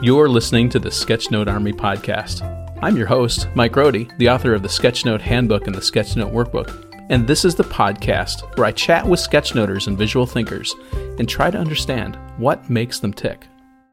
You're 0.00 0.28
listening 0.28 0.68
to 0.68 0.78
the 0.78 0.90
Sketchnote 0.90 1.48
Army 1.48 1.72
podcast. 1.72 2.42
I'm 2.80 2.96
your 2.96 3.08
host, 3.08 3.48
Mike 3.56 3.72
Rohde, 3.72 4.16
the 4.18 4.30
author 4.30 4.54
of 4.54 4.62
the 4.62 4.68
Sketchnote 4.68 5.20
Handbook 5.20 5.66
and 5.66 5.74
the 5.74 5.80
Sketchnote 5.80 6.32
Workbook. 6.32 6.84
And 7.10 7.26
this 7.26 7.44
is 7.44 7.56
the 7.56 7.64
podcast 7.64 8.56
where 8.56 8.66
I 8.66 8.70
chat 8.70 9.04
with 9.04 9.18
sketchnoters 9.18 9.88
and 9.88 9.98
visual 9.98 10.24
thinkers 10.24 10.72
and 11.18 11.28
try 11.28 11.50
to 11.50 11.58
understand 11.58 12.16
what 12.36 12.70
makes 12.70 13.00
them 13.00 13.12
tick. 13.12 13.48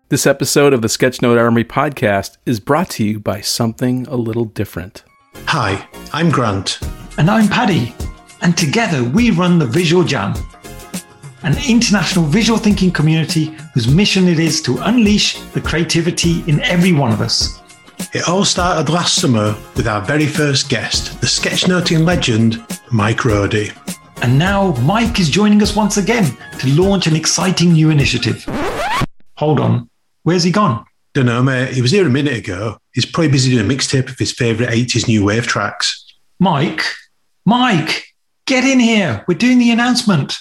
This 0.09 0.27
episode 0.27 0.73
of 0.73 0.83
the 0.83 0.89
Sketchnote 0.89 1.39
Army 1.41 1.63
podcast 1.63 2.37
is 2.45 2.59
brought 2.59 2.91
to 2.91 3.03
you 3.03 3.19
by 3.19 3.41
something 3.41 4.05
a 4.05 4.15
little 4.15 4.45
different. 4.45 5.03
Hi, 5.47 5.87
I'm 6.13 6.29
Grant. 6.29 6.81
And 7.17 7.31
I'm 7.31 7.47
Paddy. 7.47 7.95
And 8.43 8.55
together 8.55 9.03
we 9.03 9.31
run 9.31 9.57
the 9.57 9.65
Visual 9.65 10.03
Jam, 10.03 10.35
an 11.45 11.55
international 11.69 12.25
visual 12.25 12.57
thinking 12.57 12.91
community 12.91 13.55
whose 13.75 13.87
mission 13.87 14.27
it 14.27 14.39
is 14.39 14.61
to 14.63 14.79
unleash 14.79 15.39
the 15.53 15.61
creativity 15.61 16.43
in 16.47 16.59
every 16.61 16.91
one 16.91 17.11
of 17.11 17.21
us. 17.21 17.61
It 18.13 18.27
all 18.27 18.43
started 18.43 18.91
last 18.91 19.21
summer 19.21 19.55
with 19.75 19.87
our 19.87 20.01
very 20.01 20.25
first 20.25 20.69
guest, 20.69 21.21
the 21.21 21.27
sketchnoting 21.27 22.03
legend, 22.03 22.65
Mike 22.91 23.19
Rohde. 23.19 23.71
And 24.23 24.39
now 24.39 24.73
Mike 24.81 25.19
is 25.19 25.29
joining 25.29 25.61
us 25.61 25.75
once 25.75 25.97
again 25.97 26.35
to 26.59 26.67
launch 26.81 27.05
an 27.05 27.15
exciting 27.15 27.73
new 27.73 27.91
initiative. 27.91 28.43
Hold 29.37 29.59
on, 29.59 29.87
where's 30.23 30.43
he 30.43 30.51
gone? 30.51 30.83
Don't 31.13 31.27
know, 31.27 31.43
mate. 31.43 31.73
He 31.73 31.81
was 31.81 31.91
here 31.91 32.07
a 32.07 32.09
minute 32.09 32.37
ago. 32.37 32.77
He's 32.93 33.05
probably 33.05 33.31
busy 33.31 33.51
doing 33.51 33.69
a 33.69 33.73
mixtape 33.73 34.09
of 34.09 34.17
his 34.17 34.31
favourite 34.31 34.73
80s 34.73 35.07
new 35.07 35.23
wave 35.23 35.45
tracks. 35.45 36.05
Mike, 36.39 36.81
Mike, 37.45 38.07
get 38.47 38.63
in 38.63 38.79
here. 38.79 39.23
We're 39.27 39.37
doing 39.37 39.59
the 39.59 39.71
announcement. 39.71 40.37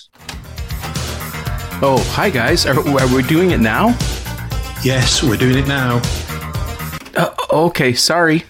Oh, 1.87 2.03
hi 2.13 2.31
guys. 2.31 2.65
Are, 2.65 2.79
are 2.79 3.15
we 3.15 3.23
doing 3.25 3.51
it 3.51 3.61
now? 3.61 3.89
Yes, 4.83 5.23
we're 5.23 5.37
doing 5.37 5.59
it 5.59 5.69
now. 5.69 6.01
Uh, 7.15 7.35
okay, 7.51 7.93
sorry. 7.93 8.43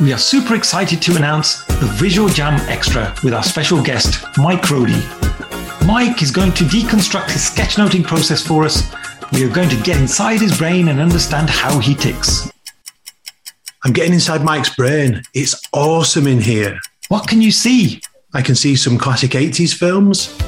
We 0.00 0.12
are 0.12 0.18
super 0.18 0.54
excited 0.54 1.02
to 1.02 1.16
announce 1.16 1.64
the 1.64 1.92
Visual 1.98 2.28
Jam 2.28 2.60
Extra 2.68 3.12
with 3.24 3.34
our 3.34 3.42
special 3.42 3.82
guest, 3.82 4.24
Mike 4.36 4.62
Rohde. 4.62 4.94
Mike 5.84 6.22
is 6.22 6.30
going 6.30 6.52
to 6.52 6.62
deconstruct 6.62 7.32
his 7.32 7.50
sketchnoting 7.50 8.04
process 8.04 8.46
for 8.46 8.62
us. 8.62 8.94
We 9.32 9.42
are 9.42 9.52
going 9.52 9.70
to 9.70 9.82
get 9.82 9.96
inside 9.96 10.40
his 10.40 10.56
brain 10.56 10.86
and 10.86 11.00
understand 11.00 11.50
how 11.50 11.80
he 11.80 11.96
ticks. 11.96 12.52
I'm 13.84 13.92
getting 13.92 14.14
inside 14.14 14.44
Mike's 14.44 14.76
brain. 14.76 15.22
It's 15.34 15.60
awesome 15.72 16.28
in 16.28 16.40
here. 16.40 16.78
What 17.08 17.26
can 17.26 17.42
you 17.42 17.50
see? 17.50 18.00
I 18.32 18.42
can 18.42 18.54
see 18.54 18.76
some 18.76 18.96
classic 18.96 19.32
80s 19.32 19.74
films. 19.74 20.38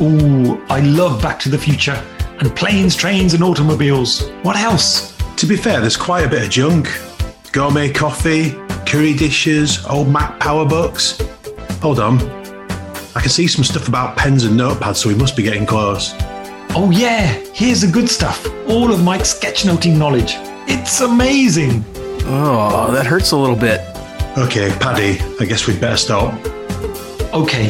Ooh, 0.00 0.64
I 0.68 0.80
love 0.80 1.20
Back 1.20 1.40
to 1.40 1.48
the 1.48 1.58
Future 1.58 2.00
and 2.38 2.54
planes, 2.54 2.94
trains, 2.94 3.34
and 3.34 3.42
automobiles. 3.42 4.30
What 4.42 4.56
else? 4.56 5.16
To 5.36 5.46
be 5.46 5.56
fair, 5.56 5.80
there's 5.80 5.96
quite 5.96 6.24
a 6.24 6.28
bit 6.28 6.44
of 6.44 6.50
junk 6.50 6.88
gourmet 7.52 7.90
coffee, 7.92 8.52
curry 8.86 9.14
dishes, 9.14 9.84
old 9.86 10.08
Mac 10.08 10.38
PowerBooks. 10.38 11.20
Hold 11.80 11.98
on. 11.98 12.20
I 13.16 13.20
can 13.20 13.30
see 13.30 13.48
some 13.48 13.64
stuff 13.64 13.88
about 13.88 14.16
pens 14.16 14.44
and 14.44 14.58
notepads, 14.58 14.96
so 14.96 15.08
we 15.08 15.14
must 15.16 15.36
be 15.36 15.42
getting 15.42 15.66
close. 15.66 16.14
Oh, 16.76 16.90
yeah, 16.92 17.26
here's 17.52 17.80
the 17.80 17.90
good 17.90 18.08
stuff 18.08 18.46
all 18.68 18.92
of 18.92 19.02
Mike's 19.02 19.34
sketchnoting 19.34 19.96
knowledge. 19.96 20.34
It's 20.68 21.00
amazing. 21.00 21.84
Oh, 22.24 22.92
that 22.92 23.06
hurts 23.06 23.32
a 23.32 23.36
little 23.36 23.56
bit. 23.56 23.80
Okay, 24.36 24.70
Paddy, 24.78 25.18
I 25.40 25.46
guess 25.46 25.66
we'd 25.66 25.80
better 25.80 25.96
stop. 25.96 26.34
Okay, 27.32 27.68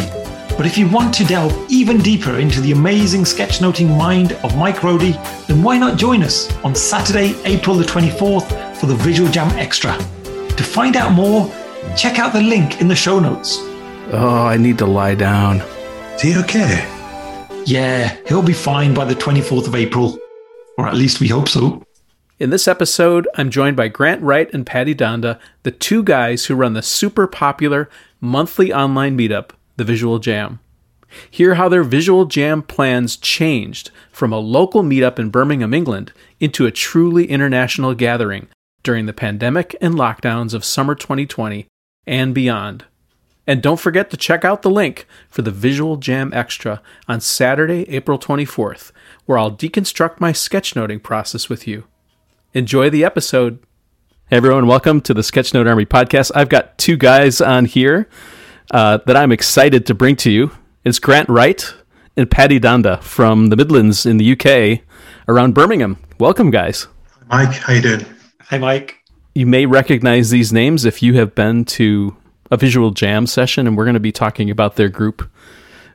but 0.58 0.66
if 0.66 0.76
you 0.76 0.88
want 0.88 1.14
to 1.14 1.24
delve 1.24 1.54
even 1.70 1.98
deeper 1.98 2.40
into 2.40 2.60
the 2.60 2.72
amazing 2.72 3.22
sketchnoting 3.22 3.96
mind 3.96 4.32
of 4.42 4.56
Mike 4.56 4.78
Rohde, 4.78 5.14
then 5.46 5.62
why 5.62 5.78
not 5.78 5.96
join 5.96 6.20
us 6.24 6.52
on 6.64 6.74
Saturday, 6.74 7.40
April 7.44 7.76
the 7.76 7.84
24th 7.84 8.76
for 8.76 8.86
the 8.86 8.96
Visual 8.96 9.30
Jam 9.30 9.48
Extra? 9.56 9.96
To 9.96 10.64
find 10.64 10.96
out 10.96 11.12
more, 11.12 11.48
check 11.96 12.18
out 12.18 12.32
the 12.32 12.42
link 12.42 12.80
in 12.80 12.88
the 12.88 12.96
show 12.96 13.20
notes. 13.20 13.58
Oh, 14.10 14.46
I 14.46 14.56
need 14.56 14.78
to 14.78 14.86
lie 14.86 15.14
down. 15.14 15.60
Is 16.16 16.22
he 16.22 16.36
okay? 16.38 16.84
Yeah, 17.64 18.16
he'll 18.26 18.42
be 18.42 18.52
fine 18.52 18.94
by 18.94 19.04
the 19.04 19.14
24th 19.14 19.68
of 19.68 19.76
April. 19.76 20.18
Or 20.76 20.88
at 20.88 20.94
least 20.94 21.20
we 21.20 21.28
hope 21.28 21.48
so. 21.48 21.84
In 22.40 22.50
this 22.50 22.66
episode, 22.66 23.28
I'm 23.36 23.50
joined 23.50 23.76
by 23.76 23.86
Grant 23.86 24.22
Wright 24.22 24.52
and 24.52 24.66
Paddy 24.66 24.94
Dhanda, 24.96 25.38
the 25.62 25.70
two 25.70 26.02
guys 26.02 26.46
who 26.46 26.56
run 26.56 26.72
the 26.72 26.82
super 26.82 27.28
popular 27.28 27.88
monthly 28.20 28.72
online 28.72 29.16
meetup, 29.16 29.50
The 29.78 29.84
Visual 29.84 30.18
Jam. 30.18 30.58
Hear 31.30 31.54
how 31.54 31.68
their 31.68 31.84
Visual 31.84 32.26
Jam 32.26 32.62
plans 32.62 33.16
changed 33.16 33.92
from 34.10 34.32
a 34.32 34.38
local 34.38 34.82
meetup 34.82 35.20
in 35.20 35.30
Birmingham, 35.30 35.72
England, 35.72 36.12
into 36.40 36.66
a 36.66 36.72
truly 36.72 37.26
international 37.26 37.94
gathering 37.94 38.48
during 38.82 39.06
the 39.06 39.12
pandemic 39.12 39.76
and 39.80 39.94
lockdowns 39.94 40.52
of 40.52 40.64
summer 40.64 40.96
2020 40.96 41.68
and 42.08 42.34
beyond. 42.34 42.86
And 43.46 43.62
don't 43.62 43.78
forget 43.78 44.10
to 44.10 44.16
check 44.16 44.44
out 44.44 44.62
the 44.62 44.70
link 44.70 45.06
for 45.30 45.42
the 45.42 45.52
Visual 45.52 45.96
Jam 45.96 46.32
Extra 46.34 46.82
on 47.06 47.20
Saturday, 47.20 47.88
April 47.88 48.18
24th, 48.18 48.90
where 49.26 49.38
I'll 49.38 49.52
deconstruct 49.52 50.18
my 50.18 50.32
sketchnoting 50.32 51.04
process 51.04 51.48
with 51.48 51.68
you. 51.68 51.84
Enjoy 52.52 52.90
the 52.90 53.04
episode. 53.04 53.60
Hey 54.28 54.38
everyone, 54.38 54.66
welcome 54.66 55.00
to 55.02 55.14
the 55.14 55.22
Sketchnote 55.22 55.68
Army 55.68 55.86
podcast. 55.86 56.32
I've 56.34 56.48
got 56.48 56.76
two 56.78 56.96
guys 56.96 57.40
on 57.40 57.64
here 57.64 58.08
uh, 58.70 58.98
that 59.06 59.16
I'm 59.16 59.32
excited 59.32 59.86
to 59.86 59.94
bring 59.94 60.16
to 60.16 60.30
you. 60.30 60.50
It's 60.84 60.98
Grant 60.98 61.28
Wright 61.28 61.74
and 62.16 62.30
Paddy 62.30 62.58
Dhanda 62.60 63.02
from 63.02 63.46
the 63.46 63.56
Midlands 63.56 64.06
in 64.06 64.16
the 64.16 64.32
UK 64.32 64.80
around 65.28 65.54
Birmingham. 65.54 65.98
Welcome, 66.18 66.50
guys. 66.50 66.86
Hi 67.30 67.44
Mike, 67.44 67.56
how 67.56 67.72
you 67.74 67.82
doing? 67.82 68.06
Hi, 68.42 68.58
Mike. 68.58 68.96
You 69.34 69.46
may 69.46 69.66
recognize 69.66 70.30
these 70.30 70.52
names 70.52 70.84
if 70.84 71.02
you 71.02 71.14
have 71.14 71.34
been 71.34 71.64
to 71.66 72.16
a 72.50 72.56
Visual 72.56 72.90
Jam 72.90 73.26
session, 73.26 73.66
and 73.66 73.76
we're 73.76 73.84
going 73.84 73.94
to 73.94 74.00
be 74.00 74.12
talking 74.12 74.50
about 74.50 74.76
their 74.76 74.88
group, 74.88 75.30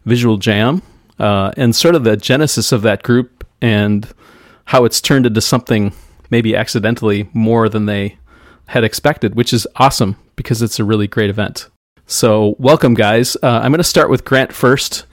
Visual 0.05 0.37
Jam, 0.37 0.81
uh, 1.19 1.51
and 1.57 1.75
sort 1.75 1.95
of 1.95 2.03
the 2.03 2.15
genesis 2.15 2.71
of 2.71 2.83
that 2.83 3.03
group 3.03 3.45
and 3.61 4.13
how 4.65 4.85
it's 4.85 5.01
turned 5.01 5.25
into 5.25 5.41
something 5.41 5.93
maybe 6.29 6.55
accidentally 6.55 7.29
more 7.33 7.69
than 7.69 7.85
they 7.85 8.17
had 8.67 8.83
expected, 8.83 9.35
which 9.35 9.51
is 9.51 9.67
awesome 9.75 10.15
because 10.35 10.61
it's 10.61 10.79
a 10.79 10.83
really 10.83 11.07
great 11.07 11.29
event. 11.29 11.69
So, 12.05 12.55
welcome, 12.59 12.93
guys. 12.95 13.37
Uh, 13.41 13.61
I'm 13.63 13.71
going 13.71 13.77
to 13.77 13.83
start 13.83 14.09
with 14.09 14.25
Grant 14.25 14.51
first, 14.51 15.05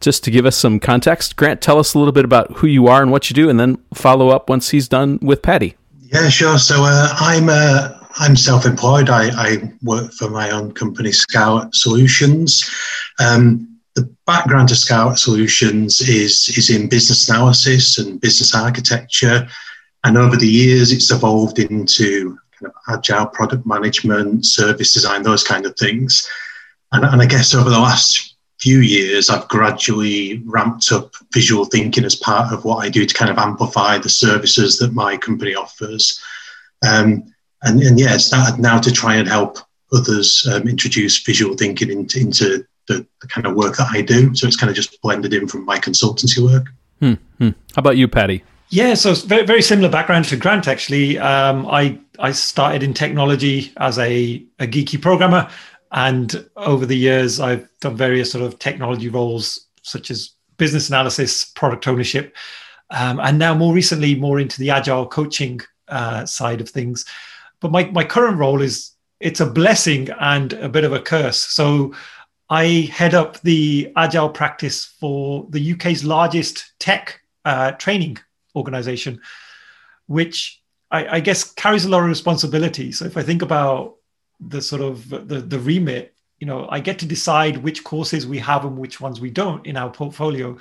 just 0.00 0.22
to 0.24 0.30
give 0.30 0.44
us 0.44 0.56
some 0.56 0.78
context. 0.78 1.36
Grant, 1.36 1.62
tell 1.62 1.78
us 1.78 1.94
a 1.94 1.98
little 1.98 2.12
bit 2.12 2.24
about 2.24 2.52
who 2.52 2.66
you 2.66 2.86
are 2.86 3.02
and 3.02 3.10
what 3.10 3.30
you 3.30 3.34
do, 3.34 3.48
and 3.48 3.58
then 3.58 3.78
follow 3.94 4.28
up 4.28 4.48
once 4.50 4.68
he's 4.68 4.86
done 4.86 5.18
with 5.22 5.40
Paddy. 5.40 5.74
Yeah, 6.02 6.28
sure. 6.28 6.58
So 6.58 6.84
uh, 6.84 7.08
I'm 7.18 7.48
uh, 7.48 7.98
I'm 8.16 8.36
self-employed. 8.36 9.08
I, 9.08 9.30
I, 9.30 9.72
work 9.82 10.12
for 10.12 10.28
my 10.28 10.50
own 10.50 10.72
company, 10.72 11.10
Scout 11.12 11.74
Solutions. 11.74 12.70
Um, 13.18 13.78
the 13.94 14.08
background 14.26 14.68
to 14.68 14.76
Scout 14.76 15.18
Solutions 15.18 16.00
is 16.02 16.52
is 16.56 16.68
in 16.68 16.88
business 16.88 17.28
analysis 17.28 17.98
and 17.98 18.20
business 18.20 18.54
architecture, 18.54 19.48
and 20.04 20.18
over 20.18 20.36
the 20.36 20.46
years, 20.46 20.92
it's 20.92 21.10
evolved 21.10 21.58
into 21.58 22.38
kind 22.58 22.72
of 22.72 22.94
agile 22.94 23.26
product 23.26 23.66
management, 23.66 24.46
service 24.46 24.94
design, 24.94 25.22
those 25.22 25.44
kind 25.44 25.66
of 25.66 25.76
things. 25.76 26.28
And, 26.92 27.04
and 27.04 27.20
I 27.20 27.26
guess 27.26 27.54
over 27.54 27.70
the 27.70 27.78
last 27.78 28.36
few 28.60 28.78
years, 28.78 29.30
I've 29.30 29.48
gradually 29.48 30.42
ramped 30.46 30.90
up 30.92 31.14
visual 31.32 31.64
thinking 31.64 32.04
as 32.04 32.14
part 32.14 32.52
of 32.52 32.64
what 32.64 32.78
I 32.78 32.88
do 32.88 33.04
to 33.04 33.14
kind 33.14 33.30
of 33.30 33.38
amplify 33.38 33.98
the 33.98 34.08
services 34.08 34.78
that 34.78 34.94
my 34.94 35.16
company 35.16 35.54
offers. 35.54 36.20
Um, 36.86 37.24
and, 37.62 37.80
and 37.82 37.98
yeah, 37.98 38.16
started 38.16 38.60
now 38.60 38.78
to 38.80 38.92
try 38.92 39.16
and 39.16 39.28
help 39.28 39.58
others 39.92 40.46
um, 40.50 40.68
introduce 40.68 41.22
visual 41.22 41.56
thinking 41.56 41.90
into, 41.90 42.20
into 42.20 42.66
the, 42.88 43.06
the, 43.20 43.28
kind 43.28 43.46
of 43.46 43.54
work 43.54 43.76
that 43.76 43.88
I 43.90 44.02
do. 44.02 44.34
So 44.34 44.46
it's 44.46 44.56
kind 44.56 44.70
of 44.70 44.76
just 44.76 45.00
blended 45.02 45.32
in 45.32 45.46
from 45.46 45.64
my 45.64 45.78
consultancy 45.78 46.38
work. 46.38 46.66
Hmm, 47.00 47.14
hmm. 47.38 47.50
How 47.74 47.80
about 47.80 47.96
you, 47.96 48.08
Paddy? 48.08 48.44
Yeah, 48.74 48.94
so 48.94 49.14
very 49.14 49.46
very 49.46 49.62
similar 49.62 49.88
background 49.88 50.24
to 50.24 50.36
Grant. 50.36 50.66
Actually, 50.66 51.16
um, 51.16 51.64
I 51.68 51.96
I 52.18 52.32
started 52.32 52.82
in 52.82 52.92
technology 52.92 53.72
as 53.76 54.00
a, 54.00 54.44
a 54.58 54.66
geeky 54.66 55.00
programmer, 55.00 55.48
and 55.92 56.44
over 56.56 56.84
the 56.84 56.96
years 56.96 57.38
I've 57.38 57.68
done 57.78 57.96
various 57.96 58.32
sort 58.32 58.42
of 58.42 58.58
technology 58.58 59.08
roles 59.08 59.68
such 59.82 60.10
as 60.10 60.30
business 60.56 60.88
analysis, 60.88 61.44
product 61.44 61.86
ownership, 61.86 62.34
um, 62.90 63.20
and 63.20 63.38
now 63.38 63.54
more 63.54 63.72
recently 63.72 64.16
more 64.16 64.40
into 64.40 64.58
the 64.58 64.70
agile 64.70 65.06
coaching 65.06 65.60
uh, 65.86 66.26
side 66.26 66.60
of 66.60 66.68
things. 66.68 67.04
But 67.60 67.70
my 67.70 67.84
my 67.92 68.02
current 68.02 68.38
role 68.38 68.60
is 68.60 68.90
it's 69.20 69.38
a 69.38 69.46
blessing 69.46 70.08
and 70.18 70.52
a 70.54 70.68
bit 70.68 70.82
of 70.82 70.92
a 70.92 71.00
curse. 71.00 71.38
So 71.38 71.94
I 72.50 72.90
head 72.92 73.14
up 73.14 73.40
the 73.42 73.92
agile 73.94 74.30
practice 74.30 74.84
for 74.84 75.46
the 75.50 75.74
UK's 75.74 76.04
largest 76.04 76.72
tech 76.80 77.20
uh, 77.44 77.70
training 77.72 78.18
organization, 78.54 79.20
which 80.06 80.62
I, 80.90 81.16
I, 81.16 81.20
guess 81.20 81.52
carries 81.52 81.84
a 81.84 81.88
lot 81.88 82.02
of 82.02 82.08
responsibility. 82.08 82.92
So 82.92 83.04
if 83.04 83.16
I 83.16 83.22
think 83.22 83.42
about 83.42 83.96
the 84.40 84.60
sort 84.62 84.82
of 84.82 85.08
the, 85.08 85.40
the 85.40 85.58
remit, 85.58 86.14
you 86.38 86.46
know, 86.46 86.68
I 86.68 86.80
get 86.80 86.98
to 87.00 87.06
decide 87.06 87.56
which 87.56 87.84
courses 87.84 88.26
we 88.26 88.38
have 88.38 88.64
and 88.64 88.76
which 88.78 89.00
ones 89.00 89.20
we 89.20 89.30
don't 89.30 89.64
in 89.66 89.76
our 89.76 89.90
portfolio. 89.90 90.58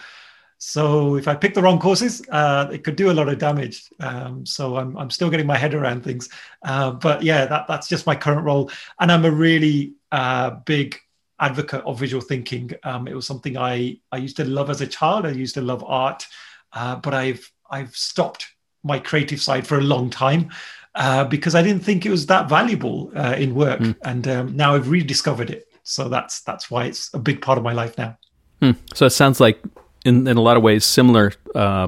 So 0.58 1.18
if 1.18 1.28
I 1.28 1.36
pick 1.36 1.54
the 1.54 1.62
wrong 1.62 1.78
courses, 1.78 2.22
uh, 2.32 2.70
it 2.72 2.86
could 2.86 2.96
do 2.96 3.12
a 3.12 3.14
lot 3.14 3.28
of 3.28 3.38
damage. 3.38 3.90
Um, 4.00 4.46
so 4.46 4.78
I'm, 4.78 4.98
I'm 4.98 5.10
still 5.10 5.30
getting 5.30 5.46
my 5.46 5.58
head 5.58 5.74
around 5.74 6.04
things. 6.04 6.30
Uh, 6.64 6.92
but 6.92 7.22
yeah, 7.22 7.46
that, 7.46 7.68
that's 7.68 7.90
just 7.90 8.06
my 8.06 8.16
current 8.16 8.46
role. 8.46 8.72
And 9.00 9.12
I'm 9.12 9.26
a 9.26 9.32
really 9.32 9.96
uh, 10.12 10.52
big 10.52 10.98
advocate 11.40 11.84
of 11.86 12.00
visual 12.00 12.22
thinking. 12.22 12.72
Um, 12.84 13.08
it 13.08 13.14
was 13.14 13.28
something 13.28 13.58
I, 13.58 14.00
I 14.12 14.18
used 14.18 14.38
to 14.38 14.46
love 14.46 14.70
as 14.70 14.80
a 14.80 14.88
child. 14.88 15.26
I 15.26 15.32
used 15.32 15.56
to 15.56 15.62
love 15.62 15.84
art, 15.84 16.26
uh, 16.72 16.96
but 16.96 17.14
I've, 17.14 17.52
I've 17.70 17.96
stopped 17.96 18.48
my 18.84 19.00
creative 19.00 19.42
side 19.42 19.66
for 19.66 19.78
a 19.78 19.82
long 19.82 20.10
time. 20.10 20.50
Uh, 20.96 21.24
because 21.24 21.56
I 21.56 21.64
didn't 21.64 21.84
think 21.84 22.06
it 22.06 22.12
was 22.12 22.28
that 22.28 22.48
valuable 22.48 23.12
uh, 23.16 23.34
in 23.36 23.56
work, 23.56 23.80
mm. 23.80 23.96
and 24.04 24.28
um, 24.28 24.56
now 24.56 24.76
I've 24.76 24.92
rediscovered 24.92 25.50
it. 25.50 25.68
So 25.82 26.08
that's 26.08 26.42
that's 26.42 26.70
why 26.70 26.86
it's 26.86 27.12
a 27.16 27.18
big 27.18 27.42
part 27.42 27.58
of 27.58 27.64
my 27.64 27.74
life 27.74 27.98
now. 27.98 28.16
Hmm. 28.62 28.74
So 28.94 29.08
it 29.08 29.10
sounds 29.10 29.40
like, 29.40 29.60
in 30.06 30.28
in 30.28 30.38
a 30.38 30.42
lot 30.42 30.56
of 30.56 30.62
ways, 30.62 30.86
similar 30.86 31.34
uh, 31.56 31.88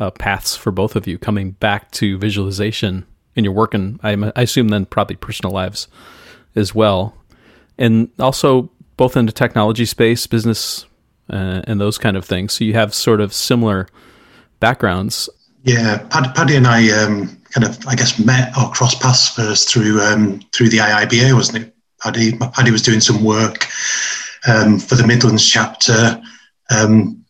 uh, 0.00 0.10
paths 0.12 0.56
for 0.56 0.72
both 0.72 0.96
of 0.96 1.06
you 1.06 1.18
coming 1.18 1.50
back 1.50 1.90
to 1.92 2.16
visualization 2.16 3.04
in 3.36 3.44
your 3.44 3.52
work, 3.52 3.74
and 3.74 4.00
I, 4.02 4.32
I 4.34 4.42
assume 4.42 4.68
then 4.68 4.86
probably 4.86 5.16
personal 5.16 5.52
lives 5.52 5.86
as 6.56 6.74
well, 6.74 7.14
and 7.76 8.08
also 8.18 8.70
both 8.96 9.18
in 9.18 9.26
the 9.26 9.32
technology 9.32 9.84
space, 9.84 10.26
business, 10.26 10.86
uh, 11.28 11.60
and 11.66 11.78
those 11.78 11.98
kind 11.98 12.16
of 12.16 12.24
things. 12.24 12.54
So 12.54 12.64
you 12.64 12.72
have 12.72 12.94
sort 12.94 13.20
of 13.20 13.34
similar 13.34 13.86
backgrounds. 14.60 15.28
Yeah, 15.62 15.98
Paddy 16.10 16.56
and 16.56 16.66
I 16.66 16.90
um, 16.90 17.40
kind 17.50 17.66
of, 17.66 17.86
I 17.86 17.94
guess, 17.94 18.18
met 18.18 18.56
or 18.58 18.70
crossed 18.70 19.00
paths 19.00 19.28
first 19.28 19.72
through 19.72 20.00
um, 20.02 20.40
through 20.52 20.68
the 20.68 20.78
IIBA, 20.78 21.34
wasn't 21.34 21.64
it? 21.64 21.74
Paddy, 22.02 22.36
Paddy 22.36 22.70
was 22.70 22.82
doing 22.82 23.00
some 23.00 23.24
work 23.24 23.66
um, 24.46 24.78
for 24.78 24.94
the 24.94 25.06
Midlands 25.06 25.48
chapter. 25.48 26.20
Um, 26.70 27.24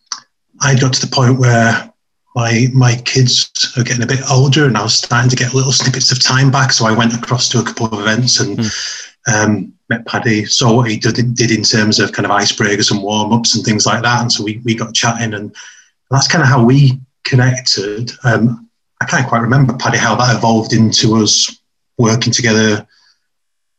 I 0.61 0.75
got 0.75 0.93
to 0.93 1.05
the 1.05 1.15
point 1.15 1.39
where 1.39 1.91
my 2.35 2.67
my 2.73 2.95
kids 3.05 3.49
are 3.77 3.83
getting 3.83 4.03
a 4.03 4.07
bit 4.07 4.19
older, 4.29 4.65
and 4.65 4.77
I 4.77 4.83
was 4.83 4.95
starting 4.95 5.29
to 5.29 5.35
get 5.35 5.53
little 5.53 5.71
snippets 5.71 6.11
of 6.11 6.21
time 6.21 6.51
back. 6.51 6.73
So 6.73 6.85
I 6.85 6.97
went 6.97 7.13
across 7.13 7.47
to 7.49 7.59
a 7.59 7.63
couple 7.63 7.85
of 7.85 7.93
events 7.93 8.39
and 8.41 8.57
mm. 8.57 9.33
um, 9.33 9.73
met 9.89 10.05
Paddy, 10.05 10.45
saw 10.45 10.75
what 10.75 10.89
he 10.89 10.97
did, 10.97 11.35
did 11.35 11.51
in 11.51 11.63
terms 11.63 11.99
of 11.99 12.11
kind 12.11 12.25
of 12.25 12.31
icebreakers 12.31 12.91
and 12.91 13.01
warm 13.01 13.31
ups 13.31 13.55
and 13.55 13.63
things 13.63 13.85
like 13.85 14.01
that. 14.03 14.21
And 14.21 14.31
so 14.31 14.43
we 14.43 14.61
we 14.65 14.75
got 14.75 14.93
chatting, 14.93 15.33
and 15.33 15.55
that's 16.11 16.27
kind 16.27 16.41
of 16.41 16.49
how 16.49 16.63
we 16.63 16.99
connected. 17.25 18.11
Um, 18.23 18.69
I 19.01 19.05
can't 19.05 19.27
quite 19.27 19.41
remember 19.41 19.73
Paddy 19.73 19.97
how 19.97 20.15
that 20.15 20.35
evolved 20.35 20.71
into 20.71 21.17
us 21.17 21.59
working 21.97 22.31
together 22.31 22.87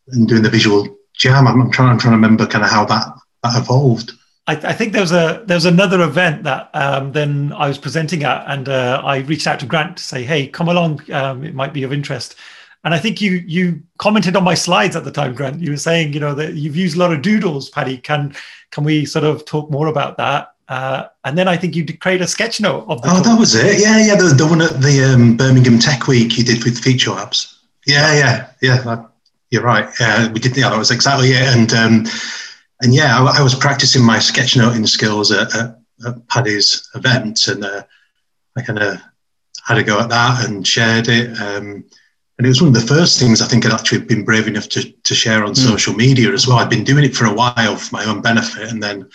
and 0.08 0.28
doing 0.28 0.42
the 0.42 0.50
visual 0.50 0.96
jam. 1.14 1.46
I'm, 1.46 1.60
I'm 1.62 1.70
trying 1.70 1.88
I'm 1.88 1.98
trying 1.98 2.12
to 2.12 2.16
remember 2.16 2.46
kind 2.46 2.64
of 2.64 2.70
how 2.70 2.84
that 2.84 3.06
that 3.42 3.56
evolved. 3.56 4.12
I, 4.46 4.52
I, 4.52 4.72
think 4.74 4.92
there 4.92 5.02
was 5.02 5.12
a 5.12 5.42
there 5.46 5.56
was 5.56 5.64
another 5.64 6.02
event 6.02 6.44
that 6.44 6.70
um, 6.74 7.12
then 7.12 7.52
I 7.52 7.66
was 7.66 7.78
presenting 7.78 8.22
at, 8.22 8.44
and 8.48 8.68
uh, 8.68 9.02
I 9.04 9.18
reached 9.18 9.46
out 9.46 9.58
to 9.60 9.66
Grant 9.66 9.96
to 9.96 10.04
say, 10.04 10.22
"Hey, 10.22 10.46
come 10.46 10.68
along. 10.68 11.00
Um, 11.10 11.42
it 11.44 11.54
might 11.54 11.72
be 11.72 11.82
of 11.82 11.92
interest." 11.92 12.36
And 12.84 12.94
I 12.94 12.98
think 12.98 13.20
you 13.20 13.32
you 13.46 13.82
commented 13.98 14.36
on 14.36 14.44
my 14.44 14.54
slides 14.54 14.94
at 14.94 15.04
the 15.04 15.10
time, 15.10 15.34
Grant. 15.34 15.60
You 15.60 15.72
were 15.72 15.76
saying, 15.76 16.12
you 16.12 16.20
know, 16.20 16.34
that 16.34 16.54
you've 16.54 16.76
used 16.76 16.96
a 16.96 17.00
lot 17.00 17.12
of 17.12 17.22
doodles, 17.22 17.70
Paddy. 17.70 17.98
Can 17.98 18.36
can 18.70 18.84
we 18.84 19.04
sort 19.04 19.24
of 19.24 19.44
talk 19.44 19.70
more 19.70 19.88
about 19.88 20.18
that? 20.18 20.52
Uh, 20.68 21.06
and 21.24 21.38
then 21.38 21.46
I 21.46 21.56
think 21.56 21.76
you 21.76 21.86
create 21.96 22.20
a 22.20 22.26
sketch 22.26 22.60
note 22.60 22.86
of 22.88 23.00
the. 23.02 23.08
Oh, 23.10 23.22
that 23.22 23.38
was 23.38 23.54
it. 23.54 23.80
Yeah, 23.80 24.04
yeah. 24.04 24.16
The, 24.16 24.34
the 24.34 24.46
one 24.46 24.60
at 24.60 24.80
the 24.80 25.12
um, 25.14 25.36
Birmingham 25.36 25.78
Tech 25.78 26.08
Week 26.08 26.36
you 26.36 26.44
did 26.44 26.64
with 26.64 26.82
Feature 26.82 27.12
Labs. 27.12 27.60
Yeah, 27.86 28.12
yeah, 28.14 28.48
yeah. 28.60 28.82
That, 28.82 29.10
you're 29.50 29.62
right. 29.62 29.88
Yeah, 30.00 30.30
we 30.32 30.40
did. 30.40 30.56
Yeah, 30.56 30.70
that 30.70 30.78
was 30.78 30.90
exactly 30.90 31.30
it. 31.30 31.56
And 31.56 31.72
um, 31.72 32.06
and 32.80 32.92
yeah, 32.94 33.16
I, 33.16 33.38
I, 33.38 33.42
was 33.42 33.54
practicing 33.54 34.04
my 34.04 34.18
sketchnoting 34.18 34.88
skills 34.88 35.30
at, 35.30 35.54
at, 35.54 35.78
at 36.04 36.28
Paddy's 36.28 36.90
event, 36.96 37.46
and 37.46 37.64
uh, 37.64 37.84
I 38.56 38.62
kind 38.62 38.80
of 38.80 39.00
had 39.64 39.78
a 39.78 39.84
go 39.84 40.00
at 40.00 40.08
that 40.08 40.48
and 40.48 40.66
shared 40.66 41.08
it. 41.08 41.30
Um, 41.40 41.84
and 42.38 42.44
it 42.44 42.48
was 42.48 42.60
one 42.60 42.68
of 42.68 42.74
the 42.74 42.94
first 42.94 43.18
things 43.18 43.40
I 43.40 43.46
think 43.46 43.64
I'd 43.64 43.72
actually 43.72 44.00
been 44.00 44.24
brave 44.24 44.46
enough 44.46 44.68
to, 44.70 44.90
to 44.90 45.14
share 45.14 45.42
on 45.44 45.52
mm. 45.52 45.56
social 45.56 45.94
media 45.94 46.32
as 46.32 46.46
well. 46.46 46.58
I'd 46.58 46.68
been 46.68 46.84
doing 46.84 47.04
it 47.04 47.16
for 47.16 47.24
a 47.24 47.32
while 47.32 47.76
for 47.76 47.94
my 47.94 48.04
own 48.04 48.20
benefit, 48.20 48.70
and 48.70 48.82
then 48.82 49.08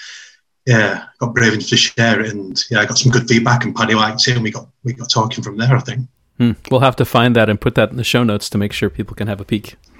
yeah, 0.66 1.06
got 1.20 1.34
brave 1.34 1.54
enough 1.54 1.68
to 1.68 1.78
share 1.78 2.22
it, 2.22 2.32
and 2.32 2.64
yeah, 2.70 2.80
I 2.80 2.86
got 2.86 2.98
some 2.98 3.12
good 3.12 3.28
feedback, 3.28 3.66
and 3.66 3.76
Paddy 3.76 3.96
liked 3.96 4.28
it, 4.28 4.36
and 4.36 4.44
we 4.44 4.52
got 4.52 4.68
we 4.84 4.94
got 4.94 5.10
talking 5.10 5.44
from 5.44 5.58
there. 5.58 5.76
I 5.76 5.80
think. 5.80 6.08
Hmm. 6.38 6.52
We'll 6.70 6.80
have 6.82 6.96
to 6.96 7.06
find 7.06 7.36
that 7.36 7.50
and 7.50 7.60
put 7.60 7.76
that 7.76 7.92
in 7.92 7.98
the 7.98 8.04
show 8.04 8.24
notes 8.24 8.50
to 8.50 8.58
make 8.58 8.74
sure 8.74 8.90
people 8.90 9.16
can 9.16 9.28
have 9.28 9.40
a 9.42 9.46
peek. 9.46 9.76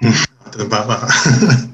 about 0.58 0.88
that. 0.88 1.70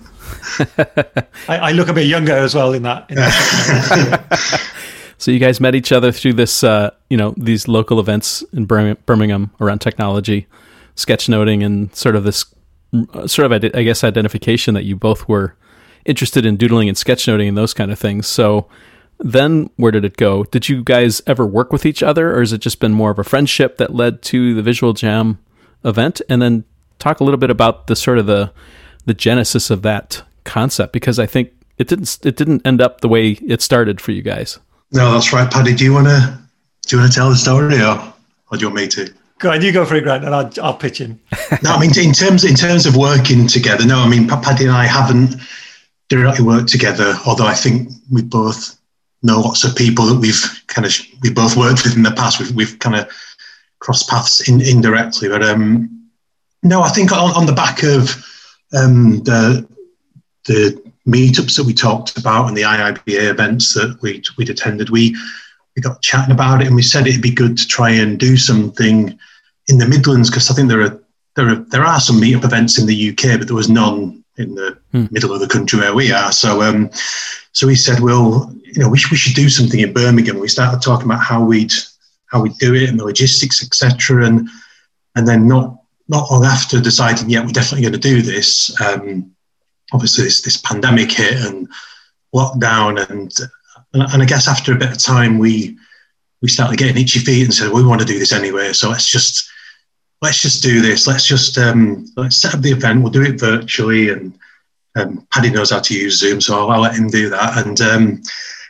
I, 1.48 1.56
I, 1.56 1.72
look 1.72 1.88
a 1.88 1.92
bit 1.92 2.06
younger 2.06 2.32
as 2.32 2.54
well 2.54 2.72
in 2.72 2.82
that. 2.82 3.08
In 3.10 3.16
that 3.16 4.60
so 5.18 5.30
you 5.30 5.38
guys 5.38 5.60
met 5.60 5.74
each 5.74 5.92
other 5.92 6.12
through 6.12 6.34
this, 6.34 6.62
uh, 6.62 6.90
you 7.10 7.16
know, 7.16 7.34
these 7.36 7.68
local 7.68 8.00
events 8.00 8.42
in 8.52 8.66
Birmingham 8.66 9.50
around 9.60 9.80
technology, 9.80 10.46
sketchnoting, 10.96 11.64
and 11.64 11.94
sort 11.94 12.16
of 12.16 12.24
this, 12.24 12.44
sort 13.26 13.50
of, 13.50 13.52
I 13.74 13.82
guess, 13.82 14.04
identification 14.04 14.74
that 14.74 14.84
you 14.84 14.96
both 14.96 15.28
were 15.28 15.56
interested 16.08 16.44
in 16.46 16.56
doodling 16.56 16.88
and 16.88 16.96
sketchnoting 16.96 17.48
and 17.48 17.56
those 17.56 17.74
kind 17.74 17.92
of 17.92 17.98
things. 17.98 18.26
So 18.26 18.68
then 19.18 19.70
where 19.76 19.92
did 19.92 20.04
it 20.04 20.16
go? 20.16 20.44
Did 20.44 20.68
you 20.68 20.82
guys 20.82 21.20
ever 21.26 21.46
work 21.46 21.72
with 21.72 21.84
each 21.84 22.02
other, 22.02 22.34
or 22.34 22.40
has 22.40 22.52
it 22.52 22.60
just 22.60 22.80
been 22.80 22.92
more 22.94 23.10
of 23.10 23.18
a 23.18 23.24
friendship 23.24 23.76
that 23.78 23.94
led 23.94 24.22
to 24.22 24.54
the 24.54 24.62
Visual 24.62 24.92
Jam 24.92 25.38
event? 25.84 26.20
And 26.28 26.40
then 26.40 26.64
talk 26.98 27.20
a 27.20 27.24
little 27.24 27.38
bit 27.38 27.50
about 27.50 27.86
the 27.86 27.96
sort 27.96 28.18
of 28.18 28.26
the 28.26 28.52
the 29.06 29.14
genesis 29.14 29.70
of 29.70 29.82
that 29.82 30.22
concept 30.44 30.92
because 30.92 31.18
I 31.18 31.26
think 31.26 31.52
it 31.78 31.88
didn't 31.88 32.18
it 32.24 32.36
didn't 32.36 32.66
end 32.66 32.80
up 32.80 33.00
the 33.00 33.08
way 33.08 33.32
it 33.32 33.62
started 33.62 34.00
for 34.00 34.12
you 34.12 34.22
guys. 34.22 34.58
No, 34.92 35.12
that's 35.12 35.32
right, 35.32 35.50
Paddy. 35.50 35.74
Do 35.74 35.84
you 35.84 35.92
want 35.92 36.06
to 36.06 36.38
do 36.86 36.96
you 36.96 37.02
want 37.02 37.12
to 37.12 37.18
tell 37.18 37.30
the 37.30 37.36
story, 37.36 37.80
or, 37.82 38.14
or 38.50 38.56
do 38.56 38.60
you 38.60 38.66
want 38.68 38.76
me 38.76 38.88
to? 38.88 39.12
Go 39.38 39.52
on, 39.52 39.62
you 39.62 39.70
go 39.70 39.84
for 39.84 39.94
it, 39.94 40.02
Grant, 40.02 40.24
and 40.24 40.34
I'll, 40.34 40.50
I'll 40.60 40.76
pitch 40.76 41.00
in. 41.00 41.20
no, 41.62 41.70
I 41.70 41.80
mean 41.80 41.96
in 41.98 42.12
terms 42.12 42.44
in 42.44 42.54
terms 42.54 42.86
of 42.86 42.96
working 42.96 43.46
together. 43.46 43.86
No, 43.86 43.98
I 43.98 44.08
mean 44.08 44.26
Paddy 44.26 44.64
and 44.64 44.72
I 44.72 44.86
haven't 44.86 45.36
directly 46.08 46.44
work 46.44 46.66
together, 46.66 47.14
although 47.26 47.46
I 47.46 47.54
think 47.54 47.90
we 48.10 48.22
both 48.22 48.78
know 49.22 49.40
lots 49.40 49.64
of 49.64 49.76
people 49.76 50.06
that 50.06 50.20
we've 50.20 50.62
kind 50.66 50.86
of 50.86 50.94
we 51.22 51.30
both 51.30 51.56
worked 51.56 51.84
with 51.84 51.96
in 51.96 52.02
the 52.02 52.12
past. 52.12 52.38
We've 52.38 52.52
we've 52.52 52.78
kind 52.78 52.96
of 52.96 53.10
crossed 53.78 54.08
paths 54.08 54.48
in, 54.48 54.60
indirectly, 54.60 55.28
but 55.28 55.42
um, 55.42 56.08
no, 56.62 56.82
I 56.82 56.88
think 56.88 57.12
on, 57.12 57.30
on 57.36 57.46
the 57.46 57.52
back 57.52 57.82
of 57.82 58.24
um, 58.76 59.22
the 59.24 59.66
the 60.46 60.82
meetups 61.06 61.56
that 61.56 61.64
we 61.64 61.72
talked 61.72 62.16
about 62.18 62.48
and 62.48 62.56
the 62.56 62.62
IIBA 62.62 63.30
events 63.30 63.74
that 63.74 63.98
we 64.02 64.22
we'd 64.36 64.50
attended, 64.50 64.90
we 64.90 65.16
we 65.76 65.82
got 65.82 66.02
chatting 66.02 66.34
about 66.34 66.60
it 66.60 66.66
and 66.66 66.76
we 66.76 66.82
said 66.82 67.06
it'd 67.06 67.22
be 67.22 67.30
good 67.30 67.56
to 67.56 67.66
try 67.66 67.90
and 67.90 68.18
do 68.18 68.36
something 68.36 69.18
in 69.68 69.78
the 69.78 69.86
Midlands 69.86 70.30
because 70.30 70.50
I 70.50 70.54
think 70.54 70.68
there 70.68 70.82
are 70.82 71.00
there 71.36 71.48
are 71.50 71.56
there 71.56 71.84
are 71.84 72.00
some 72.00 72.20
meetup 72.20 72.44
events 72.44 72.78
in 72.78 72.86
the 72.86 73.10
UK, 73.10 73.38
but 73.38 73.46
there 73.46 73.56
was 73.56 73.68
none 73.68 74.24
in 74.38 74.54
the 74.54 74.78
hmm. 74.92 75.06
middle 75.10 75.32
of 75.32 75.40
the 75.40 75.48
country 75.48 75.78
where 75.80 75.94
we 75.94 76.12
are. 76.12 76.32
So 76.32 76.62
um, 76.62 76.90
so 77.52 77.66
we 77.66 77.74
said, 77.74 78.00
well, 78.00 78.54
you 78.64 78.80
know, 78.82 78.88
we, 78.88 79.00
we 79.10 79.16
should 79.16 79.34
do 79.34 79.48
something 79.48 79.80
in 79.80 79.92
Birmingham. 79.92 80.38
We 80.38 80.48
started 80.48 80.82
talking 80.82 81.06
about 81.06 81.22
how 81.22 81.44
we'd 81.44 81.72
how 82.26 82.42
we'd 82.42 82.58
do 82.58 82.74
it 82.74 82.88
and 82.88 82.98
the 82.98 83.04
logistics, 83.04 83.64
etc. 83.64 84.26
And 84.26 84.48
and 85.16 85.26
then 85.26 85.46
not 85.46 85.82
not 86.08 86.30
long 86.30 86.44
after 86.44 86.80
deciding, 86.80 87.28
yeah, 87.28 87.44
we're 87.44 87.52
definitely 87.52 87.82
going 87.82 88.00
to 88.00 88.08
do 88.08 88.22
this. 88.22 88.74
Um, 88.80 89.32
obviously, 89.92 90.24
this, 90.24 90.42
this 90.42 90.56
pandemic 90.56 91.12
hit 91.12 91.44
and 91.44 91.68
lockdown, 92.34 93.08
and 93.10 93.32
and 93.92 94.22
I 94.22 94.24
guess 94.24 94.48
after 94.48 94.72
a 94.72 94.78
bit 94.78 94.92
of 94.92 94.98
time, 94.98 95.38
we 95.38 95.76
we 96.40 96.48
started 96.48 96.78
getting 96.78 97.02
itchy 97.02 97.18
feet 97.18 97.44
and 97.44 97.52
said, 97.52 97.70
well, 97.70 97.82
we 97.82 97.88
want 97.88 98.00
to 98.00 98.06
do 98.06 98.18
this 98.18 98.32
anyway. 98.32 98.72
So 98.72 98.88
let's 98.88 99.08
just 99.08 99.50
let's 100.22 100.42
just 100.42 100.62
do 100.62 100.80
this. 100.80 101.06
Let's 101.06 101.26
just 101.26 101.58
um, 101.58 102.06
let's 102.16 102.36
set 102.36 102.54
up 102.54 102.60
the 102.60 102.72
event. 102.72 103.02
We'll 103.02 103.12
do 103.12 103.22
it 103.22 103.40
virtually, 103.40 104.10
and 104.10 104.32
um, 104.96 105.26
Paddy 105.32 105.50
knows 105.50 105.70
how 105.70 105.80
to 105.80 105.94
use 105.94 106.18
Zoom, 106.18 106.40
so 106.40 106.58
I'll, 106.58 106.70
I'll 106.70 106.80
let 106.80 106.96
him 106.96 107.08
do 107.08 107.28
that. 107.30 107.66
And 107.66 107.80
um, 107.80 108.22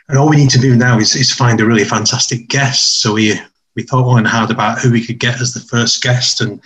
and 0.07 0.17
all 0.17 0.29
we 0.29 0.37
need 0.37 0.49
to 0.51 0.59
do 0.59 0.75
now 0.75 0.97
is, 0.97 1.15
is 1.15 1.31
find 1.31 1.59
a 1.61 1.65
really 1.65 1.83
fantastic 1.83 2.47
guest. 2.47 3.01
So 3.01 3.13
we 3.13 3.33
we 3.75 3.83
thought 3.83 4.05
long 4.05 4.17
and 4.19 4.27
hard 4.27 4.51
about 4.51 4.79
who 4.79 4.91
we 4.91 5.05
could 5.05 5.19
get 5.19 5.41
as 5.41 5.53
the 5.53 5.59
first 5.59 6.01
guest, 6.03 6.41
and 6.41 6.61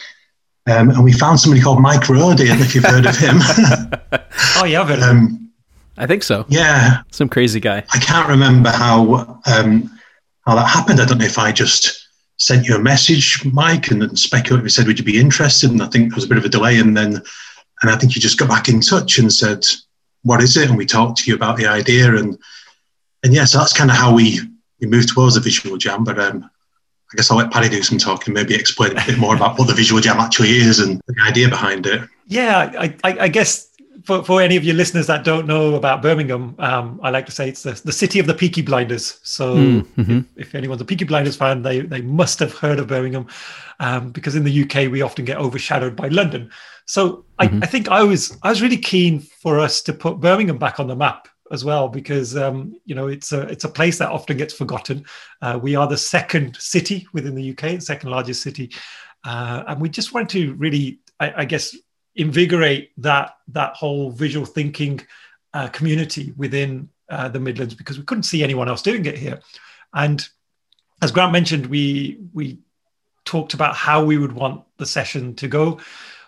um, 0.67 0.89
and 0.89 1.03
we 1.03 1.11
found 1.11 1.39
somebody 1.39 1.61
called 1.61 1.81
Mike 1.81 2.01
Rohde, 2.01 2.39
if 2.39 2.73
you've 2.73 2.85
heard 2.85 3.05
of 3.05 3.17
him. 3.17 3.37
oh, 4.57 4.65
yeah, 4.65 4.81
I've 4.81 4.87
heard 4.87 5.01
um, 5.01 5.51
I 5.97 6.07
think 6.07 6.23
so. 6.23 6.45
Yeah. 6.47 7.01
Some 7.11 7.29
crazy 7.29 7.59
guy. 7.59 7.83
I 7.93 7.99
can't 7.99 8.29
remember 8.29 8.69
how 8.69 9.41
um, 9.45 9.91
how 10.45 10.55
that 10.55 10.67
happened. 10.67 10.99
I 10.99 11.05
don't 11.05 11.19
know 11.19 11.25
if 11.25 11.37
I 11.37 11.51
just 11.51 12.02
sent 12.43 12.67
you 12.67 12.75
a 12.75 12.79
message, 12.79 13.43
Mike, 13.45 13.89
and 13.89 14.01
then 14.01 14.17
speculatively 14.17 14.69
said, 14.69 14.85
would 14.85 14.99
you 14.99 15.05
be 15.05 15.19
interested? 15.19 15.71
And 15.71 15.81
I 15.81 15.87
think 15.87 16.09
there 16.09 16.15
was 16.15 16.25
a 16.25 16.27
bit 16.27 16.37
of 16.37 16.43
a 16.43 16.49
delay. 16.49 16.77
And 16.77 16.95
then, 16.95 17.21
and 17.81 17.91
I 17.91 17.95
think 17.95 18.15
you 18.15 18.21
just 18.21 18.37
got 18.37 18.49
back 18.49 18.67
in 18.67 18.81
touch 18.81 19.17
and 19.17 19.31
said, 19.31 19.65
what 20.23 20.41
is 20.41 20.57
it? 20.57 20.67
And 20.67 20.77
we 20.77 20.85
talked 20.85 21.19
to 21.19 21.29
you 21.29 21.35
about 21.35 21.55
the 21.55 21.67
idea. 21.67 22.15
And, 22.15 22.37
and 23.23 23.33
yeah, 23.33 23.45
so 23.45 23.59
that's 23.59 23.71
kind 23.71 23.89
of 23.89 23.95
how 23.95 24.13
we, 24.13 24.39
we 24.81 24.87
moved 24.87 25.09
towards 25.09 25.35
the 25.35 25.41
visual 25.41 25.77
jam. 25.77 26.03
But 26.03 26.19
um, 26.19 26.43
I 26.43 27.15
guess 27.15 27.31
I'll 27.31 27.37
let 27.37 27.51
Paddy 27.51 27.69
do 27.69 27.81
some 27.81 27.97
talking, 27.97 28.33
maybe 28.33 28.55
explain 28.55 28.97
a 28.97 29.05
bit 29.05 29.17
more 29.17 29.35
about 29.35 29.57
what 29.57 29.69
the 29.69 29.73
visual 29.73 30.01
jam 30.01 30.19
actually 30.19 30.57
is 30.57 30.79
and 30.79 30.99
the 31.07 31.15
idea 31.25 31.47
behind 31.47 31.85
it. 31.85 32.01
Yeah, 32.27 32.73
I, 32.77 32.95
I, 33.03 33.17
I 33.21 33.27
guess 33.29 33.69
for, 34.03 34.23
for 34.23 34.41
any 34.41 34.57
of 34.57 34.63
your 34.63 34.75
listeners 34.75 35.07
that 35.07 35.23
don't 35.23 35.47
know 35.47 35.75
about 35.75 36.01
Birmingham, 36.01 36.55
um, 36.59 36.99
I 37.03 37.09
like 37.09 37.25
to 37.27 37.31
say 37.31 37.47
it's 37.47 37.63
the, 37.63 37.79
the 37.85 37.91
city 37.91 38.19
of 38.19 38.27
the 38.27 38.33
Peaky 38.33 38.61
Blinders. 38.61 39.19
So 39.23 39.55
mm-hmm. 39.55 40.19
if, 40.35 40.47
if, 40.47 40.55
anyone's 40.55 40.81
a 40.81 40.85
Peaky 40.85 41.05
Blinders 41.05 41.35
fan, 41.35 41.61
they, 41.61 41.81
they 41.81 42.01
must 42.01 42.39
have 42.39 42.53
heard 42.53 42.79
of 42.79 42.87
Birmingham 42.87 43.27
um, 43.79 44.11
because 44.11 44.35
in 44.35 44.43
the 44.43 44.63
UK, 44.63 44.91
we 44.91 45.01
often 45.01 45.25
get 45.25 45.37
overshadowed 45.37 45.95
by 45.95 46.09
London. 46.09 46.51
So 46.85 47.25
mm-hmm. 47.39 47.59
I, 47.63 47.65
I, 47.65 47.65
think 47.65 47.89
I 47.89 48.03
was 48.03 48.37
I 48.43 48.49
was 48.49 48.61
really 48.61 48.77
keen 48.77 49.21
for 49.21 49.59
us 49.59 49.81
to 49.83 49.93
put 49.93 50.19
Birmingham 50.19 50.57
back 50.57 50.79
on 50.79 50.87
the 50.87 50.95
map 50.95 51.27
as 51.51 51.63
well 51.63 51.87
because 51.87 52.35
um, 52.35 52.75
you 52.85 52.95
know 52.95 53.07
it's 53.07 53.31
a 53.31 53.41
it's 53.41 53.63
a 53.63 53.69
place 53.69 53.99
that 53.99 54.09
often 54.09 54.35
gets 54.35 54.53
forgotten. 54.53 55.05
Uh, 55.41 55.59
we 55.61 55.75
are 55.75 55.87
the 55.87 55.97
second 55.97 56.57
city 56.57 57.07
within 57.13 57.35
the 57.35 57.51
UK, 57.51 57.75
the 57.75 57.81
second 57.81 58.09
largest 58.09 58.41
city, 58.41 58.71
uh, 59.23 59.63
and 59.67 59.79
we 59.79 59.87
just 59.87 60.13
wanted 60.13 60.29
to 60.29 60.53
really, 60.55 60.99
I, 61.19 61.33
I 61.37 61.45
guess, 61.45 61.75
invigorate 62.15 62.91
that 62.97 63.37
that 63.49 63.75
whole 63.75 64.11
visual 64.11 64.45
thinking 64.45 65.01
uh, 65.53 65.67
community 65.69 66.33
within 66.37 66.89
uh, 67.09 67.29
the 67.29 67.39
Midlands 67.39 67.73
because 67.73 67.97
we 67.97 68.05
couldn't 68.05 68.23
see 68.23 68.43
anyone 68.43 68.69
else 68.69 68.81
doing 68.81 69.05
it 69.05 69.17
here. 69.17 69.39
And 69.93 70.27
as 71.01 71.11
Grant 71.11 71.31
mentioned, 71.31 71.67
we 71.67 72.19
we 72.33 72.59
talked 73.25 73.53
about 73.53 73.75
how 73.75 74.03
we 74.03 74.17
would 74.17 74.33
want 74.33 74.63
the 74.77 74.85
session 74.85 75.35
to 75.35 75.47
go. 75.47 75.79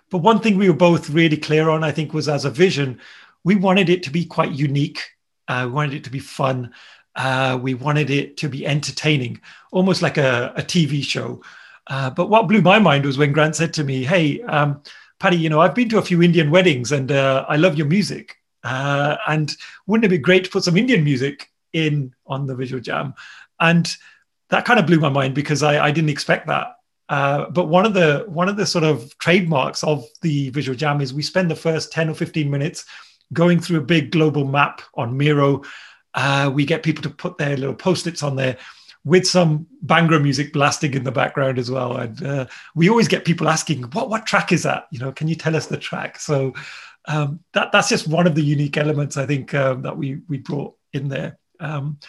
But 0.10 0.20
one 0.20 0.40
thing 0.40 0.58
we 0.58 0.70
were 0.70 0.76
both 0.76 1.10
really 1.10 1.38
clear 1.38 1.70
on, 1.70 1.84
I 1.84 1.92
think, 1.92 2.14
was 2.14 2.30
as 2.30 2.46
a 2.46 2.50
vision, 2.50 3.00
we 3.44 3.56
wanted 3.56 3.90
it 3.90 4.04
to 4.04 4.12
be 4.12 4.26
quite 4.26 4.52
unique. 4.52 5.02
Uh, 5.48 5.64
we 5.68 5.74
wanted 5.74 5.94
it 5.96 6.04
to 6.06 6.10
be 6.10 6.20
fun. 6.20 6.74
Uh, 7.16 7.58
we 7.62 7.74
wanted 7.74 8.10
it 8.10 8.38
to 8.38 8.50
be 8.50 8.66
entertaining, 8.68 9.40
almost 9.72 10.02
like 10.02 10.18
a, 10.18 10.54
a 10.56 10.62
TV 10.62 11.04
show. 11.04 11.42
Uh, 11.88 12.10
but 12.10 12.30
what 12.30 12.48
blew 12.48 12.62
my 12.62 12.80
mind 12.80 13.06
was 13.06 13.18
when 13.18 13.32
Grant 13.32 13.56
said 13.56 13.74
to 13.76 13.84
me, 13.84 14.04
"Hey, 14.04 14.42
um, 14.42 14.82
Paddy, 15.20 15.38
you 15.38 15.50
know, 15.50 15.62
I've 15.62 15.76
been 15.76 15.90
to 15.90 15.98
a 15.98 16.02
few 16.02 16.22
Indian 16.22 16.52
weddings 16.52 16.92
and 16.92 17.12
uh, 17.12 17.46
I 17.48 17.56
love 17.56 17.78
your 17.78 17.88
music. 17.88 18.36
Uh, 18.64 19.18
and 19.28 19.56
wouldn't 19.88 20.06
it 20.06 20.10
be 20.10 20.18
great 20.18 20.44
to 20.44 20.50
put 20.50 20.64
some 20.64 20.78
Indian 20.78 21.04
music 21.04 21.52
in 21.74 22.14
on 22.26 22.48
the 22.48 22.56
Visual 22.56 22.82
Jam?" 22.82 23.14
And 23.60 23.96
that 24.50 24.66
kind 24.66 24.80
of 24.80 24.88
blew 24.88 25.00
my 25.00 25.10
mind 25.10 25.36
because 25.36 25.64
I, 25.64 25.86
I 25.86 25.92
didn't 25.92 26.10
expect 26.10 26.48
that. 26.48 26.78
Uh, 27.08 27.50
but 27.52 27.68
one 27.68 27.86
of 27.86 27.94
the 27.94 28.26
one 28.28 28.50
of 28.50 28.58
the 28.58 28.66
sort 28.66 28.84
of 28.84 29.16
trademarks 29.20 29.84
of 29.84 30.06
the 30.22 30.50
Visual 30.50 30.76
Jam 30.76 31.00
is 31.00 31.14
we 31.14 31.22
spend 31.22 31.52
the 31.52 31.56
first 31.56 31.92
ten 31.92 32.10
or 32.10 32.16
fifteen 32.16 32.50
minutes 32.50 32.86
going 33.34 33.60
through 33.60 33.78
a 33.78 33.82
big 33.82 34.12
global 34.12 34.46
map 34.46 34.82
on 34.96 35.16
Miro. 35.16 35.62
Uh, 36.16 36.50
we 36.54 36.66
get 36.66 36.82
people 36.82 37.04
to 37.04 37.10
put 37.10 37.38
their 37.38 37.58
little 37.58 37.76
post-its 37.76 38.24
on 38.24 38.36
there 38.36 38.58
with 39.06 39.26
some 39.26 39.68
Bhangra 39.86 40.22
music 40.22 40.52
blasting 40.52 40.96
in 40.96 41.04
the 41.04 41.12
background 41.12 41.60
as 41.60 41.72
well. 41.72 41.96
And 41.96 42.26
uh, 42.26 42.46
we 42.74 42.90
always 42.90 43.08
get 43.08 43.24
people 43.24 43.48
asking, 43.48 43.84
"What 43.84 44.10
what 44.10 44.26
track 44.26 44.52
is 44.52 44.64
that? 44.64 44.88
You 44.92 45.00
know, 45.00 45.12
can 45.12 45.28
you 45.28 45.36
tell 45.36 45.56
us 45.56 45.68
the 45.68 45.78
track?" 45.78 46.20
So 46.20 46.54
um, 47.08 47.40
that 47.54 47.72
that's 47.72 47.88
just 47.88 48.08
one 48.08 48.28
of 48.28 48.36
the 48.36 48.44
unique 48.44 48.78
elements 48.78 49.16
I 49.16 49.26
think 49.26 49.54
um, 49.54 49.84
that 49.84 49.96
we 49.96 50.22
we 50.28 50.40
brought 50.40 50.76
in 50.92 51.08
there. 51.08 51.38
Um, 51.60 52.00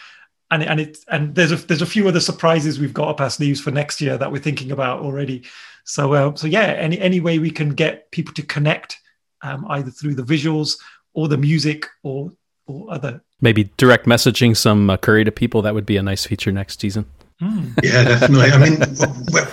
and 0.51 0.63
and 0.63 0.81
it 0.81 0.99
and 1.09 1.35
there's 1.35 1.53
a 1.53 1.57
there's 1.57 1.83
a 1.83 1.87
few 1.87 2.09
other 2.09 2.21
surprises 2.21 2.81
we've 2.81 2.95
got 2.95 3.09
up 3.09 3.21
our 3.21 3.31
sleeves 3.31 3.61
for 3.61 3.71
next 3.71 4.01
year 4.01 4.17
that 4.17 4.33
we're 4.33 4.43
thinking 4.43 4.73
about 4.73 5.01
already. 5.01 5.45
So 5.85 6.15
uh, 6.15 6.35
so 6.35 6.47
yeah, 6.47 6.65
any 6.65 6.99
any 6.99 7.21
way 7.21 7.39
we 7.39 7.51
can 7.51 7.71
get 7.71 8.11
people 8.11 8.33
to 8.35 8.43
connect 8.43 8.99
um, 9.43 9.67
either 9.69 9.91
through 9.91 10.15
the 10.15 10.23
visuals 10.23 10.79
or 11.13 11.29
the 11.29 11.37
music 11.37 11.87
or 12.03 12.33
or 12.67 12.93
other 12.93 13.23
maybe 13.41 13.71
direct 13.77 14.07
messaging 14.07 14.57
some 14.57 14.91
uh, 14.91 14.97
curry 14.97 15.25
to 15.25 15.33
people 15.33 15.63
that 15.63 15.75
would 15.75 15.87
be 15.87 15.97
a 15.97 16.03
nice 16.03 16.27
feature 16.27 16.53
next 16.53 16.81
season. 16.81 17.07
Mm. 17.41 17.79
Yeah, 17.83 18.05
definitely. 18.05 18.51
I 18.51 18.59
mean, 18.59 18.79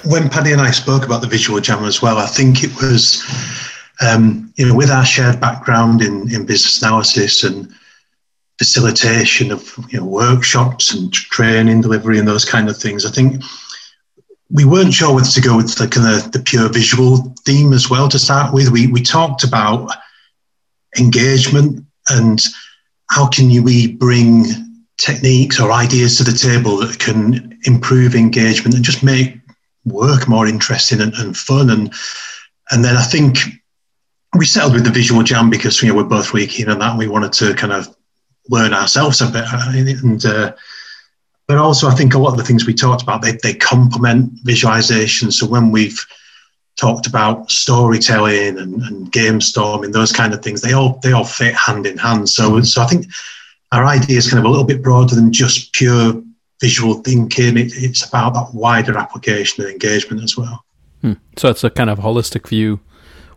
when 0.05 0.29
Paddy 0.29 0.53
and 0.53 0.61
I 0.61 0.71
spoke 0.71 1.05
about 1.05 1.21
the 1.21 1.27
visual 1.27 1.59
jam 1.59 1.83
as 1.83 2.01
well, 2.01 2.17
I 2.17 2.27
think 2.27 2.63
it 2.63 2.73
was, 2.81 3.21
um, 4.01 4.53
you 4.55 4.65
know, 4.65 4.75
with 4.75 4.89
our 4.89 5.05
shared 5.05 5.41
background 5.41 6.01
in, 6.01 6.33
in 6.33 6.45
business 6.45 6.81
analysis 6.81 7.43
and 7.43 7.73
facilitation 8.57 9.51
of 9.51 9.77
you 9.89 9.99
know, 9.99 10.05
workshops 10.05 10.93
and 10.93 11.11
training, 11.11 11.81
delivery, 11.81 12.19
and 12.19 12.27
those 12.27 12.45
kind 12.45 12.69
of 12.69 12.77
things. 12.77 13.05
I 13.05 13.11
think 13.11 13.43
we 14.49 14.63
weren't 14.63 14.93
sure 14.93 15.13
whether 15.13 15.27
to 15.27 15.41
go 15.41 15.57
with 15.57 15.75
the 15.75 15.87
kind 15.87 16.07
of 16.07 16.31
the 16.31 16.39
pure 16.39 16.69
visual 16.69 17.33
theme 17.43 17.73
as 17.73 17.89
well 17.89 18.07
to 18.07 18.19
start 18.19 18.53
with. 18.53 18.69
We 18.69 18.87
we 18.87 19.01
talked 19.01 19.43
about 19.43 19.91
engagement 20.97 21.85
and 22.09 22.41
how 23.13 23.27
can 23.27 23.47
we 23.63 23.93
bring 23.93 24.45
techniques 24.97 25.59
or 25.59 25.71
ideas 25.71 26.17
to 26.17 26.23
the 26.23 26.31
table 26.31 26.77
that 26.77 26.97
can 26.99 27.59
improve 27.65 28.15
engagement 28.15 28.75
and 28.75 28.83
just 28.83 29.03
make 29.03 29.35
work 29.85 30.27
more 30.27 30.47
interesting 30.47 31.01
and, 31.01 31.13
and 31.15 31.37
fun 31.37 31.69
and 31.69 31.93
and 32.71 32.83
then 32.83 32.95
I 32.95 33.03
think 33.03 33.37
we 34.35 34.45
settled 34.45 34.73
with 34.73 34.85
the 34.85 34.89
visual 34.89 35.21
jam 35.21 35.49
because 35.49 35.81
you 35.81 35.89
know 35.89 35.95
we're 35.95 36.03
both 36.03 36.33
really 36.33 36.47
keen 36.47 36.69
on 36.69 36.79
that. 36.79 36.97
We 36.97 37.07
wanted 37.07 37.33
to 37.33 37.53
kind 37.53 37.73
of 37.73 37.95
learn 38.49 38.73
ourselves 38.73 39.21
a 39.21 39.27
bit. 39.27 39.45
And 40.03 40.25
uh, 40.25 40.53
but 41.47 41.57
also, 41.57 41.87
I 41.87 41.95
think 41.95 42.13
a 42.13 42.19
lot 42.19 42.31
of 42.31 42.37
the 42.37 42.43
things 42.43 42.65
we 42.65 42.73
talked 42.73 43.03
about 43.03 43.21
they 43.21 43.37
they 43.43 43.53
complement 43.53 44.31
visualization. 44.43 45.31
So 45.31 45.45
when 45.45 45.71
we've 45.71 45.99
talked 46.75 47.07
about 47.07 47.51
storytelling 47.51 48.57
and, 48.57 48.81
and 48.83 49.11
game 49.11 49.39
storming, 49.39 49.91
those 49.91 50.11
kind 50.11 50.33
of 50.33 50.41
things, 50.41 50.61
they 50.61 50.73
all 50.73 50.99
they 51.03 51.11
all 51.11 51.25
fit 51.25 51.55
hand 51.55 51.85
in 51.85 51.97
hand. 51.97 52.29
So 52.29 52.51
mm-hmm. 52.51 52.63
so 52.63 52.81
I 52.81 52.87
think 52.87 53.07
our 53.71 53.85
idea 53.85 54.17
is 54.17 54.29
kind 54.29 54.39
of 54.39 54.45
a 54.45 54.49
little 54.49 54.65
bit 54.65 54.83
broader 54.83 55.15
than 55.15 55.31
just 55.31 55.73
pure 55.73 56.21
visual 56.61 56.95
thinking. 56.95 57.57
It, 57.57 57.73
it's 57.75 58.07
about 58.07 58.33
that 58.33 58.53
wider 58.53 58.97
application 58.97 59.63
and 59.63 59.71
engagement 59.71 60.23
as 60.23 60.37
well. 60.37 60.63
Hmm. 61.01 61.13
So 61.37 61.49
it's 61.49 61.63
a 61.63 61.69
kind 61.69 61.89
of 61.89 61.99
holistic 61.99 62.47
view, 62.47 62.79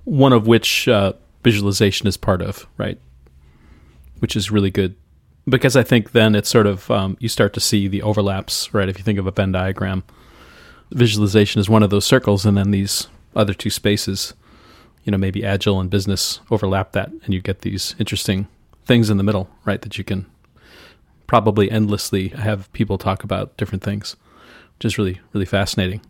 one 0.05 0.33
of 0.33 0.47
which 0.47 0.87
uh, 0.89 1.15
visualization 1.43 2.07
is 2.07 2.17
part 2.17 2.43
of, 2.43 2.67
right? 2.77 3.01
which 4.19 4.37
is 4.37 4.51
really 4.51 4.71
good 4.71 4.97
because 5.49 5.77
I 5.77 5.83
think 5.83 6.13
then 6.13 6.35
it's 6.35 6.49
sort 6.49 6.67
of 6.67 6.91
um, 6.91 7.17
you 7.21 7.29
start 7.29 7.53
to 7.55 7.61
see 7.61 7.89
the 7.89 8.03
overlaps, 8.03 8.73
right? 8.75 8.89
If 8.89 8.99
you 8.99 9.05
think 9.05 9.19
of 9.19 9.27
a 9.27 9.31
Venn 9.31 9.53
diagram, 9.53 10.03
visualization 10.91 11.61
is 11.61 11.69
one 11.69 11.83
of 11.83 11.91
those 11.91 12.05
circles, 12.05 12.45
and 12.45 12.57
then 12.57 12.73
these 12.73 13.09
other 13.37 13.55
two 13.55 13.71
spaces, 13.71 14.35
you 15.05 15.13
know, 15.13 15.19
maybe 15.19 15.45
agile 15.45 15.81
and 15.81 15.91
business 15.91 16.41
overlap 16.51 16.93
that, 16.93 17.11
and 17.25 17.35
you 17.35 17.41
get 17.41 17.61
these 17.61 17.95
interesting 17.99 18.49
things 18.85 19.11
in 19.11 19.17
the 19.17 19.25
middle, 19.25 19.49
right? 19.65 19.81
That 19.83 19.99
you 19.99 20.05
can 20.05 20.27
probably 21.27 21.71
endlessly 21.71 22.29
have 22.29 22.73
people 22.73 22.99
talk 22.99 23.25
about 23.25 23.57
different 23.57 23.83
things, 23.83 24.17
which 24.77 24.85
is 24.85 24.99
really 24.99 25.21
really 25.33 25.47
fascinating. 25.47 26.01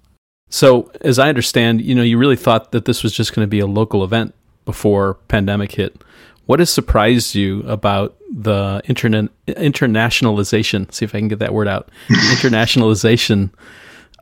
So, 0.48 0.90
as 1.00 1.18
I 1.18 1.28
understand, 1.28 1.80
you 1.80 1.94
know, 1.94 2.02
you 2.02 2.18
really 2.18 2.36
thought 2.36 2.72
that 2.72 2.84
this 2.84 3.02
was 3.02 3.12
just 3.12 3.34
going 3.34 3.44
to 3.44 3.50
be 3.50 3.58
a 3.58 3.66
local 3.66 4.04
event 4.04 4.34
before 4.64 5.14
pandemic 5.28 5.72
hit. 5.72 6.02
What 6.46 6.60
has 6.60 6.70
surprised 6.70 7.34
you 7.34 7.62
about 7.62 8.16
the 8.32 8.80
internationalization? 8.86 10.92
See 10.92 11.04
if 11.04 11.14
I 11.14 11.18
can 11.18 11.28
get 11.28 11.40
that 11.40 11.52
word 11.52 11.66
out. 11.66 11.90
internationalization 12.08 13.50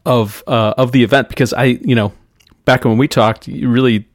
of 0.07 0.43
uh, 0.47 0.75
of 0.79 0.93
the 0.93 1.03
event 1.03 1.29
because 1.29 1.53
I, 1.53 1.65
you 1.65 1.95
know, 1.95 2.15
back 2.65 2.85
when 2.85 2.99
we 2.99 3.09
talked, 3.09 3.49
you 3.49 3.69
really 3.69 4.07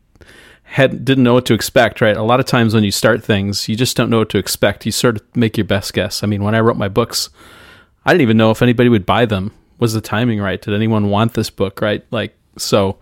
had 0.64 1.04
didn't 1.04 1.24
know 1.24 1.34
what 1.34 1.46
to 1.48 1.54
expect, 1.54 2.02
right? 2.02 2.16
A 2.16 2.24
lot 2.24 2.40
of 2.40 2.46
times 2.46 2.74
when 2.74 2.84
you 2.84 2.92
start 2.92 3.24
things, 3.24 3.68
you 3.68 3.76
just 3.76 3.98
don't 3.98 4.10
know 4.10 4.20
what 4.20 4.30
to 4.30 4.38
expect. 4.38 4.86
You 4.86 4.92
sort 4.92 5.16
of 5.18 5.36
make 5.36 5.58
your 5.58 5.66
best 5.66 5.94
guess. 5.94 6.24
I 6.24 6.28
mean, 6.28 6.44
when 6.44 6.56
I 6.56 6.60
wrote 6.60 6.78
my 6.78 6.90
books, 6.90 7.30
I 8.06 8.14
didn't 8.14 8.22
even 8.22 8.38
know 8.38 8.52
if 8.52 8.62
anybody 8.62 8.90
would 8.90 9.06
buy 9.06 9.26
them. 9.26 9.52
Was 9.80 9.94
the 9.94 10.02
timing 10.02 10.40
right? 10.40 10.62
Did 10.62 10.74
anyone 10.74 11.10
want 11.10 11.34
this 11.34 11.50
book, 11.50 11.82
right? 11.82 12.06
Like 12.12 12.38
so 12.58 13.00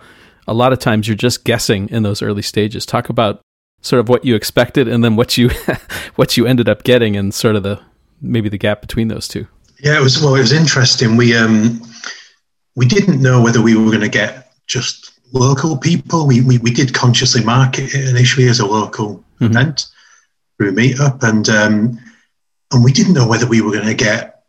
a 0.48 0.54
lot 0.54 0.72
of 0.72 0.80
times 0.80 1.08
you're 1.08 1.18
just 1.18 1.44
guessing 1.44 1.90
in 1.90 2.04
those 2.04 2.22
early 2.22 2.42
stages. 2.42 2.86
Talk 2.86 3.10
about 3.10 3.42
sort 3.82 4.00
of 4.00 4.10
what 4.10 4.26
you 4.26 4.36
expected 4.36 4.88
and 4.88 5.04
then 5.04 5.16
what 5.16 5.38
you 5.38 5.50
what 6.16 6.38
you 6.38 6.46
ended 6.46 6.70
up 6.70 6.84
getting 6.84 7.16
and 7.16 7.34
sort 7.34 7.56
of 7.56 7.64
the 7.64 7.80
maybe 8.22 8.50
the 8.50 8.58
gap 8.58 8.82
between 8.82 9.08
those 9.08 9.28
two 9.28 9.48
yeah 9.80 9.96
it 9.96 10.02
was 10.02 10.22
well 10.22 10.36
it 10.36 10.40
was 10.40 10.52
interesting 10.52 11.16
we 11.16 11.36
um 11.36 11.80
we 12.76 12.86
didn't 12.86 13.22
know 13.22 13.42
whether 13.42 13.62
we 13.62 13.76
were 13.76 13.90
going 13.92 14.02
to 14.02 14.10
get 14.10 14.52
just 14.66 15.17
local 15.32 15.78
people 15.78 16.26
we, 16.26 16.42
we 16.42 16.58
we 16.60 16.72
did 16.72 16.94
consciously 16.94 17.44
market 17.44 17.94
it 17.94 18.08
initially 18.08 18.48
as 18.48 18.60
a 18.60 18.66
local 18.66 19.18
mm-hmm. 19.18 19.46
event 19.46 19.88
through 20.58 20.74
meetup 20.74 21.22
and 21.24 21.50
um 21.50 22.00
and 22.72 22.84
we 22.84 22.92
didn't 22.92 23.14
know 23.14 23.28
whether 23.28 23.48
we 23.48 23.62
were 23.62 23.72
going 23.72 23.86
to 23.86 23.94
get 23.94 24.44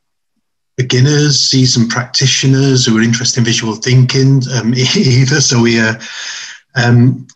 beginners 0.77 1.41
seasoned 1.41 1.91
practitioners 1.91 2.87
who 2.87 2.95
were 2.95 3.03
interested 3.03 3.41
in 3.41 3.45
visual 3.45 3.75
thinking 3.75 4.41
um, 4.55 4.73
either 4.97 5.41
so 5.41 5.61
we 5.61 5.81
uh, 5.81 5.95
um 6.77 7.27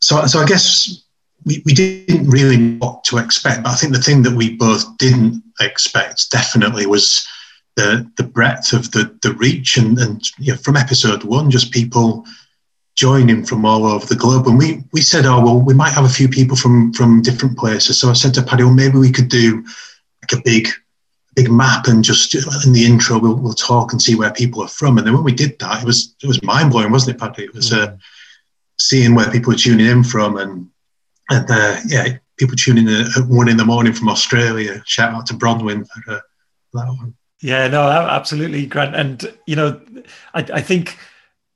so 0.00 0.26
so 0.26 0.40
i 0.40 0.46
guess 0.46 1.02
we, 1.44 1.62
we 1.64 1.72
didn't 1.72 2.28
really 2.28 2.56
know 2.56 2.78
what 2.78 3.04
to 3.04 3.18
expect. 3.18 3.62
But 3.62 3.70
I 3.70 3.74
think 3.74 3.92
the 3.92 4.02
thing 4.02 4.22
that 4.22 4.34
we 4.34 4.56
both 4.56 4.96
didn't 4.98 5.42
expect 5.60 6.30
definitely 6.30 6.86
was 6.86 7.26
the 7.76 8.10
the 8.16 8.24
breadth 8.24 8.72
of 8.72 8.90
the 8.92 9.16
the 9.22 9.32
reach 9.34 9.76
and 9.76 9.98
and 9.98 10.22
you 10.38 10.52
know, 10.52 10.58
from 10.58 10.76
episode 10.76 11.24
one, 11.24 11.50
just 11.50 11.72
people 11.72 12.24
joining 12.94 13.44
from 13.44 13.64
all 13.64 13.86
over 13.86 14.06
the 14.06 14.16
globe. 14.16 14.46
And 14.46 14.58
we 14.58 14.82
we 14.92 15.00
said, 15.00 15.26
oh 15.26 15.42
well, 15.42 15.58
we 15.58 15.74
might 15.74 15.92
have 15.92 16.04
a 16.04 16.08
few 16.08 16.28
people 16.28 16.56
from 16.56 16.92
from 16.92 17.22
different 17.22 17.58
places. 17.58 17.98
So 17.98 18.10
I 18.10 18.14
said 18.14 18.34
to 18.34 18.42
Paddy, 18.42 18.64
well, 18.64 18.74
maybe 18.74 18.98
we 18.98 19.12
could 19.12 19.28
do 19.28 19.64
like 20.22 20.38
a 20.38 20.42
big 20.44 20.68
big 21.34 21.50
map 21.50 21.86
and 21.86 22.04
just 22.04 22.34
in 22.66 22.72
the 22.74 22.84
intro 22.84 23.18
we'll, 23.18 23.36
we'll 23.36 23.54
talk 23.54 23.92
and 23.92 24.02
see 24.02 24.14
where 24.14 24.30
people 24.32 24.62
are 24.62 24.68
from. 24.68 24.98
And 24.98 25.06
then 25.06 25.14
when 25.14 25.24
we 25.24 25.32
did 25.32 25.58
that, 25.60 25.82
it 25.82 25.86
was 25.86 26.14
it 26.22 26.26
was 26.26 26.42
mind 26.42 26.70
blowing, 26.70 26.92
wasn't 26.92 27.16
it, 27.16 27.20
Paddy? 27.20 27.44
It 27.44 27.54
was 27.54 27.72
uh, 27.72 27.96
seeing 28.78 29.14
where 29.14 29.30
people 29.30 29.52
are 29.52 29.56
tuning 29.56 29.86
in 29.86 30.04
from 30.04 30.36
and 30.36 30.68
and 31.30 31.50
uh, 31.50 31.80
yeah, 31.86 32.18
people 32.36 32.56
tuning 32.56 32.88
in 32.88 33.06
at 33.16 33.26
one 33.28 33.48
in 33.48 33.56
the 33.56 33.64
morning 33.64 33.92
from 33.92 34.08
Australia. 34.08 34.82
Shout 34.86 35.14
out 35.14 35.26
to 35.26 35.34
Bronwyn 35.34 35.86
for, 35.86 36.12
uh, 36.12 36.20
that 36.74 36.88
one. 36.88 37.14
Yeah, 37.40 37.66
no, 37.68 37.82
absolutely, 37.82 38.66
Grant. 38.66 38.94
And 38.94 39.32
you 39.46 39.56
know, 39.56 39.80
I, 40.34 40.40
I 40.40 40.60
think 40.60 40.98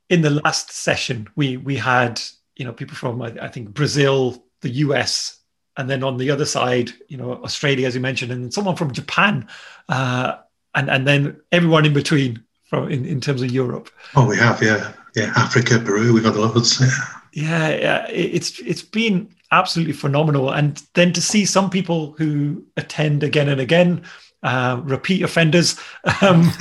in 0.09 0.23
the 0.23 0.31
last 0.31 0.71
session 0.71 1.29
we 1.37 1.57
we 1.57 1.77
had 1.77 2.21
you 2.57 2.65
know 2.65 2.73
people 2.73 2.97
from 2.97 3.23
I, 3.23 3.29
I 3.41 3.49
think 3.49 3.75
Brazil, 3.75 4.45
the 4.61 4.71
US, 4.71 5.39
and 5.77 5.89
then 5.89 6.03
on 6.03 6.17
the 6.17 6.31
other 6.31 6.47
side, 6.47 6.91
you 7.09 7.17
know, 7.17 7.35
Australia, 7.45 7.87
as 7.87 7.95
you 7.95 8.01
mentioned, 8.01 8.33
and 8.33 8.53
someone 8.53 8.77
from 8.77 8.93
Japan, 8.93 9.47
uh, 9.89 10.37
and 10.75 10.91
and 10.91 11.07
then 11.07 11.41
everyone 11.53 11.85
in 11.85 11.93
between 11.93 12.43
from 12.65 12.91
in, 12.91 13.05
in 13.05 13.21
terms 13.21 13.43
of 13.43 13.51
Europe. 13.51 13.91
Oh, 14.15 14.27
we 14.27 14.37
have, 14.39 14.63
yeah, 14.63 14.93
yeah, 15.15 15.33
Africa, 15.37 15.79
Peru, 15.79 16.13
we've 16.13 16.23
got 16.23 16.37
loads. 16.37 16.81
Yeah. 16.81 16.89
Yeah, 17.33 17.69
yeah, 17.69 18.07
it's 18.09 18.59
it's 18.61 18.81
been 18.81 19.29
absolutely 19.53 19.93
phenomenal, 19.93 20.51
and 20.51 20.83
then 20.95 21.13
to 21.13 21.21
see 21.21 21.45
some 21.45 21.69
people 21.69 22.13
who 22.17 22.65
attend 22.79 23.23
again 23.23 23.51
and 23.51 23.61
again, 23.61 24.05
uh, 24.43 24.81
repeat 24.85 25.23
offenders. 25.23 25.78
Um, 26.23 26.50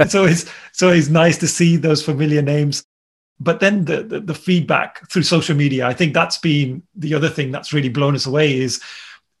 it's 0.00 0.14
always 0.14 0.50
it's 0.70 0.82
always 0.82 1.08
nice 1.08 1.38
to 1.38 1.48
see 1.48 1.76
those 1.76 2.02
familiar 2.02 2.42
names. 2.42 2.84
But 3.40 3.60
then 3.60 3.84
the, 3.84 4.02
the, 4.02 4.20
the 4.20 4.34
feedback 4.34 5.08
through 5.10 5.24
social 5.24 5.56
media, 5.56 5.86
I 5.86 5.92
think 5.92 6.14
that's 6.14 6.38
been 6.38 6.82
the 6.94 7.14
other 7.14 7.28
thing 7.28 7.50
that's 7.50 7.72
really 7.72 7.88
blown 7.88 8.14
us 8.14 8.26
away 8.26 8.56
is 8.58 8.80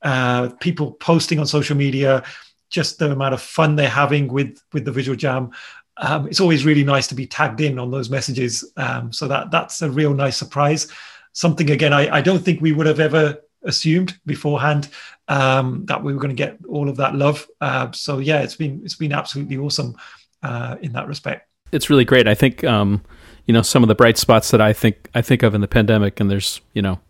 uh, 0.02 0.50
people 0.60 0.92
posting 0.92 1.38
on 1.38 1.46
social 1.46 1.76
media, 1.76 2.22
just 2.70 2.98
the 2.98 3.12
amount 3.12 3.34
of 3.34 3.40
fun 3.40 3.76
they're 3.76 3.88
having 3.88 4.28
with 4.28 4.60
with 4.72 4.84
the 4.84 4.92
visual 4.92 5.16
jam. 5.16 5.50
Um, 5.96 6.26
it's 6.26 6.40
always 6.40 6.64
really 6.64 6.84
nice 6.84 7.06
to 7.08 7.14
be 7.14 7.26
tagged 7.26 7.60
in 7.60 7.78
on 7.78 7.90
those 7.90 8.10
messages. 8.10 8.70
Um, 8.76 9.12
so 9.12 9.28
that 9.28 9.50
that's 9.50 9.80
a 9.80 9.90
real 9.90 10.12
nice 10.12 10.36
surprise. 10.36 10.88
Something 11.32 11.70
again, 11.70 11.92
I, 11.92 12.16
I 12.16 12.20
don't 12.20 12.44
think 12.44 12.60
we 12.60 12.72
would 12.72 12.86
have 12.86 13.00
ever 13.00 13.38
assumed 13.64 14.18
beforehand 14.26 14.88
um, 15.28 15.84
that 15.86 16.02
we 16.02 16.12
were 16.12 16.20
going 16.20 16.34
to 16.34 16.42
get 16.42 16.58
all 16.68 16.88
of 16.88 16.96
that 16.96 17.14
love. 17.14 17.46
Uh, 17.60 17.90
so 17.92 18.18
yeah, 18.18 18.40
it's 18.40 18.56
been 18.56 18.80
it's 18.84 18.96
been 18.96 19.12
absolutely 19.12 19.56
awesome 19.56 19.96
uh, 20.42 20.76
in 20.82 20.92
that 20.92 21.08
respect. 21.08 21.48
It's 21.72 21.90
really 21.90 22.04
great. 22.04 22.28
I 22.28 22.34
think 22.34 22.64
um, 22.64 23.02
you 23.46 23.54
know 23.54 23.62
some 23.62 23.82
of 23.82 23.88
the 23.88 23.94
bright 23.94 24.18
spots 24.18 24.50
that 24.50 24.60
I 24.60 24.72
think 24.72 25.08
I 25.14 25.22
think 25.22 25.42
of 25.42 25.54
in 25.54 25.60
the 25.60 25.68
pandemic, 25.68 26.20
and 26.20 26.30
there's 26.30 26.60
you 26.72 26.82
know 26.82 27.00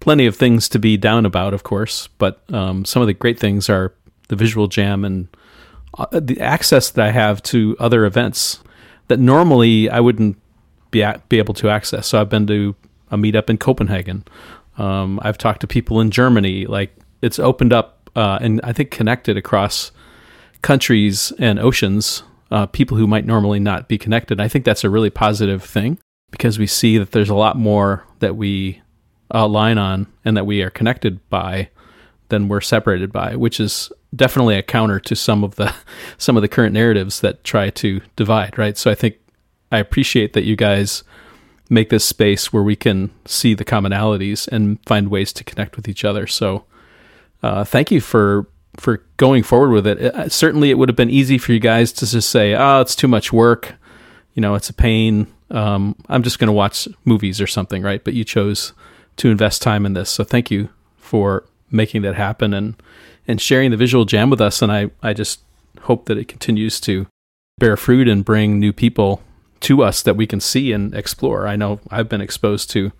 plenty 0.00 0.26
of 0.26 0.34
things 0.34 0.68
to 0.70 0.78
be 0.78 0.96
down 0.96 1.26
about, 1.26 1.52
of 1.52 1.62
course, 1.62 2.08
but 2.18 2.42
um, 2.52 2.84
some 2.84 3.02
of 3.02 3.06
the 3.06 3.14
great 3.14 3.38
things 3.38 3.68
are 3.68 3.94
the 4.28 4.36
visual 4.36 4.66
jam 4.66 5.04
and 5.04 5.28
uh, 5.98 6.06
the 6.12 6.40
access 6.40 6.90
that 6.90 7.06
I 7.06 7.10
have 7.10 7.42
to 7.44 7.76
other 7.78 8.04
events 8.04 8.60
that 9.08 9.18
normally 9.18 9.90
I 9.90 10.00
wouldn't 10.00 10.38
be 10.90 11.04
be 11.28 11.38
able 11.38 11.54
to 11.54 11.68
access. 11.68 12.06
So 12.06 12.20
I've 12.20 12.28
been 12.28 12.46
to 12.46 12.74
a 13.10 13.16
meetup 13.16 13.50
in 13.50 13.58
Copenhagen. 13.58 14.24
Um, 14.80 15.20
I've 15.22 15.36
talked 15.36 15.60
to 15.60 15.66
people 15.66 16.00
in 16.00 16.10
Germany. 16.10 16.66
Like 16.66 16.96
it's 17.20 17.38
opened 17.38 17.72
up 17.72 18.10
uh, 18.16 18.38
and 18.40 18.60
I 18.64 18.72
think 18.72 18.90
connected 18.90 19.36
across 19.36 19.92
countries 20.62 21.32
and 21.38 21.58
oceans. 21.58 22.22
Uh, 22.50 22.66
people 22.66 22.96
who 22.96 23.06
might 23.06 23.24
normally 23.24 23.60
not 23.60 23.86
be 23.86 23.96
connected. 23.96 24.40
I 24.40 24.48
think 24.48 24.64
that's 24.64 24.82
a 24.82 24.90
really 24.90 25.10
positive 25.10 25.62
thing 25.62 25.98
because 26.32 26.58
we 26.58 26.66
see 26.66 26.98
that 26.98 27.12
there's 27.12 27.28
a 27.28 27.34
lot 27.34 27.56
more 27.56 28.04
that 28.18 28.36
we 28.36 28.82
align 29.30 29.78
on 29.78 30.08
and 30.24 30.36
that 30.36 30.46
we 30.46 30.60
are 30.62 30.70
connected 30.70 31.20
by 31.28 31.68
than 32.30 32.48
we're 32.48 32.60
separated 32.60 33.12
by, 33.12 33.36
which 33.36 33.60
is 33.60 33.92
definitely 34.16 34.56
a 34.56 34.62
counter 34.62 34.98
to 34.98 35.14
some 35.14 35.44
of 35.44 35.56
the 35.56 35.72
some 36.18 36.36
of 36.36 36.42
the 36.42 36.48
current 36.48 36.72
narratives 36.72 37.20
that 37.20 37.44
try 37.44 37.70
to 37.70 38.00
divide. 38.16 38.58
Right. 38.58 38.76
So 38.76 38.90
I 38.90 38.94
think 38.94 39.16
I 39.70 39.78
appreciate 39.78 40.32
that 40.32 40.44
you 40.44 40.56
guys 40.56 41.04
make 41.70 41.88
this 41.88 42.04
space 42.04 42.52
where 42.52 42.64
we 42.64 42.76
can 42.76 43.10
see 43.24 43.54
the 43.54 43.64
commonalities 43.64 44.48
and 44.48 44.78
find 44.84 45.08
ways 45.08 45.32
to 45.32 45.44
connect 45.44 45.76
with 45.76 45.88
each 45.88 46.04
other. 46.04 46.26
So, 46.26 46.64
uh, 47.42 47.64
thank 47.64 47.90
you 47.90 48.00
for 48.00 48.46
for 48.76 49.04
going 49.16 49.42
forward 49.42 49.70
with 49.70 49.86
it. 49.86 50.00
it. 50.00 50.14
Uh, 50.14 50.28
certainly, 50.28 50.70
it 50.70 50.78
would 50.78 50.88
have 50.88 50.96
been 50.96 51.10
easy 51.10 51.38
for 51.38 51.52
you 51.52 51.60
guys 51.60 51.92
to 51.92 52.06
just 52.06 52.28
say, 52.28 52.54
"Oh, 52.54 52.80
it's 52.80 52.96
too 52.96 53.08
much 53.08 53.32
work. 53.32 53.74
You 54.34 54.42
know, 54.42 54.54
it's 54.54 54.68
a 54.68 54.74
pain. 54.74 55.28
Um, 55.50 55.96
I'm 56.08 56.22
just 56.22 56.38
going 56.38 56.48
to 56.48 56.52
watch 56.52 56.86
movies 57.04 57.40
or 57.40 57.46
something." 57.46 57.82
Right? 57.82 58.02
But 58.02 58.14
you 58.14 58.24
chose 58.24 58.72
to 59.16 59.30
invest 59.30 59.62
time 59.62 59.86
in 59.86 59.94
this, 59.94 60.10
so 60.10 60.24
thank 60.24 60.50
you 60.50 60.68
for 60.96 61.44
making 61.70 62.02
that 62.02 62.16
happen 62.16 62.52
and 62.52 62.74
and 63.28 63.40
sharing 63.40 63.70
the 63.70 63.76
visual 63.76 64.04
jam 64.04 64.28
with 64.28 64.40
us. 64.40 64.60
And 64.60 64.72
I 64.72 64.90
I 65.02 65.12
just 65.12 65.40
hope 65.82 66.06
that 66.06 66.18
it 66.18 66.28
continues 66.28 66.80
to 66.80 67.06
bear 67.58 67.76
fruit 67.76 68.08
and 68.08 68.24
bring 68.24 68.58
new 68.58 68.72
people 68.72 69.22
to 69.60 69.82
us 69.82 70.02
that 70.02 70.16
we 70.16 70.26
can 70.26 70.40
see 70.40 70.72
and 70.72 70.94
explore. 70.94 71.46
I 71.46 71.56
know 71.56 71.80
I've 71.90 72.08
been 72.08 72.20
exposed 72.20 72.70
to 72.70 72.92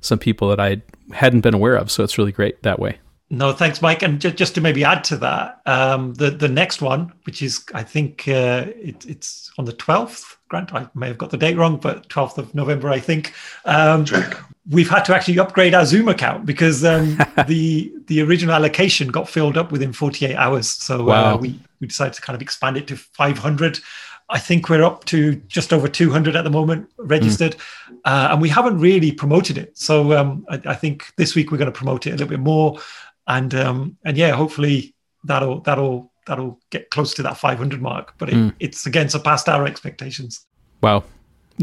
some 0.00 0.18
people 0.18 0.48
that 0.48 0.60
I 0.60 0.82
hadn't 1.12 1.40
been 1.40 1.54
aware 1.54 1.76
of, 1.76 1.90
so 1.90 2.02
it's 2.04 2.18
really 2.18 2.32
great 2.32 2.62
that 2.62 2.78
way. 2.78 2.98
No, 3.30 3.52
thanks, 3.52 3.80
Mike. 3.80 4.02
And 4.02 4.20
just, 4.20 4.36
just 4.36 4.54
to 4.56 4.60
maybe 4.60 4.84
add 4.84 5.04
to 5.04 5.16
that, 5.16 5.62
um, 5.64 6.12
the 6.14 6.30
the 6.30 6.48
next 6.48 6.82
one, 6.82 7.12
which 7.24 7.40
is 7.40 7.64
I 7.72 7.82
think 7.82 8.28
uh, 8.28 8.66
it, 8.76 9.06
it's 9.06 9.50
on 9.58 9.64
the 9.64 9.72
twelfth. 9.72 10.36
Grant, 10.48 10.74
I 10.74 10.86
may 10.94 11.06
have 11.08 11.16
got 11.16 11.30
the 11.30 11.38
date 11.38 11.56
wrong, 11.56 11.78
but 11.78 12.10
twelfth 12.10 12.36
of 12.36 12.54
November, 12.54 12.90
I 12.90 13.00
think. 13.00 13.32
Um, 13.64 14.04
we've 14.70 14.88
had 14.88 15.04
to 15.04 15.14
actually 15.14 15.38
upgrade 15.38 15.74
our 15.74 15.84
Zoom 15.84 16.08
account 16.08 16.46
because 16.46 16.84
um, 16.84 17.16
the 17.48 17.92
the 18.06 18.20
original 18.20 18.54
allocation 18.54 19.08
got 19.08 19.30
filled 19.30 19.56
up 19.56 19.72
within 19.72 19.92
48 19.92 20.36
hours. 20.36 20.68
So 20.68 21.00
uh, 21.00 21.04
wow. 21.04 21.34
uh, 21.34 21.36
we 21.38 21.58
we 21.80 21.86
decided 21.86 22.14
to 22.14 22.22
kind 22.22 22.34
of 22.34 22.42
expand 22.42 22.76
it 22.76 22.86
to 22.88 22.96
500. 22.96 23.80
I 24.28 24.38
think 24.38 24.68
we're 24.68 24.82
up 24.82 25.04
to 25.06 25.36
just 25.48 25.72
over 25.72 25.88
200 25.88 26.36
at 26.36 26.44
the 26.44 26.50
moment 26.50 26.88
registered, 26.98 27.56
mm. 27.56 27.96
uh, 28.04 28.28
and 28.32 28.40
we 28.40 28.48
haven't 28.48 28.78
really 28.78 29.12
promoted 29.12 29.58
it. 29.58 29.76
So 29.76 30.16
um, 30.16 30.44
I, 30.48 30.60
I, 30.66 30.74
think 30.74 31.12
this 31.16 31.34
week 31.34 31.50
we're 31.50 31.58
going 31.58 31.70
to 31.70 31.76
promote 31.76 32.06
it 32.06 32.10
a 32.10 32.12
little 32.12 32.28
bit 32.28 32.40
more, 32.40 32.78
and 33.26 33.54
um, 33.54 33.96
and 34.04 34.16
yeah, 34.16 34.32
hopefully 34.32 34.94
that'll 35.24 35.60
that'll 35.60 36.12
that'll 36.26 36.60
get 36.70 36.90
close 36.90 37.14
to 37.14 37.22
that 37.22 37.36
500 37.36 37.82
mark. 37.82 38.14
But 38.18 38.30
it, 38.30 38.34
mm. 38.34 38.54
it's 38.58 38.86
again 38.86 39.08
surpassed 39.08 39.48
our 39.48 39.66
expectations. 39.66 40.46
Wow. 40.82 41.04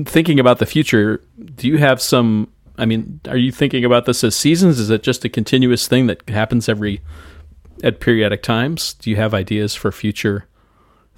Thinking 0.06 0.40
about 0.40 0.60
the 0.60 0.66
future, 0.66 1.24
do 1.56 1.68
you 1.68 1.78
have 1.78 2.02
some? 2.02 2.52
I 2.78 2.86
mean, 2.86 3.20
are 3.28 3.38
you 3.38 3.52
thinking 3.52 3.84
about 3.84 4.06
this 4.06 4.24
as 4.24 4.36
seasons? 4.36 4.80
Is 4.80 4.90
it 4.90 5.04
just 5.04 5.26
a 5.26 5.30
continuous 5.30 5.88
thing 5.88 6.08
that 6.08 6.28
happens 6.30 6.70
every 6.70 7.02
at 7.84 8.00
periodic 8.00 8.44
times? 8.44 8.94
Do 8.94 9.10
you 9.10 9.16
have 9.16 9.34
ideas 9.34 9.76
for 9.76 9.92
future 9.92 10.46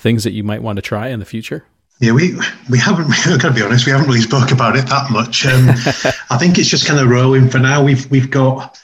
things 0.01 0.23
that 0.23 0.31
you 0.31 0.43
might 0.43 0.61
want 0.61 0.77
to 0.77 0.81
try 0.81 1.07
in 1.09 1.19
the 1.19 1.25
future? 1.25 1.63
Yeah, 1.99 2.13
we 2.13 2.35
we 2.69 2.79
haven't. 2.79 3.11
I've 3.27 3.39
got 3.39 3.49
to 3.49 3.53
be 3.53 3.61
honest, 3.61 3.85
we 3.85 3.91
haven't 3.91 4.07
really 4.07 4.21
spoke 4.21 4.51
about 4.51 4.75
it 4.75 4.87
that 4.87 5.11
much. 5.11 5.45
Um, 5.45 5.69
I 6.29 6.37
think 6.37 6.57
it's 6.57 6.67
just 6.67 6.87
kind 6.87 6.99
of 6.99 7.09
rolling 7.09 7.49
for 7.49 7.59
now. 7.59 7.83
We've 7.83 8.09
we've 8.09 8.29
got, 8.29 8.81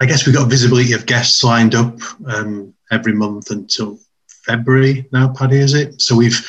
I 0.00 0.06
guess 0.06 0.26
we've 0.26 0.34
got 0.34 0.50
visibility 0.50 0.92
of 0.92 1.06
guests 1.06 1.42
lined 1.44 1.74
up 1.74 1.96
um, 2.26 2.74
every 2.90 3.12
month 3.12 3.50
until 3.50 3.98
February 4.44 5.08
now. 5.12 5.32
Paddy, 5.32 5.58
is 5.58 5.74
it? 5.74 6.02
So 6.02 6.16
we've 6.16 6.44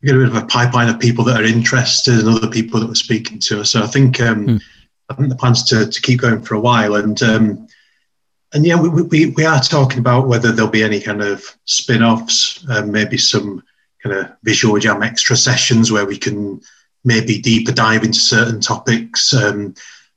we 0.00 0.08
got 0.08 0.16
a 0.16 0.20
bit 0.20 0.28
of 0.28 0.36
a 0.36 0.46
pipeline 0.46 0.88
of 0.88 1.00
people 1.00 1.24
that 1.24 1.40
are 1.40 1.44
interested 1.44 2.20
and 2.20 2.28
other 2.28 2.48
people 2.48 2.78
that 2.78 2.86
we're 2.86 2.94
speaking 2.94 3.40
to. 3.40 3.64
So 3.64 3.82
I 3.82 3.88
think 3.88 4.20
um, 4.20 4.46
mm. 4.46 4.62
I 5.08 5.14
think 5.14 5.28
the 5.28 5.36
plans 5.36 5.64
to 5.64 5.90
to 5.90 6.00
keep 6.00 6.20
going 6.20 6.40
for 6.40 6.54
a 6.54 6.60
while 6.60 6.94
and. 6.94 7.20
And 8.54 8.64
yeah, 8.64 8.80
we, 8.80 8.88
we, 8.88 9.26
we 9.30 9.44
are 9.44 9.60
talking 9.60 9.98
about 9.98 10.26
whether 10.28 10.52
there'll 10.52 10.70
be 10.70 10.82
any 10.82 11.00
kind 11.00 11.22
of 11.22 11.44
spin 11.64 12.02
offs, 12.02 12.64
um, 12.70 12.90
maybe 12.90 13.18
some 13.18 13.62
kind 14.02 14.16
of 14.16 14.32
visual 14.42 14.78
jam 14.78 15.02
extra 15.02 15.36
sessions 15.36 15.92
where 15.92 16.06
we 16.06 16.16
can 16.16 16.60
maybe 17.04 17.38
deeper 17.40 17.72
dive 17.72 18.04
into 18.04 18.18
certain 18.18 18.60
topics, 18.60 19.34
um, 19.34 19.74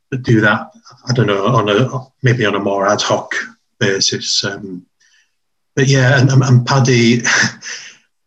but 0.09 0.23
do 0.23 0.41
that, 0.41 0.71
I 1.07 1.13
don't 1.13 1.27
know, 1.27 1.47
on 1.47 1.69
a 1.69 1.89
maybe 2.23 2.45
on 2.45 2.55
a 2.55 2.59
more 2.59 2.87
ad 2.87 3.01
hoc 3.01 3.33
basis. 3.79 4.43
Um, 4.43 4.85
but 5.75 5.87
yeah, 5.87 6.19
and, 6.19 6.29
and 6.31 6.65
Paddy. 6.65 7.21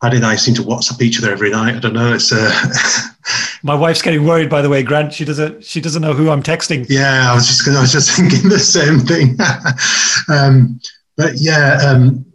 Paddy 0.04 0.18
and 0.18 0.26
I 0.26 0.36
seem 0.36 0.54
to 0.56 0.62
WhatsApp 0.62 1.00
each 1.00 1.18
other 1.18 1.32
every 1.32 1.48
night. 1.48 1.76
I 1.76 1.78
don't 1.78 1.94
know. 1.94 2.12
It's 2.12 2.30
uh... 2.30 2.52
my 3.62 3.74
wife's 3.74 4.02
getting 4.02 4.26
worried. 4.26 4.50
By 4.50 4.60
the 4.60 4.68
way, 4.68 4.82
Grant, 4.82 5.14
she 5.14 5.24
doesn't 5.24 5.64
she 5.64 5.80
doesn't 5.80 6.02
know 6.02 6.12
who 6.12 6.28
I'm 6.28 6.42
texting. 6.42 6.84
Yeah, 6.90 7.32
I 7.32 7.34
was 7.34 7.46
just 7.46 7.66
I 7.66 7.80
was 7.80 7.90
just 7.90 8.10
thinking 8.16 8.50
the 8.50 8.58
same 8.58 8.98
thing. 8.98 9.38
um, 10.28 10.78
but 11.16 11.36
yeah, 11.36 11.78
um, 11.86 12.26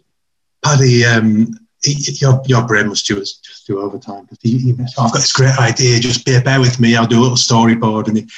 Paddy, 0.65 1.05
um, 1.05 1.53
your 1.83 2.41
your 2.47 2.65
brain 2.65 2.87
must 2.87 3.05
just 3.05 3.45
just 3.45 3.67
do 3.67 3.79
overtime. 3.79 4.27
He, 4.41 4.57
he, 4.57 4.75
oh, 4.97 5.03
I've 5.03 5.11
got 5.11 5.19
this 5.19 5.31
great 5.31 5.55
idea. 5.59 5.99
Just 5.99 6.25
bear, 6.25 6.41
bear 6.41 6.59
with 6.59 6.79
me. 6.79 6.95
I'll 6.95 7.05
do 7.05 7.19
a 7.19 7.21
little 7.21 7.37
storyboard, 7.37 8.07
and 8.07 8.17
he, 8.17 8.29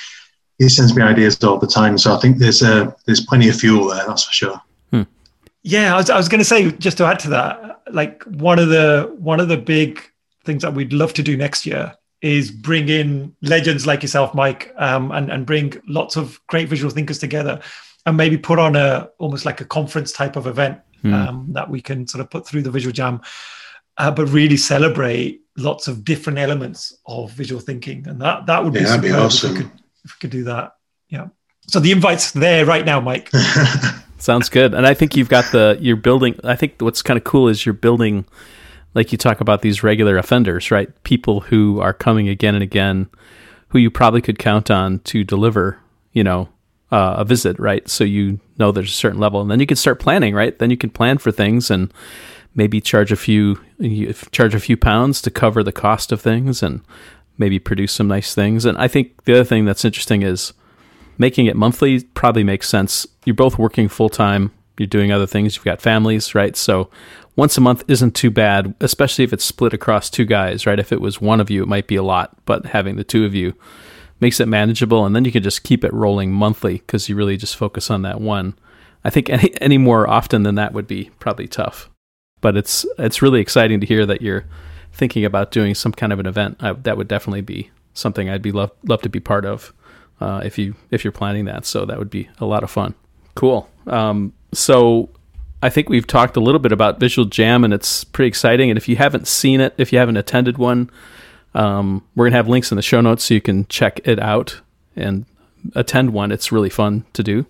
he 0.57 0.67
sends 0.67 0.93
me 0.93 1.03
ideas 1.03 1.41
all 1.41 1.57
the 1.57 1.67
time. 1.67 1.97
So 1.97 2.13
I 2.13 2.19
think 2.19 2.37
there's 2.37 2.61
uh, 2.61 2.91
there's 3.05 3.25
plenty 3.25 3.47
of 3.47 3.55
fuel 3.55 3.87
there. 3.87 4.05
That's 4.05 4.25
for 4.25 4.33
sure. 4.33 4.61
Hmm. 4.89 5.03
Yeah, 5.63 5.93
I 5.93 5.97
was, 5.99 6.09
I 6.09 6.17
was 6.17 6.27
going 6.27 6.39
to 6.39 6.45
say 6.45 6.69
just 6.73 6.97
to 6.97 7.05
add 7.05 7.19
to 7.19 7.29
that, 7.29 7.80
like 7.93 8.23
one 8.23 8.59
of 8.59 8.69
the 8.69 9.13
one 9.17 9.39
of 9.39 9.47
the 9.47 9.57
big 9.57 10.01
things 10.43 10.61
that 10.63 10.73
we'd 10.73 10.93
love 10.93 11.13
to 11.13 11.23
do 11.23 11.37
next 11.37 11.65
year 11.65 11.93
is 12.21 12.51
bring 12.51 12.89
in 12.89 13.35
legends 13.41 13.87
like 13.87 14.01
yourself, 14.03 14.33
Mike, 14.33 14.73
um, 14.77 15.11
and 15.11 15.31
and 15.31 15.45
bring 15.45 15.73
lots 15.87 16.15
of 16.15 16.39
great 16.47 16.69
visual 16.69 16.91
thinkers 16.91 17.19
together, 17.19 17.61
and 18.05 18.17
maybe 18.17 18.37
put 18.37 18.59
on 18.59 18.75
a 18.75 19.09
almost 19.17 19.45
like 19.45 19.61
a 19.61 19.65
conference 19.65 20.11
type 20.11 20.35
of 20.35 20.47
event 20.47 20.79
mm. 21.03 21.13
um, 21.13 21.47
that 21.53 21.69
we 21.69 21.81
can 21.81 22.07
sort 22.07 22.21
of 22.21 22.29
put 22.29 22.47
through 22.47 22.61
the 22.61 22.71
visual 22.71 22.93
jam, 22.93 23.21
uh, 23.97 24.11
but 24.11 24.27
really 24.27 24.57
celebrate 24.57 25.41
lots 25.57 25.87
of 25.87 26.03
different 26.03 26.39
elements 26.39 26.97
of 27.05 27.31
visual 27.31 27.61
thinking, 27.61 28.07
and 28.07 28.21
that 28.21 28.45
that 28.45 28.63
would 28.63 28.73
be, 28.73 28.79
yeah, 28.79 28.85
that'd 28.85 29.01
be 29.01 29.11
awesome 29.11 29.51
if 29.51 29.57
we, 29.57 29.63
could, 29.63 29.71
if 30.05 30.15
we 30.15 30.19
could 30.19 30.29
do 30.29 30.43
that. 30.45 30.75
Yeah. 31.09 31.27
So 31.67 31.79
the 31.79 31.91
invite's 31.91 32.31
there 32.31 32.65
right 32.65 32.85
now, 32.85 32.99
Mike. 32.99 33.29
Sounds 34.17 34.49
good. 34.49 34.73
And 34.73 34.85
I 34.85 34.93
think 34.93 35.15
you've 35.15 35.29
got 35.29 35.51
the 35.51 35.77
you're 35.79 35.95
building. 35.95 36.39
I 36.43 36.55
think 36.55 36.75
what's 36.79 37.01
kind 37.01 37.17
of 37.17 37.23
cool 37.23 37.47
is 37.47 37.65
you're 37.65 37.73
building, 37.73 38.25
like 38.93 39.11
you 39.11 39.17
talk 39.17 39.41
about 39.41 39.61
these 39.61 39.83
regular 39.83 40.17
offenders, 40.17 40.69
right? 40.69 40.89
People 41.03 41.41
who 41.41 41.79
are 41.79 41.93
coming 41.93 42.29
again 42.29 42.53
and 42.53 42.63
again, 42.63 43.09
who 43.69 43.79
you 43.79 43.89
probably 43.89 44.21
could 44.21 44.37
count 44.37 44.69
on 44.69 44.99
to 44.99 45.23
deliver, 45.23 45.79
you 46.11 46.23
know, 46.23 46.49
uh, 46.91 47.15
a 47.17 47.25
visit, 47.25 47.57
right? 47.57 47.87
So 47.89 48.03
you 48.03 48.39
know 48.57 48.71
there's 48.71 48.89
a 48.89 48.93
certain 48.93 49.19
level, 49.19 49.41
and 49.41 49.49
then 49.49 49.59
you 49.59 49.65
can 49.65 49.77
start 49.77 49.99
planning, 49.99 50.35
right? 50.35 50.57
Then 50.57 50.69
you 50.69 50.77
can 50.77 50.89
plan 50.89 51.17
for 51.17 51.31
things 51.31 51.71
and 51.71 51.91
maybe 52.53 52.81
charge 52.81 53.11
a 53.11 53.15
few 53.15 53.59
charge 54.31 54.53
a 54.53 54.59
few 54.59 54.77
pounds 54.77 55.21
to 55.21 55.31
cover 55.31 55.63
the 55.63 55.71
cost 55.71 56.11
of 56.11 56.21
things 56.21 56.61
and 56.61 56.81
maybe 57.37 57.59
produce 57.59 57.93
some 57.93 58.07
nice 58.07 58.35
things. 58.35 58.65
And 58.65 58.77
I 58.77 58.87
think 58.87 59.23
the 59.23 59.33
other 59.33 59.43
thing 59.45 59.65
that's 59.65 59.85
interesting 59.85 60.21
is 60.21 60.53
making 61.17 61.45
it 61.45 61.55
monthly 61.55 62.03
probably 62.03 62.43
makes 62.43 62.69
sense. 62.69 63.07
You're 63.25 63.35
both 63.35 63.57
working 63.57 63.87
full 63.87 64.09
time, 64.09 64.51
you're 64.77 64.87
doing 64.87 65.11
other 65.11 65.27
things, 65.27 65.55
you've 65.55 65.65
got 65.65 65.81
families, 65.81 66.33
right? 66.33 66.55
So 66.55 66.89
once 67.35 67.57
a 67.57 67.61
month 67.61 67.83
isn't 67.87 68.15
too 68.15 68.31
bad, 68.31 68.73
especially 68.81 69.23
if 69.23 69.33
it's 69.33 69.45
split 69.45 69.73
across 69.73 70.09
two 70.09 70.25
guys, 70.25 70.65
right? 70.65 70.79
If 70.79 70.91
it 70.91 71.01
was 71.01 71.21
one 71.21 71.39
of 71.39 71.49
you, 71.49 71.63
it 71.63 71.69
might 71.69 71.87
be 71.87 71.95
a 71.95 72.03
lot, 72.03 72.35
but 72.45 72.67
having 72.67 72.95
the 72.95 73.03
two 73.03 73.25
of 73.25 73.33
you 73.35 73.53
makes 74.19 74.39
it 74.39 74.47
manageable. 74.47 75.05
And 75.05 75.15
then 75.15 75.25
you 75.25 75.31
can 75.31 75.43
just 75.43 75.63
keep 75.63 75.83
it 75.83 75.93
rolling 75.93 76.31
monthly 76.31 76.79
because 76.79 77.09
you 77.09 77.15
really 77.15 77.37
just 77.37 77.55
focus 77.55 77.89
on 77.89 78.01
that 78.03 78.21
one. 78.21 78.55
I 79.03 79.09
think 79.09 79.29
any, 79.29 79.53
any 79.61 79.77
more 79.77 80.09
often 80.09 80.43
than 80.43 80.55
that 80.55 80.73
would 80.73 80.87
be 80.87 81.09
probably 81.19 81.47
tough. 81.47 81.89
But 82.41 82.57
it's 82.57 82.85
it's 82.97 83.21
really 83.21 83.39
exciting 83.39 83.79
to 83.81 83.85
hear 83.85 84.05
that 84.07 84.21
you're 84.21 84.45
thinking 84.91 85.25
about 85.25 85.51
doing 85.51 85.75
some 85.75 85.91
kind 85.91 86.11
of 86.11 86.19
an 86.19 86.25
event. 86.25 86.57
I, 86.59 86.73
that 86.73 86.97
would 86.97 87.07
definitely 87.07 87.41
be 87.41 87.69
something 87.93 88.29
I'd 88.29 88.41
be 88.41 88.51
love 88.51 88.71
love 88.83 89.01
to 89.03 89.09
be 89.09 89.19
part 89.19 89.45
of 89.45 89.73
uh, 90.21 90.41
if 90.45 90.57
you 90.57 90.75
if 90.91 91.03
you're 91.03 91.11
planning 91.11 91.45
that. 91.45 91.65
So 91.65 91.85
that 91.85 91.99
would 91.99 92.09
be 92.09 92.29
a 92.39 92.45
lot 92.45 92.63
of 92.63 92.71
fun. 92.71 92.93
Cool. 93.35 93.69
Um, 93.87 94.33
so 94.53 95.09
I 95.63 95.69
think 95.69 95.89
we've 95.89 96.07
talked 96.07 96.37
a 96.37 96.39
little 96.39 96.59
bit 96.59 96.71
about 96.71 96.99
Visual 96.99 97.27
Jam, 97.27 97.63
and 97.63 97.73
it's 97.73 98.03
pretty 98.03 98.27
exciting. 98.27 98.69
And 98.69 98.77
if 98.77 98.87
you 98.87 98.95
haven't 98.95 99.27
seen 99.27 99.59
it, 99.59 99.73
if 99.77 99.91
you 99.91 99.99
haven't 99.99 100.17
attended 100.17 100.57
one, 100.57 100.89
um, 101.53 102.05
we're 102.15 102.25
gonna 102.27 102.37
have 102.37 102.47
links 102.47 102.71
in 102.71 102.75
the 102.75 102.81
show 102.81 103.01
notes 103.01 103.25
so 103.25 103.33
you 103.33 103.41
can 103.41 103.65
check 103.67 103.99
it 104.05 104.19
out 104.19 104.61
and 104.95 105.25
attend 105.75 106.13
one. 106.13 106.31
It's 106.31 106.51
really 106.51 106.69
fun 106.69 107.05
to 107.13 107.23
do. 107.23 107.45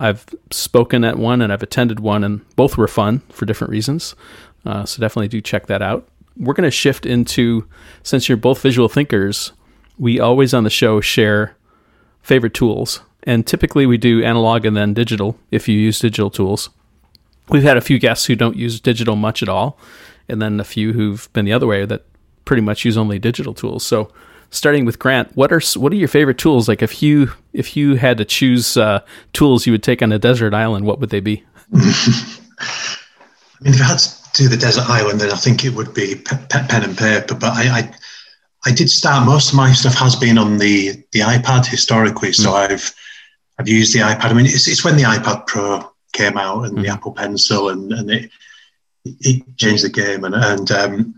I've 0.00 0.26
spoken 0.50 1.04
at 1.04 1.18
one 1.18 1.42
and 1.42 1.52
I've 1.52 1.62
attended 1.62 2.00
one, 2.00 2.24
and 2.24 2.48
both 2.56 2.76
were 2.76 2.88
fun 2.88 3.20
for 3.30 3.46
different 3.46 3.70
reasons. 3.70 4.14
Uh, 4.64 4.84
so 4.84 5.00
definitely 5.00 5.28
do 5.28 5.40
check 5.40 5.66
that 5.66 5.82
out. 5.82 6.06
We're 6.36 6.54
going 6.54 6.66
to 6.66 6.70
shift 6.70 7.04
into 7.04 7.66
since 8.02 8.28
you're 8.28 8.36
both 8.36 8.62
visual 8.62 8.88
thinkers, 8.88 9.52
we 9.98 10.20
always 10.20 10.54
on 10.54 10.64
the 10.64 10.70
show 10.70 11.00
share 11.00 11.56
favorite 12.22 12.54
tools. 12.54 13.00
And 13.24 13.46
typically 13.46 13.86
we 13.86 13.98
do 13.98 14.22
analog 14.22 14.64
and 14.64 14.76
then 14.76 14.94
digital 14.94 15.38
if 15.50 15.68
you 15.68 15.78
use 15.78 15.98
digital 15.98 16.30
tools. 16.30 16.70
We've 17.48 17.62
had 17.62 17.76
a 17.76 17.82
few 17.82 17.98
guests 17.98 18.26
who 18.26 18.36
don't 18.36 18.56
use 18.56 18.80
digital 18.80 19.16
much 19.16 19.42
at 19.42 19.48
all, 19.48 19.78
and 20.28 20.40
then 20.40 20.60
a 20.60 20.64
few 20.64 20.92
who've 20.92 21.32
been 21.32 21.46
the 21.46 21.52
other 21.52 21.66
way 21.66 21.84
that 21.86 22.04
pretty 22.44 22.62
much 22.62 22.84
use 22.84 22.96
only 22.96 23.18
digital 23.18 23.54
tools. 23.54 23.84
So, 23.84 24.12
starting 24.50 24.84
with 24.84 24.98
Grant, 24.98 25.34
what 25.34 25.52
are 25.52 25.60
what 25.78 25.92
are 25.92 25.96
your 25.96 26.08
favorite 26.08 26.38
tools? 26.38 26.68
Like 26.68 26.82
if 26.82 27.02
you 27.02 27.32
if 27.54 27.76
you 27.76 27.96
had 27.96 28.18
to 28.18 28.24
choose 28.24 28.76
uh, 28.76 29.00
tools 29.32 29.66
you 29.66 29.72
would 29.72 29.82
take 29.82 30.02
on 30.02 30.12
a 30.12 30.18
desert 30.18 30.52
island, 30.52 30.84
what 30.84 31.00
would 31.00 31.10
they 31.10 31.20
be? 31.20 31.44
I 33.60 33.64
mean, 33.64 33.74
if 33.74 33.80
I 33.80 33.84
had 33.84 33.98
to 33.98 34.18
do 34.34 34.48
the 34.48 34.56
desert 34.56 34.88
island, 34.88 35.20
then 35.20 35.32
I 35.32 35.36
think 35.36 35.64
it 35.64 35.74
would 35.74 35.92
be 35.92 36.14
pe- 36.14 36.46
pen 36.48 36.84
and 36.84 36.96
paper. 36.96 37.34
But 37.34 37.54
I, 37.54 37.78
I 37.78 37.94
I 38.66 38.72
did 38.72 38.90
start. 38.90 39.26
Most 39.26 39.50
of 39.50 39.56
my 39.56 39.72
stuff 39.72 39.94
has 39.94 40.16
been 40.16 40.38
on 40.38 40.58
the 40.58 41.04
the 41.12 41.20
iPad 41.20 41.66
historically, 41.66 42.32
so 42.32 42.50
mm. 42.50 42.70
I've 42.70 42.94
I've 43.58 43.68
used 43.68 43.94
the 43.94 44.00
iPad. 44.00 44.24
I 44.24 44.32
mean, 44.32 44.46
it's 44.46 44.68
it's 44.68 44.84
when 44.84 44.96
the 44.96 45.04
iPad 45.04 45.46
Pro 45.46 45.92
came 46.12 46.36
out 46.36 46.64
and 46.64 46.78
mm. 46.78 46.82
the 46.82 46.88
Apple 46.88 47.12
Pencil, 47.12 47.68
and 47.68 47.92
and 47.92 48.10
it 48.10 48.30
it 49.04 49.56
changed 49.56 49.84
the 49.84 49.90
game. 49.90 50.24
And 50.24 50.34
and 50.34 50.70
um, 50.72 51.14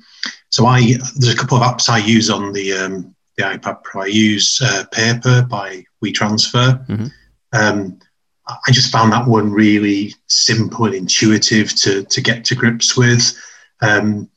so 0.51 0.67
I 0.67 0.97
there's 1.17 1.33
a 1.33 1.37
couple 1.37 1.57
of 1.57 1.63
apps 1.63 1.89
I 1.89 1.99
use 1.99 2.29
on 2.31 2.53
the 2.53 2.73
um, 2.75 3.15
the 3.37 3.45
iPad 3.45 3.83
Pro. 3.85 4.03
I 4.03 4.07
use 4.07 4.61
uh, 4.63 4.85
Paper 4.93 5.43
by 5.43 5.85
WeTransfer. 6.05 6.87
Mm-hmm. 6.87 7.07
Um, 7.53 7.99
I 8.47 8.71
just 8.73 8.91
found 8.91 9.13
that 9.13 9.29
one 9.29 9.53
really 9.53 10.15
simple 10.27 10.87
and 10.87 10.95
intuitive 10.95 11.75
to 11.77 12.05
to 12.05 12.21
get 12.21 12.45
to 12.47 12.55
grips 12.55 12.97
with. 12.97 13.33
Um, 13.81 14.29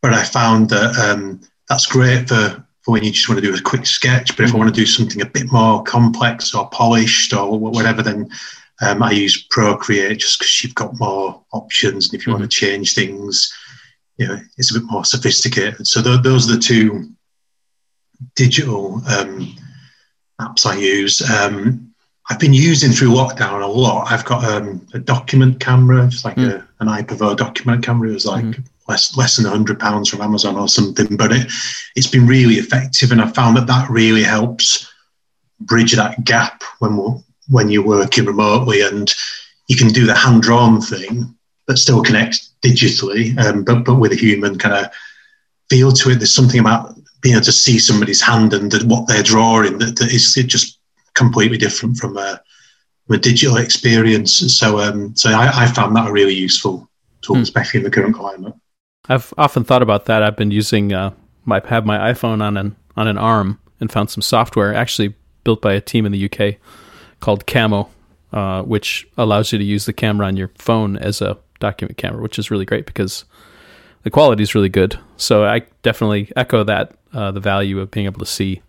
but 0.00 0.14
I 0.14 0.22
found 0.22 0.70
that 0.70 0.96
um, 0.96 1.40
that's 1.68 1.86
great 1.86 2.28
for, 2.28 2.64
for 2.82 2.92
when 2.92 3.04
you 3.04 3.10
just 3.10 3.28
want 3.28 3.40
to 3.40 3.46
do 3.46 3.56
a 3.56 3.60
quick 3.60 3.86
sketch. 3.86 4.36
But 4.36 4.44
if 4.44 4.48
I 4.48 4.50
mm-hmm. 4.50 4.58
want 4.58 4.74
to 4.74 4.80
do 4.80 4.86
something 4.86 5.20
a 5.22 5.26
bit 5.26 5.50
more 5.50 5.82
complex 5.82 6.54
or 6.54 6.68
polished 6.70 7.32
or 7.32 7.58
whatever, 7.58 8.02
then 8.02 8.28
um, 8.82 9.02
I 9.02 9.10
use 9.12 9.44
Procreate 9.50 10.18
just 10.18 10.38
because 10.38 10.62
you've 10.62 10.74
got 10.74 10.98
more 10.98 11.42
options. 11.52 12.06
And 12.06 12.18
if 12.18 12.26
you 12.26 12.32
mm-hmm. 12.32 12.40
want 12.40 12.50
to 12.50 12.56
change 12.56 12.94
things, 12.94 13.52
you 14.18 14.28
know, 14.28 14.38
it's 14.56 14.74
a 14.74 14.80
bit 14.80 14.90
more 14.90 15.04
sophisticated. 15.04 15.86
So 15.86 16.02
th- 16.02 16.22
those 16.22 16.48
are 16.48 16.54
the 16.54 16.60
two 16.60 17.10
digital 18.34 18.96
um, 19.08 19.54
apps 20.40 20.66
I 20.66 20.76
use. 20.76 21.22
Um, 21.28 21.92
I've 22.28 22.40
been 22.40 22.54
using 22.54 22.90
through 22.90 23.10
lockdown 23.10 23.62
a 23.62 23.66
lot. 23.66 24.10
I've 24.10 24.24
got 24.24 24.44
um, 24.44 24.86
a 24.94 24.98
document 24.98 25.60
camera, 25.60 26.06
it's 26.06 26.24
like 26.24 26.36
mm. 26.36 26.50
a, 26.54 26.68
an 26.80 26.88
IPEVO 26.88 27.36
document 27.36 27.84
camera. 27.84 28.10
It 28.10 28.14
was 28.14 28.26
like 28.26 28.44
mm 28.44 28.64
less 28.88 29.16
less 29.16 29.36
than 29.36 29.46
hundred 29.46 29.80
pounds 29.80 30.08
from 30.08 30.20
Amazon 30.20 30.56
or 30.56 30.68
something. 30.68 31.16
But 31.16 31.32
it 31.32 31.50
it's 31.94 32.06
been 32.06 32.26
really 32.26 32.54
effective, 32.54 33.12
and 33.12 33.20
I 33.20 33.28
found 33.28 33.56
that 33.56 33.66
that 33.66 33.90
really 33.90 34.22
helps 34.22 34.90
bridge 35.60 35.92
that 35.92 36.24
gap 36.24 36.62
when 36.78 37.22
when 37.48 37.70
you're 37.70 37.86
working 37.86 38.24
remotely, 38.24 38.82
and 38.82 39.12
you 39.68 39.76
can 39.76 39.88
do 39.88 40.06
the 40.06 40.14
hand 40.14 40.42
drawn 40.42 40.80
thing, 40.80 41.34
but 41.66 41.78
still 41.78 42.02
connect 42.02 42.48
digitally, 42.62 43.38
um, 43.44 43.64
but 43.64 43.84
but 43.84 43.96
with 43.96 44.12
a 44.12 44.16
human 44.16 44.58
kind 44.58 44.74
of 44.74 44.92
feel 45.70 45.92
to 45.92 46.10
it. 46.10 46.16
There's 46.16 46.34
something 46.34 46.60
about 46.60 46.94
being 47.20 47.34
able 47.34 47.44
to 47.44 47.52
see 47.52 47.78
somebody's 47.78 48.20
hand 48.20 48.52
and 48.54 48.72
what 48.84 49.08
they're 49.08 49.22
drawing 49.22 49.78
that, 49.78 49.96
that 49.96 50.12
is 50.12 50.34
just 50.34 50.78
completely 51.14 51.58
different 51.58 51.96
from 51.96 52.16
a, 52.16 52.40
from 53.06 53.16
a 53.16 53.18
digital 53.18 53.56
experience. 53.56 54.34
So 54.56 54.78
um, 54.78 55.16
so 55.16 55.30
I, 55.30 55.64
I 55.64 55.66
found 55.66 55.96
that 55.96 56.08
a 56.08 56.12
really 56.12 56.34
useful 56.34 56.88
tool, 57.22 57.36
mm. 57.36 57.42
especially 57.42 57.78
in 57.78 57.84
the 57.84 57.90
current 57.90 58.14
climate. 58.14 58.54
I've 59.08 59.32
often 59.38 59.64
thought 59.64 59.82
about 59.82 60.06
that. 60.06 60.22
I've 60.22 60.36
been 60.36 60.50
using 60.50 60.92
uh, 60.92 61.12
my 61.44 61.60
have 61.66 61.86
my 61.86 62.12
iPhone 62.12 62.42
on 62.42 62.56
an 62.56 62.76
on 62.96 63.08
an 63.08 63.18
arm 63.18 63.60
and 63.80 63.90
found 63.90 64.10
some 64.10 64.22
software 64.22 64.74
actually 64.74 65.14
built 65.44 65.60
by 65.60 65.74
a 65.74 65.80
team 65.80 66.06
in 66.06 66.12
the 66.12 66.24
UK 66.30 66.56
called 67.20 67.46
Camo, 67.46 67.88
uh, 68.32 68.62
which 68.62 69.06
allows 69.16 69.52
you 69.52 69.58
to 69.58 69.64
use 69.64 69.86
the 69.86 69.92
camera 69.92 70.26
on 70.26 70.36
your 70.36 70.50
phone 70.58 70.96
as 70.96 71.20
a 71.20 71.38
document 71.60 71.96
camera, 71.96 72.20
which 72.20 72.38
is 72.38 72.50
really 72.50 72.64
great 72.64 72.86
because 72.86 73.24
the 74.02 74.10
quality 74.10 74.42
is 74.42 74.54
really 74.54 74.68
good. 74.68 74.98
So 75.16 75.44
I 75.44 75.62
definitely 75.82 76.32
echo 76.36 76.64
that 76.64 76.92
uh, 77.12 77.30
the 77.30 77.40
value 77.40 77.80
of 77.80 77.90
being 77.90 78.06
able 78.06 78.20
to 78.20 78.26
see 78.26 78.62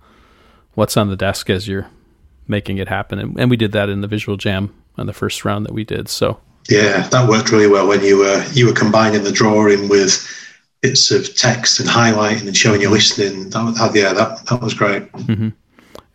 what's 0.76 0.98
on 0.98 1.10
the 1.10 1.16
desk 1.16 1.50
as 1.50 1.68
you're 1.68 1.88
making 2.48 2.78
it 2.78 2.88
happen, 2.88 3.20
and, 3.20 3.40
and 3.40 3.50
we 3.50 3.58
did 3.58 3.72
that 3.74 3.90
in 3.90 4.02
the 4.02 4.08
Visual 4.08 4.38
Jam 4.38 4.74
on 4.98 5.06
the 5.06 5.14
first 5.14 5.44
round 5.44 5.66
that 5.66 5.74
we 5.74 5.84
did. 5.84 6.08
So 6.08 6.40
yeah, 6.70 7.08
that 7.10 7.30
worked 7.30 7.52
really 7.52 7.68
well 7.68 7.88
when 7.88 8.04
you 8.04 8.18
were 8.18 8.46
you 8.52 8.68
were 8.68 8.74
combining 8.74 9.24
the 9.24 9.32
drawing 9.32 9.88
with 9.88 10.28
bits 10.82 11.12
of 11.12 11.34
text 11.36 11.80
and 11.80 11.90
highlighting 11.90 12.48
and 12.48 12.56
showing 12.56 12.82
you 12.82 12.90
listening. 12.90 13.50
That, 13.50 13.76
that 13.78 13.96
yeah, 13.96 14.14
that 14.14 14.46
that 14.46 14.62
was 14.62 14.74
great. 14.74 15.12
Mm-hmm. 15.14 15.50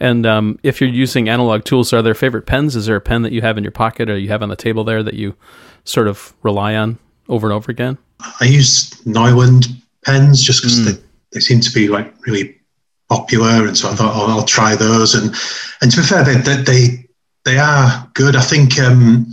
And 0.01 0.27
um, 0.27 0.59
if 0.63 0.81
you're 0.81 0.91
using 0.91 1.29
analog 1.29 1.65
tools, 1.65 1.93
are 1.93 2.03
there 2.03 2.15
favorite 2.15 2.47
pens? 2.47 2.75
Is 2.75 2.87
there 2.87 2.97
a 2.97 3.01
pen 3.01 3.23
that 3.23 3.33
you 3.33 3.41
have 3.41 3.57
in 3.57 3.65
your 3.65 3.71
pocket 3.71 4.11
or 4.11 4.19
you 4.19 4.29
have 4.29 4.43
on 4.43 4.49
the 4.49 4.57
table 4.57 4.85
there 4.85 5.03
that 5.03 5.15
you 5.15 5.37
sort 5.85 6.09
of 6.09 6.35
rely 6.43 6.75
on 6.75 6.99
over 7.29 7.47
and 7.47 7.55
over 7.55 7.71
again? 7.71 7.99
I 8.41 8.45
use 8.45 8.91
Neuland 9.05 9.69
pens 10.05 10.43
just 10.43 10.61
because 10.61 10.81
mm. 10.81 10.85
they, 10.87 11.03
they 11.33 11.41
seem 11.41 11.61
to 11.61 11.73
be 11.73 11.89
like 11.89 12.13
really 12.27 12.59
popular, 13.09 13.67
and 13.67 13.77
so 13.77 13.91
I 13.91 13.95
thought 13.95 14.13
oh, 14.15 14.27
I'll 14.29 14.45
try 14.45 14.75
those. 14.75 15.15
And 15.15 15.35
and 15.81 15.91
to 15.91 15.97
be 15.99 16.03
fair, 16.03 16.25
they 16.25 16.37
they 16.37 16.63
they, 16.63 17.09
they 17.45 17.59
are 17.59 18.11
good. 18.13 18.37
I 18.37 18.43
think. 18.43 18.79
Um, 18.79 19.31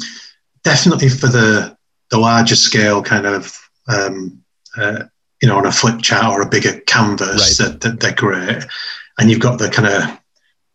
definitely 0.63 1.09
for 1.09 1.27
the 1.27 1.77
the 2.09 2.17
larger 2.17 2.55
scale 2.55 3.01
kind 3.03 3.25
of 3.25 3.57
um, 3.87 4.41
uh, 4.77 5.03
you 5.41 5.47
know 5.47 5.57
on 5.57 5.65
a 5.65 5.71
flip 5.71 6.01
chart 6.01 6.37
or 6.37 6.41
a 6.41 6.49
bigger 6.49 6.79
canvas 6.81 7.59
right. 7.59 7.69
that, 7.69 7.81
that, 7.81 7.99
they're 7.99 8.13
great 8.13 8.63
and 9.17 9.29
you've 9.29 9.39
got 9.39 9.59
the 9.59 9.69
kind 9.69 9.87
of 9.87 10.19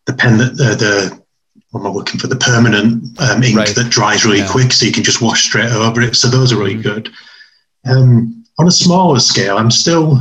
the 0.06 0.12
pen 0.12 0.38
that 0.38 0.56
the, 0.56 0.74
the 0.74 1.24
what 1.70 1.80
am 1.80 1.86
I 1.86 1.90
looking 1.90 2.20
for 2.20 2.28
the 2.28 2.36
permanent 2.36 3.20
um, 3.20 3.42
ink 3.42 3.56
right. 3.56 3.74
that 3.74 3.90
dries 3.90 4.24
really 4.24 4.38
yeah. 4.38 4.50
quick 4.50 4.72
so 4.72 4.86
you 4.86 4.92
can 4.92 5.02
just 5.02 5.22
wash 5.22 5.44
straight 5.44 5.72
over 5.72 6.00
it 6.00 6.14
so 6.14 6.28
those 6.28 6.52
are 6.52 6.56
really 6.56 6.74
mm-hmm. 6.74 6.82
good 6.82 7.10
um, 7.84 8.44
on 8.58 8.68
a 8.68 8.72
smaller 8.72 9.18
scale 9.18 9.58
I'm 9.58 9.70
still 9.70 10.20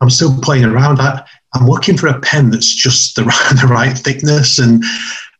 I'm 0.00 0.10
still 0.10 0.36
playing 0.40 0.64
around 0.64 1.00
I, 1.00 1.24
I'm 1.54 1.68
looking 1.68 1.96
for 1.96 2.08
a 2.08 2.20
pen 2.20 2.50
that's 2.50 2.74
just 2.74 3.16
the 3.16 3.24
right, 3.24 3.52
the 3.60 3.68
right 3.68 3.96
thickness 3.96 4.58
and 4.58 4.82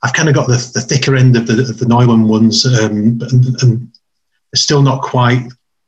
I've 0.02 0.12
kind 0.12 0.28
of 0.28 0.34
got 0.34 0.48
the, 0.48 0.70
the 0.74 0.80
thicker 0.80 1.14
end 1.14 1.36
of 1.36 1.46
the, 1.46 1.60
of 1.60 1.78
the 1.78 1.86
ones, 1.86 2.66
um, 2.66 3.20
and, 3.22 3.62
and 3.62 3.80
they're 4.50 4.56
still 4.56 4.82
not 4.82 5.02
quite 5.02 5.46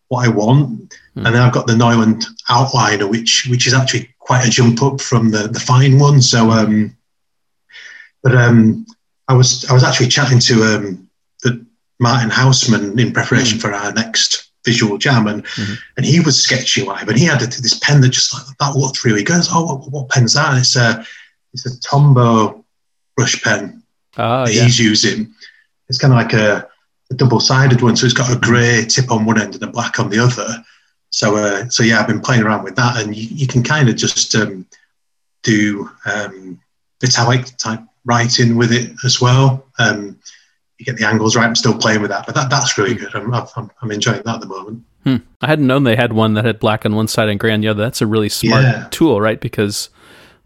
what 0.08 0.24
I 0.26 0.28
want. 0.28 0.94
Mm. 1.16 1.26
And 1.26 1.34
then 1.34 1.42
I've 1.42 1.52
got 1.52 1.66
the 1.66 1.74
Neuland 1.74 2.24
outliner, 2.48 3.08
which 3.08 3.46
which 3.50 3.66
is 3.66 3.74
actually 3.74 4.14
quite 4.18 4.46
a 4.46 4.50
jump 4.50 4.82
up 4.82 5.00
from 5.00 5.30
the, 5.30 5.48
the 5.48 5.60
fine 5.60 5.98
one. 5.98 6.22
So, 6.22 6.50
um, 6.50 6.96
but 8.22 8.34
um, 8.36 8.86
I 9.28 9.34
was 9.34 9.64
I 9.68 9.72
was 9.72 9.84
actually 9.84 10.08
chatting 10.08 10.38
to 10.40 10.62
um, 10.62 11.08
the 11.42 11.66
Martin 11.98 12.30
Haussmann 12.30 12.98
in 12.98 13.12
preparation 13.12 13.58
mm. 13.58 13.62
for 13.62 13.72
our 13.72 13.92
next 13.92 14.50
visual 14.64 14.96
jam, 14.96 15.26
and 15.26 15.44
mm-hmm. 15.44 15.74
and 15.96 16.06
he 16.06 16.20
was 16.20 16.42
sketching 16.42 16.86
live, 16.86 17.08
and 17.08 17.18
he 17.18 17.24
had 17.24 17.40
this 17.40 17.78
pen 17.80 18.00
that 18.00 18.10
just 18.10 18.32
like 18.32 18.56
that 18.58 18.76
looked 18.76 19.04
really 19.04 19.24
good. 19.24 19.34
He 19.34 19.38
goes, 19.38 19.48
oh, 19.50 19.76
what, 19.76 19.90
what 19.90 20.08
pen's 20.08 20.34
that? 20.34 20.50
And 20.50 20.58
It's 20.58 20.76
a 20.76 21.04
it's 21.52 21.66
a 21.66 21.80
Tombow 21.80 22.64
brush 23.16 23.42
pen 23.42 23.83
oh, 24.16 24.46
yeah. 24.46 24.62
he's 24.62 24.78
using. 24.78 25.34
It's 25.88 25.98
kind 25.98 26.12
of 26.12 26.18
like 26.18 26.32
a, 26.32 26.68
a 27.10 27.14
double 27.14 27.40
sided 27.40 27.82
one, 27.82 27.96
so 27.96 28.06
it's 28.06 28.14
got 28.14 28.32
a 28.32 28.38
grey 28.38 28.84
tip 28.86 29.10
on 29.10 29.24
one 29.24 29.40
end 29.40 29.54
and 29.54 29.62
a 29.62 29.68
black 29.68 29.98
on 29.98 30.10
the 30.10 30.18
other. 30.18 30.64
So 31.10 31.36
uh, 31.36 31.68
so 31.68 31.82
yeah, 31.82 32.00
I've 32.00 32.08
been 32.08 32.20
playing 32.20 32.42
around 32.42 32.64
with 32.64 32.76
that, 32.76 33.02
and 33.02 33.14
you, 33.14 33.28
you 33.30 33.46
can 33.46 33.62
kind 33.62 33.88
of 33.88 33.96
just 33.96 34.34
um, 34.34 34.66
do 35.42 35.88
um, 36.06 36.60
italic 37.02 37.56
type 37.56 37.80
writing 38.04 38.56
with 38.56 38.72
it 38.72 38.92
as 39.04 39.20
well. 39.20 39.66
Um, 39.78 40.18
you 40.78 40.84
get 40.84 40.96
the 40.96 41.06
angles 41.06 41.36
right. 41.36 41.44
I'm 41.44 41.54
still 41.54 41.76
playing 41.78 42.02
with 42.02 42.10
that, 42.10 42.26
but 42.26 42.34
that, 42.34 42.50
that's 42.50 42.76
really 42.76 42.94
good. 42.94 43.14
I'm, 43.14 43.32
I'm, 43.32 43.70
I'm 43.80 43.90
enjoying 43.92 44.22
that 44.24 44.34
at 44.34 44.40
the 44.40 44.46
moment. 44.46 44.84
Hmm. 45.04 45.16
I 45.40 45.46
hadn't 45.46 45.66
known 45.66 45.84
they 45.84 45.96
had 45.96 46.12
one 46.12 46.34
that 46.34 46.44
had 46.44 46.58
black 46.58 46.84
on 46.84 46.94
one 46.94 47.08
side 47.08 47.28
and 47.28 47.38
gray 47.38 47.52
on 47.52 47.60
the 47.60 47.68
other. 47.68 47.82
That's 47.82 48.00
a 48.00 48.06
really 48.06 48.28
smart 48.28 48.62
yeah. 48.62 48.88
tool, 48.90 49.20
right? 49.20 49.40
Because 49.40 49.90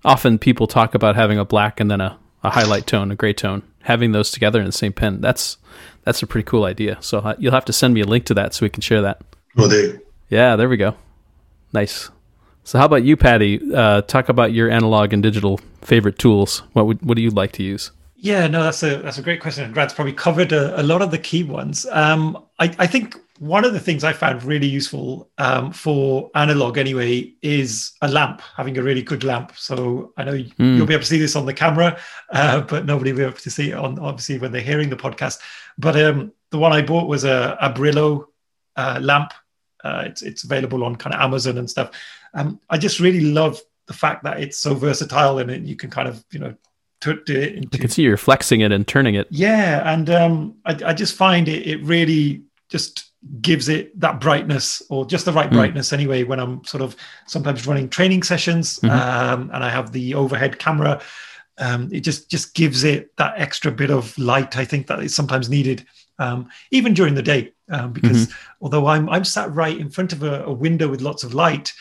often 0.04 0.38
people 0.38 0.66
talk 0.66 0.94
about 0.94 1.16
having 1.16 1.38
a 1.38 1.44
black 1.44 1.80
and 1.80 1.90
then 1.90 2.00
a, 2.00 2.18
a 2.48 2.50
highlight 2.50 2.86
tone, 2.86 3.10
a 3.10 3.14
gray 3.14 3.32
tone, 3.32 3.62
having 3.82 4.12
those 4.12 4.30
together 4.30 4.58
in 4.60 4.66
the 4.66 4.72
same 4.72 4.92
pen. 4.92 5.20
That's 5.20 5.56
that's 6.04 6.22
a 6.22 6.26
pretty 6.26 6.46
cool 6.46 6.64
idea. 6.64 6.98
So 7.00 7.18
uh, 7.18 7.34
you'll 7.38 7.52
have 7.52 7.64
to 7.66 7.72
send 7.72 7.94
me 7.94 8.00
a 8.00 8.06
link 8.06 8.24
to 8.26 8.34
that 8.34 8.54
so 8.54 8.64
we 8.66 8.70
can 8.70 8.80
share 8.80 9.02
that. 9.02 9.20
Will 9.54 9.68
do. 9.68 10.00
Yeah, 10.28 10.56
there 10.56 10.68
we 10.68 10.76
go. 10.76 10.96
Nice. 11.72 12.10
So 12.64 12.78
how 12.78 12.86
about 12.86 13.02
you, 13.02 13.16
Paddy? 13.16 13.60
Uh, 13.72 14.02
talk 14.02 14.28
about 14.28 14.52
your 14.52 14.70
analog 14.70 15.12
and 15.12 15.22
digital 15.22 15.58
favorite 15.82 16.18
tools. 16.18 16.62
What 16.72 16.86
would 16.86 17.02
what 17.02 17.16
do 17.16 17.22
you 17.22 17.30
like 17.30 17.52
to 17.52 17.62
use? 17.62 17.92
Yeah, 18.20 18.48
no, 18.48 18.64
that's 18.64 18.82
a 18.82 18.96
that's 18.96 19.18
a 19.18 19.22
great 19.22 19.40
question. 19.40 19.62
And 19.62 19.72
Grant's 19.72 19.94
probably 19.94 20.12
covered 20.12 20.50
a, 20.50 20.80
a, 20.80 20.82
lot 20.82 21.02
of 21.02 21.12
the 21.12 21.18
key 21.18 21.44
ones. 21.44 21.86
Um, 21.92 22.46
I, 22.58 22.74
I 22.76 22.86
think 22.88 23.16
one 23.38 23.64
of 23.64 23.72
the 23.72 23.78
things 23.78 24.02
I 24.02 24.12
found 24.12 24.42
really 24.42 24.66
useful 24.66 25.30
um, 25.38 25.70
for 25.70 26.28
analog 26.34 26.78
anyway 26.78 27.32
is 27.42 27.92
a 28.02 28.08
lamp, 28.08 28.42
having 28.56 28.76
a 28.76 28.82
really 28.82 29.02
good 29.02 29.22
lamp. 29.22 29.52
So 29.54 30.12
I 30.16 30.24
know 30.24 30.32
mm. 30.32 30.76
you'll 30.76 30.86
be 30.86 30.94
able 30.94 31.04
to 31.04 31.08
see 31.08 31.20
this 31.20 31.36
on 31.36 31.46
the 31.46 31.54
camera, 31.54 31.96
uh, 32.32 32.62
but 32.62 32.86
nobody 32.86 33.12
will 33.12 33.18
be 33.18 33.24
able 33.24 33.36
to 33.36 33.50
see 33.50 33.70
it 33.70 33.74
on 33.74 34.00
obviously 34.00 34.40
when 34.40 34.50
they're 34.50 34.62
hearing 34.62 34.90
the 34.90 34.96
podcast. 34.96 35.38
But 35.78 35.96
um, 36.02 36.32
the 36.50 36.58
one 36.58 36.72
I 36.72 36.82
bought 36.82 37.06
was 37.06 37.22
a, 37.22 37.56
a 37.60 37.70
Brillo 37.72 38.26
uh, 38.74 38.98
lamp. 39.00 39.32
Uh, 39.84 40.02
it's 40.06 40.22
it's 40.22 40.42
available 40.42 40.82
on 40.82 40.96
kind 40.96 41.14
of 41.14 41.20
Amazon 41.20 41.58
and 41.58 41.70
stuff. 41.70 41.92
Um, 42.34 42.60
I 42.68 42.78
just 42.78 42.98
really 42.98 43.20
love 43.20 43.60
the 43.86 43.92
fact 43.92 44.24
that 44.24 44.40
it's 44.40 44.58
so 44.58 44.74
versatile 44.74 45.38
and 45.38 45.52
it, 45.52 45.62
you 45.62 45.76
can 45.76 45.88
kind 45.88 46.08
of 46.08 46.24
you 46.32 46.40
know 46.40 46.56
to, 47.00 47.10
it 47.26 47.54
into, 47.54 47.78
I 47.78 47.80
can 47.80 47.90
see 47.90 48.02
you're 48.02 48.16
flexing 48.16 48.60
it 48.60 48.72
and 48.72 48.86
turning 48.86 49.14
it. 49.14 49.26
Yeah, 49.30 49.92
and 49.92 50.10
um, 50.10 50.56
I, 50.64 50.78
I 50.86 50.92
just 50.94 51.14
find 51.14 51.48
it 51.48 51.66
it 51.66 51.82
really 51.82 52.42
just 52.68 53.08
gives 53.40 53.68
it 53.68 53.98
that 53.98 54.20
brightness 54.20 54.82
or 54.90 55.04
just 55.04 55.24
the 55.24 55.32
right 55.32 55.50
mm. 55.50 55.54
brightness 55.54 55.92
anyway 55.92 56.22
when 56.22 56.38
i'm 56.38 56.64
sort 56.64 56.82
of 56.82 56.94
sometimes 57.26 57.66
running 57.66 57.88
training 57.88 58.22
sessions 58.22 58.78
mm-hmm. 58.78 58.94
um, 58.94 59.50
and 59.52 59.64
i 59.64 59.68
have 59.68 59.90
the 59.92 60.14
overhead 60.14 60.58
camera 60.58 61.00
um, 61.58 61.88
it 61.92 62.00
just 62.00 62.30
just 62.30 62.54
gives 62.54 62.84
it 62.84 63.14
that 63.16 63.34
extra 63.36 63.72
bit 63.72 63.90
of 63.90 64.16
light 64.18 64.56
i 64.56 64.64
think 64.64 64.86
that 64.86 65.02
is 65.02 65.14
sometimes 65.14 65.50
needed 65.50 65.84
um, 66.20 66.48
even 66.70 66.94
during 66.94 67.14
the 67.14 67.22
day 67.22 67.52
um, 67.70 67.92
because 67.92 68.28
mm-hmm. 68.28 68.64
although 68.64 68.86
i'm 68.86 69.08
i'm 69.08 69.24
sat 69.24 69.52
right 69.52 69.78
in 69.78 69.90
front 69.90 70.12
of 70.12 70.22
a, 70.22 70.44
a 70.44 70.52
window 70.52 70.86
with 70.86 71.00
lots 71.00 71.24
of 71.24 71.34
light 71.34 71.72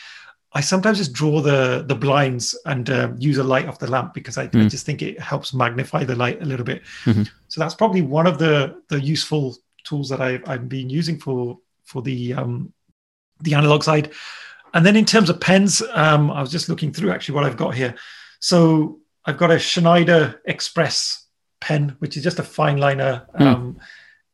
I 0.52 0.60
sometimes 0.60 0.98
just 0.98 1.12
draw 1.12 1.40
the 1.40 1.84
the 1.86 1.94
blinds 1.94 2.58
and 2.64 2.88
uh, 2.88 3.12
use 3.18 3.38
a 3.38 3.44
light 3.44 3.68
off 3.68 3.78
the 3.78 3.90
lamp 3.90 4.14
because 4.14 4.38
I, 4.38 4.48
mm. 4.48 4.64
I, 4.64 4.68
just 4.68 4.86
think 4.86 5.02
it 5.02 5.20
helps 5.20 5.52
magnify 5.52 6.04
the 6.04 6.16
light 6.16 6.40
a 6.40 6.46
little 6.46 6.64
bit. 6.64 6.82
Mm-hmm. 7.04 7.24
So 7.48 7.60
that's 7.60 7.74
probably 7.74 8.02
one 8.02 8.26
of 8.26 8.38
the 8.38 8.80
the 8.88 9.00
useful 9.00 9.56
tools 9.84 10.08
that 10.08 10.20
I, 10.22 10.40
I've 10.46 10.68
been 10.68 10.88
using 10.88 11.18
for 11.18 11.58
for 11.84 12.02
the 12.02 12.34
um, 12.34 12.72
the 13.40 13.54
analog 13.54 13.82
side. 13.82 14.12
And 14.74 14.84
then 14.84 14.96
in 14.96 15.04
terms 15.04 15.30
of 15.30 15.40
pens, 15.40 15.82
um, 15.92 16.30
I 16.30 16.40
was 16.40 16.50
just 16.50 16.68
looking 16.68 16.92
through 16.92 17.10
actually 17.10 17.34
what 17.34 17.44
I've 17.44 17.56
got 17.56 17.74
here. 17.74 17.94
So 18.40 18.98
I've 19.24 19.38
got 19.38 19.50
a 19.50 19.58
Schneider 19.58 20.40
Express 20.44 21.26
pen, 21.60 21.96
which 21.98 22.16
is 22.16 22.22
just 22.22 22.38
a 22.38 22.42
fine 22.42 22.78
liner. 22.78 23.26
Mm. 23.38 23.46
Um, 23.46 23.80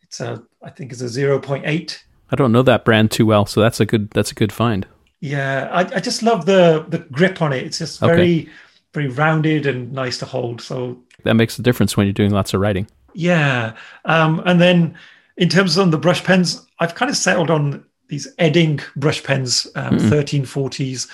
it's 0.03 0.21
a 0.21 0.43
I 0.63 0.71
think 0.71 0.93
it's 0.93 1.01
a 1.01 1.09
zero 1.09 1.41
point 1.41 1.65
eight. 1.67 2.05
I 2.31 2.37
don't 2.37 2.53
know 2.53 2.63
that 2.63 2.85
brand 2.85 3.11
too 3.11 3.27
well, 3.27 3.47
so 3.47 3.61
that's 3.61 3.81
a 3.81 3.87
good 3.87 4.11
that's 4.11 4.31
a 4.31 4.35
good 4.35 4.53
find. 4.53 4.87
Yeah, 5.25 5.71
I, 5.73 5.81
I 5.81 6.01
just 6.01 6.23
love 6.23 6.45
the 6.45 6.85
the 6.87 6.99
grip 6.99 7.41
on 7.41 7.55
it. 7.55 7.63
It's 7.63 7.79
just 7.79 7.99
very 7.99 8.43
okay. 8.43 8.51
very 8.93 9.09
rounded 9.09 9.65
and 9.65 9.91
nice 9.91 10.19
to 10.19 10.27
hold. 10.27 10.61
So 10.61 11.03
that 11.23 11.33
makes 11.33 11.59
a 11.59 11.63
difference 11.63 11.97
when 11.97 12.07
you're 12.07 12.13
doing 12.13 12.31
lots 12.31 12.53
of 12.53 12.61
writing. 12.61 12.87
Yeah, 13.15 13.75
um, 14.05 14.43
and 14.45 14.61
then 14.61 14.99
in 15.39 15.49
terms 15.49 15.79
of 15.79 15.91
the 15.91 15.97
brush 15.97 16.23
pens, 16.23 16.67
I've 16.79 16.95
kind 16.95 17.11
of 17.11 17.17
settled 17.17 17.51
on 17.51 17.87
these 18.09 18.29
Edding 18.39 18.81
brush 18.97 19.25
pens, 19.25 19.67
um, 19.77 19.97
mm-hmm. 19.97 20.13
1340s. 20.13 21.09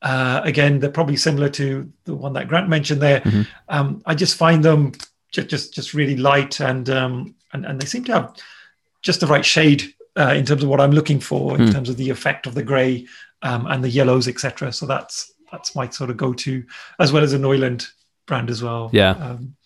Uh, 0.00 0.42
again, 0.44 0.78
they're 0.78 0.88
probably 0.88 1.16
similar 1.16 1.48
to 1.48 1.92
the 2.04 2.14
one 2.14 2.34
that 2.34 2.46
Grant 2.46 2.68
mentioned 2.68 3.02
there. 3.02 3.20
Mm-hmm. 3.22 3.42
Um, 3.68 4.00
I 4.06 4.14
just 4.14 4.36
find 4.36 4.64
them 4.64 4.92
just 5.32 5.48
just, 5.48 5.74
just 5.74 5.92
really 5.92 6.16
light 6.16 6.60
and, 6.60 6.88
um, 6.88 7.34
and 7.52 7.66
and 7.66 7.80
they 7.80 7.86
seem 7.86 8.04
to 8.04 8.12
have 8.12 8.36
just 9.02 9.18
the 9.18 9.26
right 9.26 9.44
shade 9.44 9.92
uh, 10.16 10.34
in 10.36 10.44
terms 10.44 10.62
of 10.62 10.68
what 10.68 10.80
I'm 10.80 10.92
looking 10.92 11.20
for, 11.20 11.56
in 11.56 11.66
mm. 11.66 11.72
terms 11.72 11.88
of 11.88 11.96
the 11.96 12.10
effect 12.10 12.46
of 12.46 12.54
the 12.54 12.62
grey 12.62 13.06
um, 13.42 13.66
and 13.66 13.82
the 13.84 13.88
yellows, 13.88 14.28
etc. 14.28 14.72
So 14.72 14.86
that's 14.86 15.32
that's 15.52 15.74
my 15.74 15.88
sort 15.88 16.10
of 16.10 16.16
go-to, 16.16 16.64
as 16.98 17.12
well 17.12 17.22
as 17.22 17.32
a 17.32 17.38
Neuland 17.38 17.88
brand 18.26 18.50
as 18.50 18.62
well. 18.62 18.90
Yeah. 18.92 19.12
Um, 19.12 19.56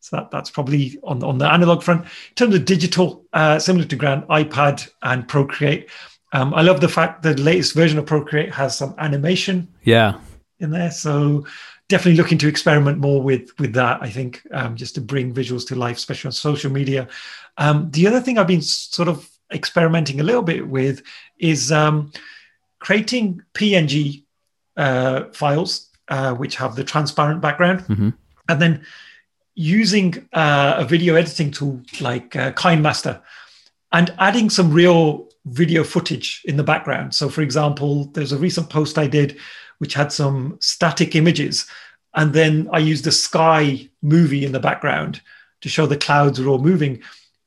so 0.00 0.16
that, 0.16 0.30
that's 0.30 0.50
probably 0.50 0.98
on 1.02 1.22
on 1.22 1.38
the 1.38 1.50
analog 1.50 1.82
front. 1.82 2.04
In 2.04 2.34
terms 2.34 2.54
of 2.54 2.64
digital, 2.64 3.24
uh, 3.32 3.58
similar 3.58 3.84
to 3.86 3.96
Grant, 3.96 4.26
iPad 4.28 4.88
and 5.02 5.26
Procreate. 5.26 5.88
Um, 6.32 6.52
I 6.54 6.62
love 6.62 6.80
the 6.80 6.88
fact 6.88 7.22
that 7.22 7.36
the 7.36 7.42
latest 7.42 7.74
version 7.74 7.98
of 7.98 8.06
Procreate 8.06 8.52
has 8.52 8.76
some 8.76 8.94
animation. 8.98 9.68
Yeah. 9.84 10.18
In 10.58 10.70
there, 10.70 10.90
so 10.90 11.46
definitely 11.88 12.16
looking 12.16 12.38
to 12.38 12.48
experiment 12.48 12.98
more 12.98 13.22
with 13.22 13.58
with 13.58 13.72
that. 13.74 14.02
I 14.02 14.10
think 14.10 14.42
um, 14.52 14.76
just 14.76 14.94
to 14.96 15.00
bring 15.00 15.34
visuals 15.34 15.66
to 15.68 15.74
life, 15.74 15.96
especially 15.96 16.28
on 16.28 16.32
social 16.32 16.70
media. 16.70 17.08
Um, 17.58 17.90
the 17.90 18.06
other 18.06 18.20
thing 18.20 18.38
I've 18.38 18.46
been 18.46 18.62
sort 18.62 19.08
of 19.08 19.28
experimenting 19.52 20.20
a 20.20 20.24
little 20.24 20.42
bit 20.42 20.68
with 20.68 21.02
is 21.38 21.70
um, 21.72 22.12
creating 22.78 23.42
PNG 23.54 24.24
uh, 24.76 25.24
files 25.32 25.90
uh, 26.08 26.34
which 26.34 26.56
have 26.56 26.76
the 26.76 26.84
transparent 26.84 27.40
background, 27.40 27.80
mm-hmm. 27.80 28.10
and 28.48 28.62
then 28.62 28.84
using 29.54 30.28
uh, 30.32 30.76
a 30.78 30.84
video 30.84 31.14
editing 31.14 31.50
tool 31.50 31.80
like 32.00 32.36
uh, 32.36 32.52
KineMaster 32.52 33.20
and 33.92 34.14
adding 34.18 34.50
some 34.50 34.70
real 34.70 35.28
video 35.46 35.82
footage 35.82 36.42
in 36.44 36.56
the 36.56 36.62
background. 36.62 37.14
So, 37.14 37.28
for 37.28 37.40
example, 37.42 38.06
there's 38.06 38.32
a 38.32 38.38
recent 38.38 38.68
post 38.68 38.98
I 38.98 39.06
did 39.06 39.38
which 39.78 39.94
had 39.94 40.10
some 40.10 40.56
static 40.60 41.14
images, 41.14 41.66
and 42.14 42.32
then 42.32 42.68
I 42.72 42.78
used 42.78 43.06
a 43.06 43.12
sky 43.12 43.88
movie 44.02 44.44
in 44.44 44.52
the 44.52 44.60
background 44.60 45.20
to 45.60 45.68
show 45.68 45.86
the 45.86 45.96
clouds 45.96 46.40
were 46.40 46.48
all 46.48 46.58
moving. 46.58 47.02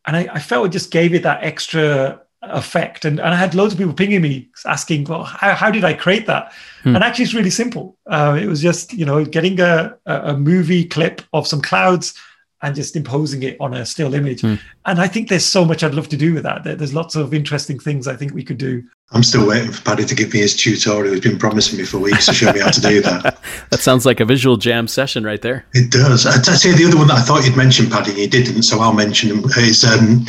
And 0.10 0.18
I, 0.18 0.28
I 0.34 0.40
felt 0.40 0.66
it 0.66 0.72
just 0.72 0.90
gave 0.90 1.14
it 1.14 1.22
that 1.22 1.44
extra 1.44 2.20
effect. 2.42 3.06
And, 3.06 3.20
and 3.20 3.30
I 3.30 3.36
had 3.36 3.54
loads 3.54 3.74
of 3.74 3.78
people 3.78 3.94
pinging 3.94 4.24
me 4.24 4.50
asking, 4.66 5.04
well, 5.04 5.24
how, 5.24 5.54
how 5.54 5.70
did 5.70 5.84
I 5.84 5.94
create 5.94 6.26
that? 6.26 6.52
Hmm. 6.82 6.96
And 6.96 7.04
actually, 7.04 7.26
it's 7.26 7.36
really 7.36 7.52
simple. 7.52 7.96
Uh, 8.10 8.36
it 8.42 8.48
was 8.48 8.60
just, 8.60 8.92
you 8.92 9.06
know, 9.06 9.24
getting 9.24 9.60
a, 9.60 9.96
a 10.08 10.36
movie 10.36 10.84
clip 10.84 11.22
of 11.32 11.46
some 11.46 11.62
clouds 11.62 12.16
and 12.62 12.76
just 12.76 12.96
imposing 12.96 13.44
it 13.44 13.56
on 13.60 13.74
a 13.74 13.86
still 13.86 14.14
image. 14.14 14.42
Hmm. 14.42 14.56
And 14.86 15.00
I 15.00 15.08
think 15.08 15.30
there's 15.30 15.46
so 15.46 15.64
much 15.64 15.84
I'd 15.84 15.94
love 15.94 16.10
to 16.10 16.18
do 16.18 16.34
with 16.34 16.44
that. 16.44 16.64
There's 16.64 16.94
lots 16.94 17.16
of 17.16 17.34
interesting 17.34 17.80
things 17.80 18.08
I 18.08 18.16
think 18.16 18.34
we 18.34 18.44
could 18.44 18.58
do. 18.58 18.84
I'm 19.12 19.24
still 19.24 19.48
waiting 19.48 19.72
for 19.72 19.82
Paddy 19.82 20.06
to 20.06 20.14
give 20.14 20.34
me 20.34 20.40
his 20.40 20.56
tutorial. 20.56 21.14
He's 21.14 21.24
been 21.24 21.40
promising 21.40 21.80
me 21.80 21.86
for 21.86 21.98
weeks 21.98 22.26
to 22.28 22.34
show 22.34 22.52
me 22.52 22.60
how 22.60 22.70
to 22.70 22.82
do 22.82 23.02
that. 23.02 23.40
that 23.72 23.80
sounds 23.80 24.06
like 24.06 24.20
a 24.20 24.26
visual 24.26 24.58
jam 24.58 24.88
session 24.88 25.24
right 25.24 25.42
there. 25.42 25.66
It 25.74 25.90
does. 25.90 26.26
I'd 26.26 26.46
say 26.46 26.74
the 26.74 26.86
other 26.86 26.98
one 26.98 27.08
that 27.08 27.18
I 27.18 27.22
thought 27.22 27.46
you'd 27.46 27.58
mention, 27.58 27.90
Paddy, 27.90 28.12
you 28.14 28.28
didn't, 28.28 28.64
so 28.64 28.80
I'll 28.80 28.94
mention 28.94 29.30
him, 29.30 29.44
is 29.58 29.84
um, 29.84 30.26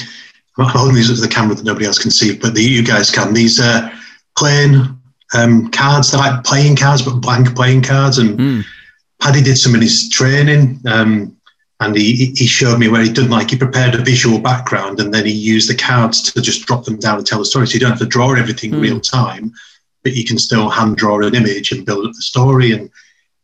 I'm 0.59 0.67
holding 0.67 0.95
these 0.95 1.11
up 1.11 1.17
to 1.17 1.23
the 1.23 1.29
camera 1.29 1.55
that 1.55 1.65
nobody 1.65 1.87
else 1.87 1.99
can 1.99 2.11
see, 2.11 2.37
but 2.37 2.55
the, 2.55 2.63
you 2.63 2.83
guys 2.83 3.11
can. 3.11 3.35
These 3.35 3.61
are 3.61 3.93
plain 4.37 4.99
um, 5.35 5.71
cards. 5.71 6.11
They're 6.11 6.21
like 6.21 6.45
playing 6.45 6.77
cards, 6.77 7.03
but 7.03 7.17
blank 7.17 7.55
playing 7.55 7.83
cards. 7.83 8.19
And 8.19 8.39
mm. 8.39 8.65
Paddy 9.21 9.43
did 9.43 9.57
some 9.57 9.75
in 9.75 9.83
his 9.83 10.09
training. 10.09 10.81
Um, 10.87 11.37
and 11.81 11.97
he, 11.97 12.27
he 12.37 12.47
showed 12.47 12.79
me 12.79 12.89
where 12.89 13.03
he 13.03 13.11
done 13.11 13.31
like 13.31 13.51
he 13.51 13.57
prepared 13.57 13.95
a 13.95 14.05
visual 14.05 14.39
background 14.39 15.01
and 15.01 15.13
then 15.13 15.25
he 15.25 15.33
used 15.33 15.69
the 15.69 15.75
cards 15.75 16.23
to 16.23 16.41
just 16.41 16.67
drop 16.67 16.85
them 16.85 16.99
down 16.99 17.17
and 17.17 17.27
tell 17.27 17.39
the 17.39 17.45
story. 17.45 17.67
So 17.67 17.75
you 17.75 17.81
don't 17.81 17.91
have 17.91 17.99
to 18.01 18.07
draw 18.07 18.35
everything 18.35 18.73
mm. 18.73 18.83
real 18.83 19.01
time, 19.01 19.53
but 20.05 20.13
you 20.13 20.25
can 20.25 20.39
still 20.39 20.69
hand 20.69 20.99
draw 20.99 21.19
an 21.21 21.35
image 21.35 21.73
and 21.73 21.87
build 21.87 22.07
up 22.07 22.13
the 22.13 22.23
story. 22.23 22.73
And 22.73 22.91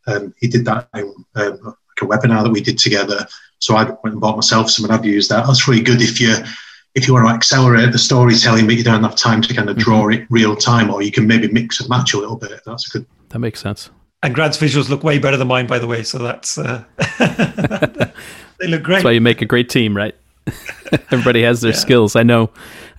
um, 0.05 0.35
he 0.37 0.47
did 0.47 0.65
that 0.65 0.87
in 0.93 1.13
um, 1.35 1.59
like 1.63 2.01
a 2.01 2.05
webinar 2.05 2.43
that 2.43 2.51
we 2.51 2.61
did 2.61 2.77
together. 2.77 3.25
So 3.57 3.75
I 3.75 3.85
went 3.85 3.99
and 4.03 4.21
bought 4.21 4.35
myself 4.35 4.69
some 4.69 4.85
and 4.85 4.93
I've 4.93 5.03
used 5.03 5.31
that. 5.31 5.47
That's 5.47 5.67
really 5.67 5.81
good 5.81 6.01
if 6.01 6.21
you 6.21 6.35
if 6.93 7.07
you 7.07 7.13
want 7.13 7.27
to 7.27 7.33
accelerate 7.33 7.91
the 7.91 7.97
storytelling, 7.99 8.65
but 8.65 8.75
you 8.75 8.83
don't 8.83 9.03
have 9.03 9.15
time 9.15 9.41
to 9.41 9.53
kind 9.53 9.69
of 9.69 9.77
draw 9.77 10.03
mm-hmm. 10.03 10.23
it 10.23 10.27
real 10.31 10.55
time, 10.55 10.91
or 10.91 11.03
you 11.03 11.11
can 11.11 11.27
maybe 11.27 11.47
mix 11.47 11.79
and 11.79 11.89
match 11.89 12.13
a 12.13 12.17
little 12.17 12.35
bit. 12.35 12.59
That's 12.65 12.87
good. 12.87 13.05
That 13.29 13.39
makes 13.39 13.59
sense. 13.59 13.91
And 14.23 14.33
Grant's 14.33 14.57
visuals 14.57 14.89
look 14.89 15.03
way 15.03 15.19
better 15.19 15.37
than 15.37 15.47
mine, 15.47 15.67
by 15.67 15.79
the 15.79 15.87
way. 15.87 16.03
So 16.03 16.17
that's 16.17 16.57
uh... 16.57 16.83
they 18.59 18.67
look 18.67 18.83
great. 18.83 18.95
That's 18.95 19.05
why 19.05 19.11
you 19.11 19.21
make 19.21 19.41
a 19.41 19.45
great 19.45 19.69
team, 19.69 19.95
right? 19.95 20.15
Everybody 21.11 21.43
has 21.43 21.61
their 21.61 21.71
yeah. 21.71 21.77
skills. 21.77 22.15
I 22.15 22.23
know. 22.23 22.49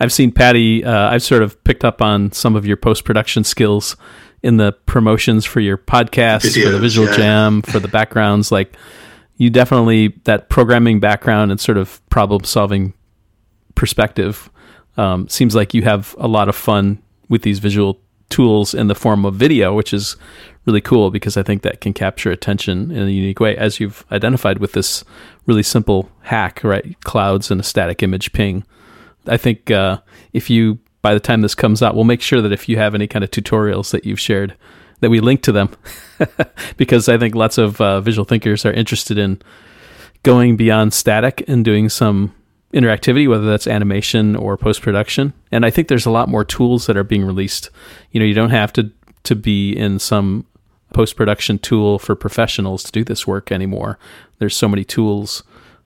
I've 0.01 0.13
seen 0.13 0.31
Paddy. 0.31 0.85
Uh, 0.85 1.11
I've 1.11 1.23
sort 1.23 1.43
of 1.43 1.63
picked 1.65 1.85
up 1.85 2.01
on 2.01 2.31
some 2.33 2.55
of 2.55 2.67
your 2.67 2.77
post 2.77 3.05
production 3.05 3.43
skills 3.45 3.97
in 4.43 4.59
the 4.59 4.73
promotions 4.87 5.45
for 5.45 5.61
your 5.61 5.77
podcast, 5.77 6.43
Videos, 6.43 6.65
for 6.65 6.71
the 6.71 6.79
visual 6.79 7.09
yeah. 7.09 7.17
jam, 7.17 7.63
for 7.63 7.81
the 7.81 7.89
backgrounds. 7.89 8.53
Like 8.53 8.77
you 9.37 9.51
definitely 9.51 10.09
that 10.25 10.49
programming 10.49 11.01
background 11.01 11.51
and 11.51 11.61
sort 11.61 11.79
of 11.79 12.07
problem 12.11 12.45
solving 12.45 12.95
perspective 13.75 14.51
um, 14.97 15.29
seems 15.29 15.55
like 15.55 15.75
you 15.75 15.83
have 15.83 16.15
a 16.19 16.29
lot 16.29 16.49
of 16.49 16.57
fun 16.57 17.03
with 17.29 17.43
these 17.43 17.59
visual 17.59 18.01
tools 18.31 18.75
in 18.75 18.89
the 18.89 18.95
form 18.95 19.25
of 19.25 19.35
video, 19.35 19.75
which 19.75 19.95
is 19.95 20.17
really 20.69 20.81
cool 20.83 21.11
because 21.11 21.37
I 21.37 21.43
think 21.43 21.63
that 21.63 21.81
can 21.81 21.95
capture 21.95 22.31
attention 22.31 22.91
in 22.91 23.09
a 23.09 23.11
unique 23.11 23.41
way, 23.41 23.57
as 23.57 23.81
you've 23.81 24.05
identified 24.13 24.59
with 24.59 24.73
this 24.73 25.03
really 25.47 25.63
simple 25.63 26.11
hack, 26.21 26.63
right? 26.63 26.95
Clouds 27.01 27.51
and 27.51 27.61
a 27.61 27.65
static 27.65 28.03
image 28.03 28.33
ping. 28.33 28.65
I 29.27 29.39
think 29.39 29.71
uh, 29.71 29.99
if 30.33 30.51
you, 30.51 30.79
by 31.03 31.15
the 31.15 31.21
time 31.21 31.41
this 31.41 31.55
comes 31.55 31.83
out, 31.83 31.95
we'll 31.95 32.05
make 32.05 32.21
sure 32.21 32.43
that 32.43 32.53
if 32.53 32.69
you 32.69 32.77
have 32.77 32.95
any 32.95 33.07
kind 33.07 33.25
of 33.25 33.31
tutorials 33.31 33.91
that 33.91 34.05
you've 34.05 34.21
shared, 34.21 34.55
that 35.01 35.11
we 35.11 35.21
link 35.21 35.43
to 35.43 35.53
them 35.53 35.71
because 36.77 37.09
I 37.09 37.19
think 37.19 37.35
lots 37.35 37.57
of 37.57 37.81
uh, 37.81 38.01
visual 38.01 38.25
thinkers 38.25 38.67
are 38.67 38.73
interested 38.73 39.17
in 39.17 39.41
going 40.23 40.57
beyond 40.57 40.93
static 40.93 41.45
and 41.49 41.65
doing 41.65 41.89
some 41.89 42.35
interactivity, 42.75 43.29
whether 43.29 43.47
that's 43.47 43.67
animation 43.67 44.37
or 44.37 44.57
post 44.59 44.83
production. 44.83 45.33
And 45.51 45.65
I 45.65 45.71
think 45.71 45.89
there's 45.89 46.07
a 46.07 46.11
lot 46.11 46.29
more 46.29 46.45
tools 46.45 46.87
that 46.87 46.97
are 46.97 47.05
being 47.05 47.25
released. 47.25 47.71
You 48.11 48.21
know, 48.21 48.27
you 48.27 48.35
don't 48.35 48.51
have 48.51 48.73
to 48.75 48.91
to 49.25 49.35
be 49.35 49.73
in 49.73 49.99
some 49.99 50.47
post 50.93 51.17
production 51.17 51.59
tool 51.59 51.99
for 51.99 52.15
professionals 52.15 52.83
to 52.85 52.93
do 52.93 53.05
this 53.05 53.27
work 53.27 53.53
anymore. 53.53 53.99
There's 54.39 54.57
so 54.57 54.69
many 54.69 54.85
tools 54.85 55.43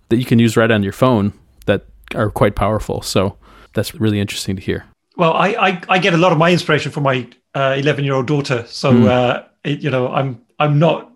that 0.09 0.17
you 0.17 0.25
can 0.25 0.39
use 0.39 0.57
right 0.57 0.71
on 0.71 0.83
your 0.83 0.93
phone 0.93 1.33
that 1.67 1.87
are 2.15 2.31
quite 2.31 2.55
powerful. 2.55 3.03
So 3.03 3.37
that's 3.75 3.95
really 3.95 4.21
interesting 4.21 4.57
to 4.57 4.63
hear. 4.63 4.85
Well, 5.17 5.33
I 5.35 5.49
I, 5.49 5.83
I 5.89 5.99
get 5.99 6.15
a 6.15 6.19
lot 6.19 6.33
of 6.33 6.39
my 6.39 6.51
inspiration 6.51 6.93
from 6.93 7.05
my 7.05 7.27
11 7.55 7.87
uh, 7.87 8.05
year 8.05 8.15
old 8.15 8.27
daughter. 8.27 8.65
So 8.67 8.93
mm. 8.93 9.09
uh, 9.09 9.45
it, 9.65 9.81
you 9.81 9.91
know, 9.91 10.09
I'm 10.09 10.41
I'm 10.59 10.79
not 10.79 11.11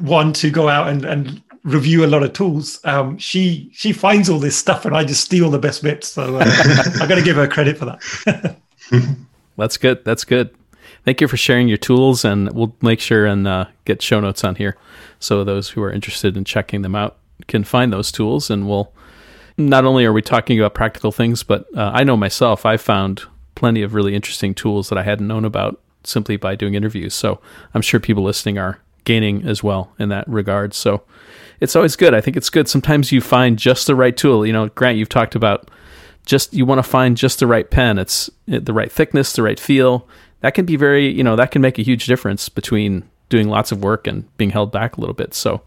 one 0.00 0.32
to 0.34 0.50
go 0.50 0.68
out 0.68 0.88
and, 0.88 1.04
and 1.04 1.42
review 1.64 2.04
a 2.04 2.08
lot 2.08 2.22
of 2.22 2.32
tools. 2.32 2.80
Um, 2.84 3.18
she 3.18 3.70
she 3.72 3.92
finds 3.92 4.28
all 4.28 4.38
this 4.38 4.56
stuff, 4.56 4.84
and 4.84 4.96
I 4.96 5.04
just 5.04 5.24
steal 5.24 5.50
the 5.50 5.58
best 5.58 5.82
bits. 5.82 6.08
So 6.08 6.36
uh, 6.36 6.44
I 7.00 7.06
got 7.06 7.16
to 7.16 7.22
give 7.22 7.36
her 7.36 7.48
credit 7.48 7.78
for 7.78 7.86
that. 7.86 8.56
That's 9.56 9.76
good. 9.76 10.04
That's 10.04 10.24
good. 10.24 10.54
Thank 11.04 11.20
you 11.20 11.28
for 11.28 11.36
sharing 11.36 11.68
your 11.68 11.76
tools, 11.76 12.24
and 12.24 12.50
we'll 12.52 12.74
make 12.80 13.00
sure 13.00 13.26
and 13.26 13.46
uh, 13.46 13.66
get 13.84 14.00
show 14.00 14.20
notes 14.20 14.42
on 14.42 14.54
here, 14.54 14.76
so 15.18 15.44
those 15.44 15.70
who 15.70 15.82
are 15.82 15.92
interested 15.92 16.36
in 16.36 16.44
checking 16.44 16.82
them 16.82 16.94
out 16.94 17.18
can 17.46 17.62
find 17.64 17.92
those 17.92 18.10
tools. 18.10 18.50
And 18.50 18.68
we'll 18.68 18.92
not 19.58 19.84
only 19.84 20.04
are 20.04 20.12
we 20.12 20.22
talking 20.22 20.58
about 20.58 20.74
practical 20.74 21.12
things, 21.12 21.42
but 21.42 21.66
uh, 21.76 21.90
I 21.92 22.04
know 22.04 22.16
myself, 22.16 22.64
I 22.64 22.76
found 22.76 23.24
plenty 23.54 23.82
of 23.82 23.94
really 23.94 24.14
interesting 24.14 24.54
tools 24.54 24.88
that 24.88 24.98
I 24.98 25.02
hadn't 25.02 25.28
known 25.28 25.44
about 25.44 25.80
simply 26.04 26.36
by 26.36 26.54
doing 26.54 26.74
interviews. 26.74 27.14
So 27.14 27.40
I'm 27.74 27.82
sure 27.82 28.00
people 28.00 28.24
listening 28.24 28.58
are 28.58 28.80
gaining 29.04 29.46
as 29.46 29.62
well 29.62 29.92
in 29.98 30.08
that 30.08 30.26
regard. 30.26 30.74
So 30.74 31.02
it's 31.60 31.76
always 31.76 31.96
good. 31.96 32.14
I 32.14 32.20
think 32.20 32.36
it's 32.36 32.50
good. 32.50 32.68
Sometimes 32.68 33.12
you 33.12 33.20
find 33.20 33.58
just 33.58 33.86
the 33.86 33.94
right 33.94 34.16
tool. 34.16 34.46
You 34.46 34.52
know, 34.52 34.68
Grant, 34.70 34.98
you've 34.98 35.08
talked 35.08 35.34
about 35.34 35.70
just 36.26 36.54
you 36.54 36.64
want 36.64 36.78
to 36.78 36.82
find 36.82 37.16
just 37.16 37.38
the 37.38 37.46
right 37.46 37.70
pen. 37.70 37.98
It's 37.98 38.30
the 38.46 38.72
right 38.72 38.90
thickness, 38.90 39.34
the 39.34 39.42
right 39.42 39.60
feel. 39.60 40.08
That 40.44 40.52
can 40.52 40.66
be 40.66 40.76
very, 40.76 41.08
you 41.08 41.24
know, 41.24 41.36
that 41.36 41.52
can 41.52 41.62
make 41.62 41.78
a 41.78 41.82
huge 41.82 42.04
difference 42.04 42.50
between 42.50 43.08
doing 43.30 43.48
lots 43.48 43.72
of 43.72 43.82
work 43.82 44.06
and 44.06 44.36
being 44.36 44.50
held 44.50 44.70
back 44.70 44.94
a 44.94 45.00
little 45.00 45.14
bit. 45.14 45.32
So, 45.32 45.62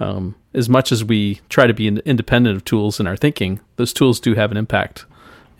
um, 0.00 0.34
as 0.54 0.68
much 0.68 0.90
as 0.90 1.04
we 1.04 1.40
try 1.48 1.68
to 1.68 1.72
be 1.72 1.86
independent 1.86 2.56
of 2.56 2.64
tools 2.64 2.98
in 2.98 3.06
our 3.06 3.16
thinking, 3.16 3.60
those 3.76 3.92
tools 3.92 4.18
do 4.18 4.34
have 4.34 4.50
an 4.50 4.56
impact 4.56 5.06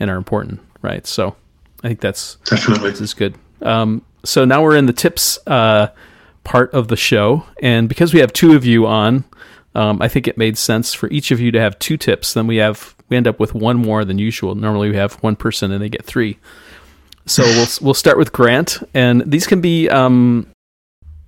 and 0.00 0.10
are 0.10 0.16
important, 0.16 0.58
right? 0.82 1.06
So, 1.06 1.36
I 1.84 1.86
think 1.86 2.00
that's 2.00 2.34
definitely 2.46 2.90
this 2.90 3.00
is 3.00 3.14
good. 3.14 3.36
Um, 3.62 4.04
so 4.24 4.44
now 4.44 4.60
we're 4.64 4.74
in 4.74 4.86
the 4.86 4.92
tips 4.92 5.38
uh, 5.46 5.90
part 6.42 6.74
of 6.74 6.88
the 6.88 6.96
show, 6.96 7.44
and 7.62 7.88
because 7.88 8.12
we 8.12 8.18
have 8.18 8.32
two 8.32 8.56
of 8.56 8.64
you 8.64 8.88
on, 8.88 9.22
um, 9.76 10.02
I 10.02 10.08
think 10.08 10.26
it 10.26 10.36
made 10.36 10.58
sense 10.58 10.94
for 10.94 11.08
each 11.10 11.30
of 11.30 11.38
you 11.38 11.52
to 11.52 11.60
have 11.60 11.78
two 11.78 11.96
tips. 11.96 12.34
Then 12.34 12.48
we 12.48 12.56
have 12.56 12.96
we 13.08 13.16
end 13.16 13.28
up 13.28 13.38
with 13.38 13.54
one 13.54 13.76
more 13.76 14.04
than 14.04 14.18
usual. 14.18 14.56
Normally 14.56 14.90
we 14.90 14.96
have 14.96 15.14
one 15.22 15.36
person 15.36 15.70
and 15.70 15.80
they 15.80 15.88
get 15.88 16.04
three. 16.04 16.40
So 17.28 17.42
we'll 17.42 17.68
we'll 17.82 17.94
start 17.94 18.16
with 18.16 18.32
Grant, 18.32 18.78
and 18.94 19.22
these 19.30 19.46
can 19.46 19.60
be 19.60 19.88
um, 19.90 20.50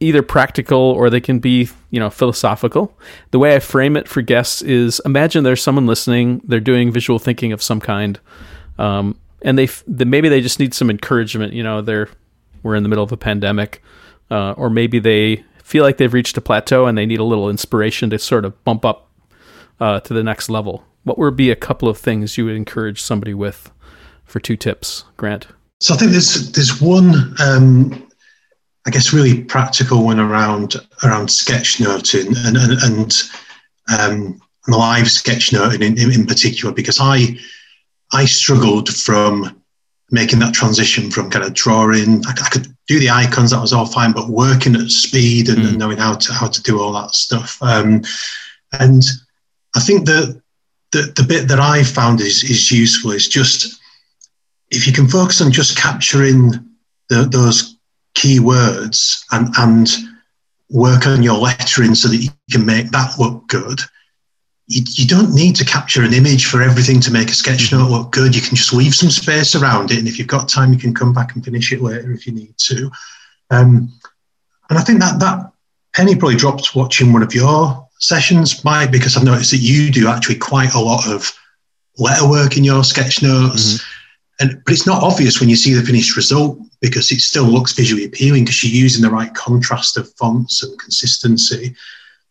either 0.00 0.22
practical 0.22 0.78
or 0.78 1.10
they 1.10 1.20
can 1.20 1.40
be 1.40 1.68
you 1.90 2.00
know 2.00 2.08
philosophical. 2.08 2.96
The 3.32 3.38
way 3.38 3.54
I 3.54 3.58
frame 3.58 3.96
it 3.96 4.08
for 4.08 4.22
guests 4.22 4.62
is: 4.62 5.00
imagine 5.04 5.44
there's 5.44 5.62
someone 5.62 5.86
listening, 5.86 6.40
they're 6.44 6.58
doing 6.58 6.90
visual 6.90 7.18
thinking 7.18 7.52
of 7.52 7.62
some 7.62 7.80
kind, 7.80 8.18
um, 8.78 9.18
and 9.42 9.58
they, 9.58 9.66
they 9.86 10.06
maybe 10.06 10.30
they 10.30 10.40
just 10.40 10.58
need 10.58 10.72
some 10.72 10.88
encouragement. 10.88 11.52
You 11.52 11.62
know, 11.62 11.82
they're 11.82 12.08
we're 12.62 12.76
in 12.76 12.82
the 12.82 12.88
middle 12.88 13.04
of 13.04 13.12
a 13.12 13.18
pandemic, 13.18 13.82
uh, 14.30 14.52
or 14.52 14.70
maybe 14.70 15.00
they 15.00 15.44
feel 15.62 15.84
like 15.84 15.98
they've 15.98 16.14
reached 16.14 16.36
a 16.36 16.40
plateau 16.40 16.86
and 16.86 16.96
they 16.96 17.06
need 17.06 17.20
a 17.20 17.24
little 17.24 17.48
inspiration 17.50 18.10
to 18.10 18.18
sort 18.18 18.44
of 18.44 18.64
bump 18.64 18.84
up 18.84 19.10
uh, 19.80 20.00
to 20.00 20.14
the 20.14 20.22
next 20.22 20.48
level, 20.48 20.84
what 21.04 21.18
would 21.18 21.36
be 21.36 21.50
a 21.50 21.56
couple 21.56 21.88
of 21.88 21.98
things 21.98 22.36
you 22.36 22.44
would 22.44 22.56
encourage 22.56 23.00
somebody 23.00 23.34
with 23.34 23.70
for 24.24 24.40
two 24.40 24.56
tips, 24.56 25.04
Grant? 25.16 25.46
So 25.80 25.94
I 25.94 25.96
think 25.96 26.12
there's 26.12 26.52
there's 26.52 26.80
one, 26.80 27.34
um, 27.40 28.06
I 28.86 28.90
guess, 28.90 29.12
really 29.12 29.42
practical 29.42 30.04
one 30.04 30.20
around 30.20 30.76
around 31.04 31.28
sketchnoting 31.28 32.36
and 32.46 32.56
and, 32.56 32.82
and 32.82 33.22
um, 33.98 34.40
live 34.68 35.06
sketchnoting 35.06 35.82
in, 35.82 35.98
in, 35.98 36.12
in 36.12 36.26
particular 36.26 36.74
because 36.74 36.98
I 37.00 37.38
I 38.12 38.26
struggled 38.26 38.88
from 38.90 39.60
making 40.10 40.40
that 40.40 40.54
transition 40.54 41.10
from 41.10 41.30
kind 41.30 41.44
of 41.44 41.54
drawing. 41.54 42.24
I, 42.26 42.32
I, 42.32 42.48
could 42.50 42.66
do 42.88 42.98
the 42.98 43.10
icons, 43.10 43.52
that 43.52 43.60
was 43.60 43.72
all 43.72 43.86
fine, 43.86 44.12
but 44.12 44.28
working 44.28 44.74
at 44.74 44.90
speed 44.90 45.48
and, 45.48 45.58
mm. 45.58 45.68
and 45.68 45.78
knowing 45.78 45.98
how 45.98 46.14
to 46.14 46.32
how 46.32 46.48
to 46.48 46.62
do 46.62 46.80
all 46.80 46.92
that 46.92 47.14
stuff. 47.14 47.56
Um, 47.62 48.02
and 48.72 49.02
I 49.76 49.80
think 49.80 50.06
that 50.06 50.42
the, 50.92 51.12
the 51.16 51.24
bit 51.26 51.48
that 51.48 51.60
I 51.60 51.84
found 51.84 52.20
is 52.20 52.44
is 52.44 52.70
useful 52.70 53.12
is 53.12 53.28
just 53.28 53.79
if 54.70 54.86
you 54.86 54.92
can 54.92 55.08
focus 55.08 55.40
on 55.40 55.52
just 55.52 55.76
capturing 55.76 56.52
the, 57.08 57.28
those 57.30 57.76
key 58.14 58.40
words 58.40 59.24
and 59.32 59.54
and 59.58 59.90
work 60.70 61.06
on 61.06 61.22
your 61.22 61.38
lettering 61.38 61.94
so 61.94 62.08
that 62.08 62.16
you 62.16 62.30
can 62.50 62.64
make 62.64 62.90
that 62.90 63.18
look 63.18 63.46
good 63.48 63.80
you, 64.70 64.82
you, 64.86 65.06
don't 65.06 65.34
need 65.34 65.56
to 65.56 65.64
capture 65.64 66.04
an 66.04 66.14
image 66.14 66.46
for 66.46 66.62
everything 66.62 67.00
to 67.00 67.10
make 67.10 67.28
a 67.28 67.34
sketch 67.34 67.72
note 67.72 67.90
look 67.90 68.12
good. 68.12 68.36
You 68.36 68.40
can 68.40 68.54
just 68.54 68.72
leave 68.72 68.94
some 68.94 69.10
space 69.10 69.56
around 69.56 69.90
it. 69.90 69.98
And 69.98 70.06
if 70.06 70.16
you've 70.16 70.28
got 70.28 70.48
time, 70.48 70.72
you 70.72 70.78
can 70.78 70.94
come 70.94 71.12
back 71.12 71.34
and 71.34 71.44
finish 71.44 71.72
it 71.72 71.82
later 71.82 72.12
if 72.12 72.24
you 72.24 72.32
need 72.32 72.54
to. 72.56 72.90
Um, 73.50 73.92
and 74.70 74.78
I 74.78 74.82
think 74.82 75.00
that 75.00 75.18
that 75.18 75.50
penny 75.92 76.14
probably 76.14 76.36
dropped 76.36 76.76
watching 76.76 77.12
one 77.12 77.24
of 77.24 77.34
your 77.34 77.88
sessions, 77.98 78.64
Mike, 78.64 78.92
because 78.92 79.16
I've 79.16 79.24
noticed 79.24 79.50
that 79.50 79.56
you 79.56 79.90
do 79.90 80.06
actually 80.06 80.36
quite 80.36 80.74
a 80.74 80.80
lot 80.80 81.08
of 81.08 81.32
letter 81.98 82.28
work 82.28 82.56
in 82.56 82.62
your 82.62 82.84
sketch 82.84 83.24
notes. 83.24 83.74
Mm-hmm. 83.74 83.99
And, 84.40 84.62
but 84.64 84.72
it's 84.72 84.86
not 84.86 85.02
obvious 85.02 85.38
when 85.38 85.48
you 85.48 85.56
see 85.56 85.74
the 85.74 85.82
finished 85.82 86.16
result 86.16 86.58
because 86.80 87.12
it 87.12 87.20
still 87.20 87.44
looks 87.44 87.72
visually 87.72 88.04
appealing 88.04 88.44
because 88.44 88.64
you're 88.64 88.82
using 88.82 89.02
the 89.02 89.10
right 89.10 89.32
contrast 89.34 89.98
of 89.98 90.10
fonts 90.14 90.62
and 90.62 90.78
consistency. 90.78 91.74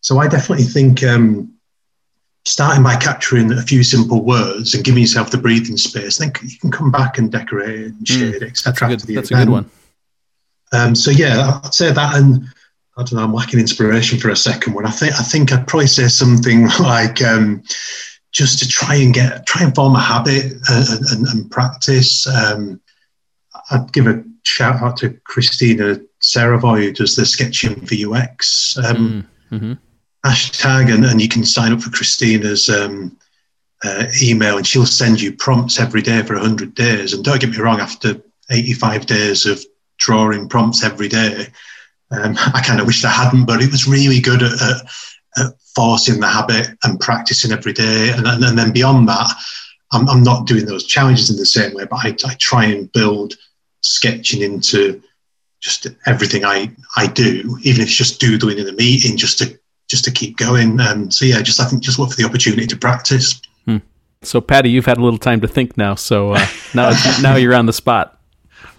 So 0.02 0.20
I 0.20 0.28
definitely 0.28 0.66
think 0.66 1.04
um, 1.04 1.54
starting 2.46 2.84
by 2.84 2.96
capturing 2.96 3.52
a 3.52 3.62
few 3.62 3.84
simple 3.84 4.24
words 4.24 4.74
and 4.74 4.84
giving 4.84 5.02
yourself 5.02 5.30
the 5.30 5.38
breathing 5.38 5.78
space, 5.78 6.18
then 6.18 6.32
you 6.42 6.58
can 6.58 6.72
come 6.72 6.92
back 6.92 7.18
and 7.18 7.32
decorate 7.32 7.80
and 7.80 7.98
hmm. 7.98 8.04
shade, 8.04 8.42
mm, 8.42 8.50
etc. 8.50 8.90
That's, 8.90 9.04
a 9.04 9.08
good, 9.08 9.16
that's 9.16 9.32
a 9.32 9.36
good 9.36 9.50
one. 9.50 9.70
Um, 10.72 10.96
so 10.96 11.12
yeah, 11.12 11.60
I'd 11.64 11.74
say 11.74 11.92
that, 11.92 12.16
and 12.16 12.44
I 12.98 13.04
don't 13.04 13.14
know, 13.14 13.24
I'm 13.24 13.34
lacking 13.34 13.60
inspiration 13.60 14.20
for 14.20 14.30
a 14.30 14.36
second 14.36 14.74
one. 14.74 14.86
I 14.86 14.92
think 14.92 15.14
I 15.14 15.24
think 15.24 15.52
I'd 15.52 15.68
probably 15.68 15.88
say 15.88 16.08
something 16.08 16.68
like 16.80 17.22
um, 17.22 17.64
just 18.32 18.60
to 18.60 18.68
try 18.68 18.96
and 18.96 19.14
get 19.14 19.46
try 19.46 19.64
and 19.64 19.74
form 19.76 19.96
a 19.96 20.00
habit 20.00 20.54
and, 20.70 21.06
and, 21.12 21.28
and 21.28 21.52
practice. 21.52 22.28
Um, 22.28 22.80
I'd 23.72 23.92
give 23.92 24.08
a 24.08 24.24
shout 24.44 24.82
out 24.82 24.98
to 24.98 25.10
Krisztina 25.10 26.04
Szerovay 26.22 26.84
who 26.86 26.94
does 26.94 27.16
the 27.16 27.26
sketching 27.26 27.86
for 27.86 27.96
UX. 27.96 28.78
Um, 28.78 29.28
mm, 29.52 29.58
mm-hmm 29.58 29.74
hashtag 30.26 30.94
and, 30.94 31.06
and 31.06 31.22
you 31.22 31.30
can 31.30 31.46
sign 31.46 31.72
up 31.72 31.82
for 31.82 31.90
Krisztina's 31.90 32.70
um, 32.70 33.18
uh, 33.84 34.06
email 34.22 34.58
and 34.58 34.68
she'll 34.68 34.86
send 34.86 35.22
you 35.22 35.32
prompts 35.34 35.80
every 35.80 36.02
day 36.02 36.22
for 36.24 36.34
100 36.34 36.76
days. 36.76 37.14
And 37.14 37.24
don't 37.24 37.40
get 37.40 37.52
me 37.52 37.58
wrong, 37.58 37.80
after 37.80 38.22
85 38.50 39.06
days 39.06 39.46
of 39.46 39.64
drawing 39.98 40.50
prompts 40.50 40.84
every 40.84 41.08
day, 41.08 41.48
um, 42.12 42.36
I 42.54 42.62
kind 42.66 42.80
of 42.80 42.88
wished 42.88 43.06
I 43.06 43.10
hadn't, 43.10 43.46
but 43.46 43.62
it 43.62 43.72
was 43.72 43.88
really 43.88 44.20
good 44.20 44.44
at, 44.44 44.62
at 44.62 44.82
forcing 45.76 46.20
the 46.20 46.28
habit 46.28 46.78
and 46.84 47.00
practicing 47.00 47.52
every 47.52 47.74
day. 47.74 48.12
And, 48.12 48.28
and, 48.28 48.44
and 48.44 48.58
then 48.58 48.72
beyond 48.72 49.08
that, 49.08 49.32
I'm, 49.92 50.08
I'm, 50.10 50.24
not 50.24 50.46
doing 50.46 50.66
those 50.66 50.86
challenges 50.86 51.30
in 51.30 51.38
the 51.38 51.46
same 51.46 51.74
way, 51.74 51.86
but 51.86 52.06
I, 52.06 52.16
I 52.26 52.36
try 52.36 52.66
and 52.66 52.92
build 52.92 53.36
sketching 53.82 54.42
into 54.42 55.02
just 55.62 55.88
everything 56.06 56.46
I, 56.46 56.72
I 56.96 57.08
do, 57.08 57.58
even 57.64 57.82
if 57.82 57.88
it's 57.88 57.96
just 57.96 58.20
doodling 58.20 58.60
in 58.60 58.68
a 58.68 58.74
meeting, 58.74 59.18
just 59.18 59.38
to 59.40 59.60
just 59.90 60.06
to 60.06 60.12
keep 60.12 60.38
going. 60.38 60.80
Um, 60.80 61.10
so 61.10 61.26
yeah, 61.26 61.42
just 61.42 61.60
I 61.60 61.66
think 61.66 61.82
just 61.82 62.00
look 62.00 62.12
for 62.12 62.16
the 62.16 62.24
opportunity 62.24 62.68
to 62.68 62.78
practice. 62.78 63.42
Hmm. 63.66 63.78
So 64.22 64.40
Paddy, 64.40 64.70
you've 64.70 64.86
had 64.86 64.98
a 64.98 65.04
little 65.04 65.20
time 65.20 65.42
to 65.42 65.48
think 65.48 65.78
now. 65.78 65.96
So 65.96 66.34
uh, 66.34 66.48
now 66.74 66.92
now 67.22 67.36
you're 67.36 67.56
on 67.56 67.66
the 67.66 67.74
spot. 67.74 68.22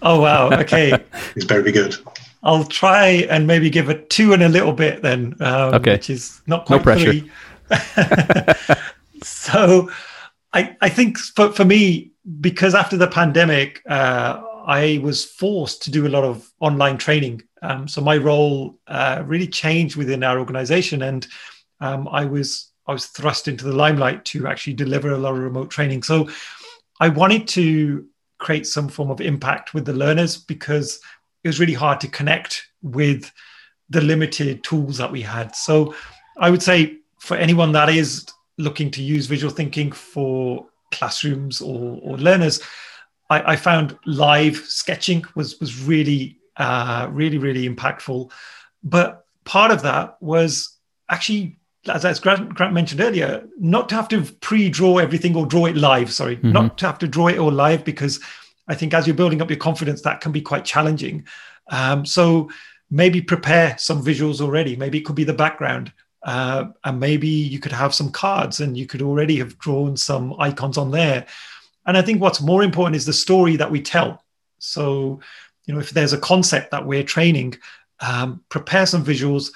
Oh 0.01 0.21
wow! 0.21 0.49
Okay, 0.51 0.93
it's 1.35 1.45
very 1.45 1.71
good. 1.71 1.95
I'll 2.43 2.65
try 2.65 3.07
and 3.29 3.45
maybe 3.45 3.69
give 3.69 3.89
a 3.89 4.01
two 4.05 4.33
and 4.33 4.43
a 4.43 4.49
little 4.49 4.73
bit 4.73 5.01
then. 5.01 5.35
Um, 5.39 5.75
okay, 5.75 5.93
which 5.93 6.09
is 6.09 6.41
not 6.47 6.65
quite 6.65 6.77
no 6.77 6.83
pressure. 6.83 7.11
three. 7.11 7.31
so, 9.23 9.91
I 10.53 10.75
I 10.81 10.89
think 10.89 11.17
for 11.17 11.51
for 11.51 11.65
me 11.65 12.11
because 12.39 12.75
after 12.75 12.97
the 12.97 13.07
pandemic, 13.07 13.81
uh, 13.87 14.41
I 14.65 14.99
was 15.03 15.25
forced 15.25 15.83
to 15.83 15.91
do 15.91 16.07
a 16.07 16.09
lot 16.09 16.23
of 16.23 16.49
online 16.59 16.97
training. 16.97 17.43
Um, 17.61 17.87
so 17.87 18.01
my 18.01 18.17
role 18.17 18.77
uh, 18.87 19.23
really 19.25 19.47
changed 19.47 19.95
within 19.95 20.23
our 20.23 20.39
organization, 20.39 21.03
and 21.03 21.27
um, 21.79 22.07
I 22.07 22.25
was 22.25 22.71
I 22.87 22.93
was 22.93 23.07
thrust 23.07 23.47
into 23.47 23.65
the 23.65 23.75
limelight 23.75 24.25
to 24.25 24.47
actually 24.47 24.73
deliver 24.73 25.11
a 25.11 25.17
lot 25.17 25.33
of 25.33 25.39
remote 25.39 25.69
training. 25.69 26.03
So 26.03 26.29
I 26.99 27.09
wanted 27.09 27.47
to 27.49 28.05
create 28.39 28.65
some 28.65 28.89
form 28.89 29.11
of 29.11 29.21
impact 29.21 29.73
with 29.73 29.85
the 29.85 29.93
learners 29.93 30.37
because 30.37 30.99
it 31.43 31.47
was 31.47 31.59
really 31.59 31.73
hard 31.73 31.99
to 32.01 32.07
connect 32.07 32.67
with 32.81 33.31
the 33.89 34.01
limited 34.01 34.63
tools 34.63 34.97
that 34.97 35.11
we 35.11 35.21
had. 35.21 35.55
So 35.55 35.95
I 36.37 36.49
would 36.49 36.63
say 36.63 36.97
for 37.19 37.37
anyone 37.37 37.71
that 37.73 37.89
is 37.89 38.27
looking 38.57 38.91
to 38.91 39.03
use 39.03 39.27
visual 39.27 39.53
thinking 39.53 39.91
for 39.91 40.65
classrooms 40.91 41.61
or, 41.61 41.99
or 42.01 42.17
learners, 42.17 42.61
I, 43.29 43.53
I, 43.53 43.55
found 43.55 43.97
live 44.05 44.57
sketching 44.57 45.23
was 45.35 45.59
was 45.59 45.81
really 45.81 46.37
uh, 46.57 47.07
really 47.11 47.37
really 47.37 47.67
impactful. 47.67 48.31
But 48.83 49.25
part 49.45 49.71
of 49.71 49.81
that 49.83 50.17
was 50.21 50.77
actually 51.09 51.57
as, 51.87 52.05
as 52.05 52.19
Grant, 52.19 52.53
Grant, 52.53 52.73
mentioned 52.73 53.01
earlier, 53.01 53.43
not 53.57 53.89
to 53.89 53.95
have 53.95 54.07
to 54.09 54.23
pre-draw 54.23 54.97
everything 54.99 55.35
or 55.35 55.45
draw 55.45 55.65
it 55.65 55.75
live. 55.75 56.11
Sorry, 56.11 56.37
mm-hmm. 56.37 56.51
not 56.51 56.77
to 56.79 56.85
have 56.85 56.99
to 56.99 57.07
draw 57.07 57.27
it 57.27 57.39
all 57.39 57.51
live 57.51 57.83
because 57.83 58.19
I 58.67 58.75
think 58.75 58.93
as 58.93 59.07
you're 59.07 59.15
building 59.15 59.41
up 59.41 59.49
your 59.49 59.59
confidence, 59.59 60.01
that 60.01 60.21
can 60.21 60.31
be 60.31 60.41
quite 60.41 60.65
challenging. 60.65 61.25
Um, 61.69 62.05
so 62.05 62.49
maybe 62.89 63.21
prepare 63.21 63.77
some 63.77 64.03
visuals 64.03 64.41
already. 64.41 64.75
Maybe 64.75 64.99
it 64.99 65.05
could 65.05 65.15
be 65.15 65.23
the 65.23 65.33
background, 65.33 65.91
uh, 66.23 66.65
and 66.83 66.99
maybe 66.99 67.27
you 67.27 67.59
could 67.59 67.71
have 67.71 67.93
some 67.93 68.11
cards, 68.11 68.59
and 68.59 68.77
you 68.77 68.85
could 68.85 69.01
already 69.01 69.37
have 69.37 69.57
drawn 69.57 69.97
some 69.97 70.35
icons 70.39 70.77
on 70.77 70.91
there. 70.91 71.25
And 71.85 71.97
I 71.97 72.01
think 72.01 72.21
what's 72.21 72.41
more 72.41 72.63
important 72.63 72.95
is 72.95 73.05
the 73.05 73.13
story 73.13 73.55
that 73.55 73.71
we 73.71 73.81
tell. 73.81 74.23
So, 74.59 75.19
you 75.65 75.73
know, 75.73 75.79
if 75.79 75.89
there's 75.91 76.13
a 76.13 76.19
concept 76.19 76.71
that 76.71 76.85
we're 76.85 77.03
training, 77.03 77.55
um, 77.99 78.43
prepare 78.49 78.85
some 78.85 79.03
visuals, 79.03 79.51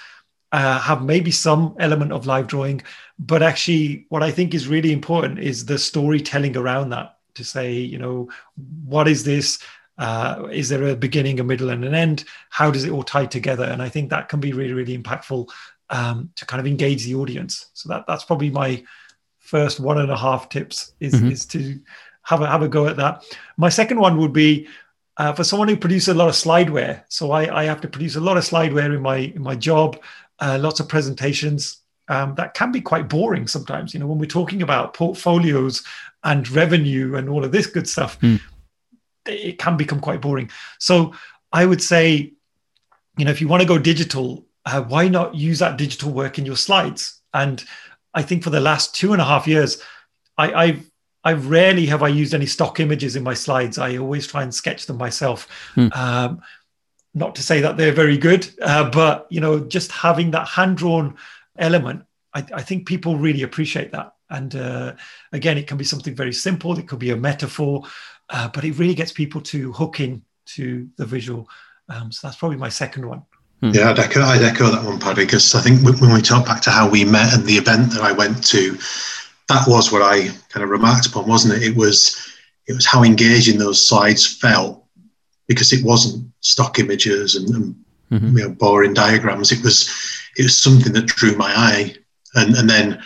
uh, 0.52 0.80
have 0.80 1.04
maybe 1.04 1.32
some 1.32 1.76
element 1.80 2.12
of 2.12 2.26
live 2.26 2.48
drawing, 2.48 2.82
but 3.20 3.44
actually, 3.44 4.06
what 4.10 4.24
I 4.24 4.32
think 4.32 4.54
is 4.54 4.68
really 4.68 4.92
important 4.92 5.40
is 5.40 5.66
the 5.66 5.78
storytelling 5.78 6.58
around 6.58 6.90
that 6.90 7.15
to 7.36 7.44
say, 7.44 7.74
you 7.74 7.98
know, 7.98 8.30
what 8.86 9.08
is 9.08 9.24
this? 9.24 9.60
Uh, 9.98 10.48
is 10.52 10.68
there 10.70 10.88
a 10.88 10.96
beginning, 10.96 11.40
a 11.40 11.44
middle, 11.44 11.70
and 11.70 11.86
an 11.86 11.96
end? 11.96 12.26
How 12.50 12.72
does 12.72 12.84
it 12.84 12.92
all 12.92 13.04
tie 13.04 13.26
together? 13.26 13.64
And 13.64 13.82
I 13.82 13.90
think 13.90 14.10
that 14.10 14.28
can 14.28 14.40
be 14.40 14.52
really, 14.52 14.74
really 14.74 14.98
impactful 14.98 15.50
um, 15.90 16.32
to 16.36 16.46
kind 16.46 16.60
of 16.60 16.68
engage 16.68 17.06
the 17.06 17.16
audience. 17.16 17.68
So 17.74 17.90
that 17.90 18.06
that's 18.08 18.26
probably 18.26 18.50
my 18.50 18.84
first 19.40 19.80
one 19.80 20.00
and 20.00 20.12
a 20.12 20.18
half 20.18 20.50
tips 20.50 20.94
is 21.00 21.14
mm-hmm. 21.14 21.32
is 21.32 21.46
to 21.46 21.80
have 22.24 22.42
a 22.42 22.48
have 22.48 22.64
a 22.64 22.68
go 22.68 22.88
at 22.88 22.98
that. 22.98 23.24
My 23.58 23.70
second 23.70 24.00
one 24.00 24.18
would 24.18 24.34
be 24.34 24.68
uh, 25.18 25.34
for 25.34 25.44
someone 25.44 25.68
who 25.68 25.78
produces 25.78 26.10
a 26.10 26.14
lot 26.14 26.28
of 26.28 26.36
slideware. 26.36 27.04
So 27.08 27.32
I, 27.32 27.62
I 27.62 27.64
have 27.66 27.82
to 27.82 27.88
produce 27.88 28.16
a 28.16 28.22
lot 28.22 28.38
of 28.38 28.44
slideware 28.44 28.94
in 28.94 29.02
my 29.02 29.18
in 29.18 29.42
my 29.42 29.56
job, 29.56 30.02
uh, 30.40 30.58
lots 30.60 30.80
of 30.80 30.90
presentations. 30.90 31.78
Um, 32.08 32.36
that 32.36 32.54
can 32.54 32.72
be 32.72 32.82
quite 32.82 33.10
boring 33.10 33.48
sometimes. 33.48 33.94
You 33.94 34.00
know, 34.00 34.08
when 34.08 34.20
we're 34.20 34.28
talking 34.28 34.62
about 34.62 34.94
portfolios 34.94 35.84
and 36.24 36.48
revenue 36.50 37.16
and 37.16 37.28
all 37.28 37.44
of 37.44 37.52
this 37.52 37.66
good 37.66 37.88
stuff, 37.88 38.20
mm. 38.20 38.40
it 39.26 39.58
can 39.58 39.76
become 39.76 40.00
quite 40.00 40.22
boring. 40.22 40.52
So 40.80 41.14
I 41.52 41.66
would 41.66 41.82
say, 41.82 42.34
you 43.18 43.26
know, 43.26 43.32
if 43.32 43.42
you 43.42 43.48
want 43.48 43.62
to 43.62 43.68
go 43.68 43.80
digital, 43.80 44.46
uh, 44.66 44.84
why 44.84 45.08
not 45.08 45.36
use 45.36 45.60
that 45.60 45.78
digital 45.78 46.12
work 46.12 46.38
in 46.38 46.46
your 46.46 46.58
slides? 46.58 47.22
And 47.34 47.64
I 48.14 48.22
think 48.22 48.44
for 48.44 48.50
the 48.50 48.60
last 48.60 48.94
two 48.94 49.14
and 49.14 49.22
a 49.22 49.26
half 49.26 49.48
years, 49.48 49.82
I, 50.38 50.54
I've 50.54 50.92
I 51.26 51.34
rarely 51.34 51.88
have 51.88 52.04
I 52.04 52.08
used 52.08 52.36
any 52.36 52.46
stock 52.46 52.80
images 52.80 53.16
in 53.16 53.24
my 53.24 53.34
slides. 53.34 53.80
I 53.80 53.98
always 53.98 54.28
try 54.28 54.44
and 54.44 54.54
sketch 54.54 54.86
them 54.86 54.98
myself. 54.98 55.48
Hmm. 55.74 55.88
Um, 55.94 56.42
not 57.16 57.34
to 57.36 57.44
say 57.44 57.62
that 57.62 57.78
they're 57.78 57.94
very 57.94 58.18
good, 58.18 58.48
uh, 58.62 58.90
but 58.92 59.26
you 59.32 59.42
know, 59.42 59.60
just 59.60 59.92
having 59.92 60.32
that 60.32 60.48
hand 60.48 60.78
drawn 60.78 61.18
element, 61.58 62.04
I, 62.34 62.46
I, 62.54 62.62
think 62.62 62.88
people 62.88 63.18
really 63.18 63.44
appreciate 63.44 63.92
that. 63.92 64.14
And 64.30 64.56
uh, 64.56 64.94
again, 65.32 65.58
it 65.58 65.68
can 65.68 65.78
be 65.78 65.84
something 65.84 66.16
very 66.16 66.34
simple. 66.34 66.78
It 66.78 66.88
could 66.88 67.00
be 67.00 67.12
a 67.12 67.16
metaphor, 67.16 67.84
uh, 68.30 68.50
but 68.50 68.64
it 68.64 68.78
really 68.78 68.96
gets 68.96 69.12
people 69.12 69.42
to 69.42 69.72
hook 69.74 70.00
in 70.00 70.24
to 70.48 70.88
the 70.98 71.06
visual. 71.06 71.48
Um, 71.90 72.12
so 72.12 72.28
that's 72.28 72.38
probably 72.38 72.58
my 72.58 72.70
second 72.70 73.08
one. 73.08 73.24
Hmm. 73.62 73.72
Yeah, 73.74 73.90
I'd 73.90 74.00
echo, 74.00 74.22
I'd 74.22 74.42
echo 74.42 74.66
that 74.66 74.84
one, 74.84 75.00
Paddy, 75.00 75.26
because 75.26 75.56
I 75.56 75.62
think 75.62 75.82
when 75.82 76.14
we 76.14 76.22
talk 76.22 76.46
back 76.46 76.62
to 76.64 76.72
how 76.72 76.90
we 76.90 77.06
met 77.06 77.34
and 77.34 77.46
the 77.46 77.58
event 77.58 77.92
that 77.94 78.02
I 78.02 78.12
went 78.12 78.44
to, 78.48 78.78
that 79.48 79.68
was 79.68 79.92
what 79.92 80.02
I 80.02 80.30
kind 80.50 80.64
of 80.64 80.70
remarked 80.70 81.08
upon, 81.08 81.28
wasn't 81.28 81.56
it? 81.56 81.64
It 81.64 81.76
was 81.76 82.34
it 82.68 82.74
was 82.74 82.86
how 82.86 83.04
engaging 83.04 83.60
those 83.60 83.88
slides 83.88 84.26
felt 84.26 84.84
because 85.48 85.72
it 85.72 85.86
wasn't 85.86 86.28
stock 86.40 86.80
images 86.80 87.36
and, 87.36 87.50
and 87.50 87.76
mm-hmm. 88.12 88.38
you 88.38 88.44
know 88.44 88.50
boring 88.50 88.94
diagrams. 88.94 89.52
It 89.52 89.64
was 89.64 89.88
it 90.36 90.44
was 90.44 90.58
something 90.58 90.94
that 90.94 91.06
drew 91.06 91.36
my 91.36 91.52
eye, 91.56 91.96
and 92.36 92.56
and 92.56 92.70
then 92.70 93.02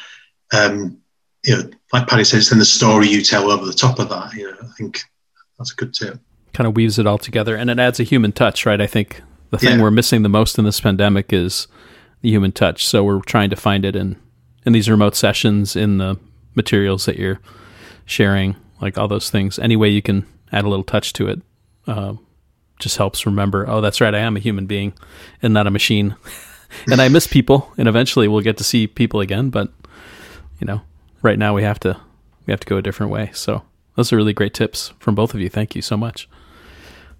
um, 0.53 0.99
you 1.43 1.55
know, 1.55 1.69
like 1.93 2.07
Paddy 2.07 2.23
says, 2.23 2.49
then 2.49 2.59
the 2.59 2.65
story 2.65 3.07
you 3.07 3.23
tell 3.23 3.51
over 3.51 3.65
the 3.65 3.73
top 3.73 3.99
of 3.99 4.09
that. 4.09 4.33
You 4.33 4.51
know, 4.51 4.57
I 4.61 4.67
think 4.77 5.01
that's 5.57 5.71
a 5.71 5.75
good 5.75 5.93
tip. 5.93 6.19
Kind 6.53 6.67
of 6.67 6.75
weaves 6.75 6.99
it 6.99 7.07
all 7.07 7.17
together, 7.17 7.55
and 7.55 7.69
it 7.69 7.79
adds 7.79 7.99
a 7.99 8.03
human 8.03 8.31
touch, 8.31 8.65
right? 8.65 8.81
I 8.81 8.87
think 8.87 9.21
the 9.51 9.57
thing 9.57 9.77
yeah. 9.77 9.83
we're 9.83 9.91
missing 9.91 10.23
the 10.23 10.29
most 10.29 10.57
in 10.57 10.65
this 10.65 10.81
pandemic 10.81 11.31
is 11.31 11.67
the 12.21 12.29
human 12.29 12.51
touch. 12.51 12.87
So 12.87 13.03
we're 13.03 13.21
trying 13.21 13.49
to 13.49 13.55
find 13.55 13.85
it 13.85 13.95
in 13.95 14.17
in 14.65 14.73
these 14.73 14.89
remote 14.89 15.15
sessions, 15.15 15.75
in 15.75 15.97
the 15.97 16.17
materials 16.55 17.05
that 17.05 17.17
you're 17.17 17.39
sharing, 18.05 18.55
like 18.81 18.97
all 18.97 19.07
those 19.07 19.29
things. 19.29 19.57
Any 19.57 19.75
way 19.75 19.89
you 19.89 20.01
can 20.01 20.25
add 20.51 20.65
a 20.65 20.69
little 20.69 20.83
touch 20.83 21.13
to 21.13 21.27
it 21.27 21.41
uh, 21.87 22.15
just 22.79 22.97
helps 22.97 23.25
remember, 23.25 23.67
oh, 23.69 23.81
that's 23.81 24.01
right, 24.01 24.13
I 24.13 24.19
am 24.19 24.35
a 24.35 24.39
human 24.39 24.65
being 24.65 24.93
and 25.41 25.53
not 25.53 25.67
a 25.67 25.71
machine. 25.71 26.15
and 26.91 27.01
I 27.01 27.09
miss 27.09 27.27
people, 27.27 27.71
and 27.77 27.87
eventually 27.87 28.27
we'll 28.27 28.41
get 28.41 28.57
to 28.57 28.63
see 28.63 28.87
people 28.87 29.19
again. 29.19 29.49
But 29.49 29.69
you 30.59 30.67
know, 30.67 30.81
right 31.21 31.39
now 31.39 31.53
we 31.53 31.63
have 31.63 31.79
to 31.81 31.99
we 32.45 32.51
have 32.51 32.59
to 32.59 32.67
go 32.67 32.77
a 32.77 32.81
different 32.81 33.11
way. 33.11 33.31
So 33.33 33.63
those 33.95 34.13
are 34.13 34.17
really 34.17 34.33
great 34.33 34.53
tips 34.53 34.93
from 34.99 35.15
both 35.15 35.33
of 35.33 35.39
you. 35.39 35.49
Thank 35.49 35.75
you 35.75 35.81
so 35.81 35.97
much. 35.97 36.29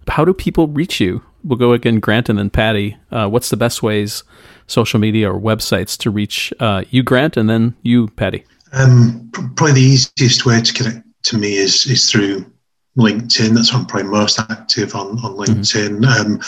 How 0.08 0.26
do 0.26 0.34
people 0.34 0.68
reach 0.68 1.00
you? 1.00 1.24
We'll 1.44 1.58
go 1.58 1.74
again, 1.74 2.00
Grant, 2.00 2.30
and 2.30 2.40
then 2.40 2.50
Paddy. 2.50 2.98
Uh, 3.12 3.28
what's 3.28 3.50
the 3.50 3.58
best 3.58 3.84
ways, 3.84 4.24
social 4.68 5.00
media 5.00 5.32
or 5.32 5.40
websites, 5.40 5.98
to 6.00 6.10
reach 6.10 6.52
uh, 6.60 6.84
you, 6.90 7.04
Grant, 7.04 7.38
and 7.38 7.50
then 7.50 7.76
you, 7.84 8.08
Paddy? 8.10 8.44
Um, 8.74 9.30
probably 9.56 9.74
the 9.74 9.82
easiest 9.82 10.46
way 10.46 10.62
to 10.62 10.74
connect 10.74 11.06
to 11.24 11.38
me 11.38 11.58
is 11.58 11.86
is 11.86 12.12
through 12.12 12.46
LinkedIn. 12.98 13.54
That's 13.54 13.72
where 13.72 13.82
I'm 13.82 13.88
probably 13.88 14.10
most 14.10 14.40
active 14.40 14.96
on 14.96 15.20
on 15.20 15.36
mm-hmm. 15.36 15.42
LinkedIn. 15.42 16.00
Mm-hmm. 16.00 16.34
Um, 16.34 16.42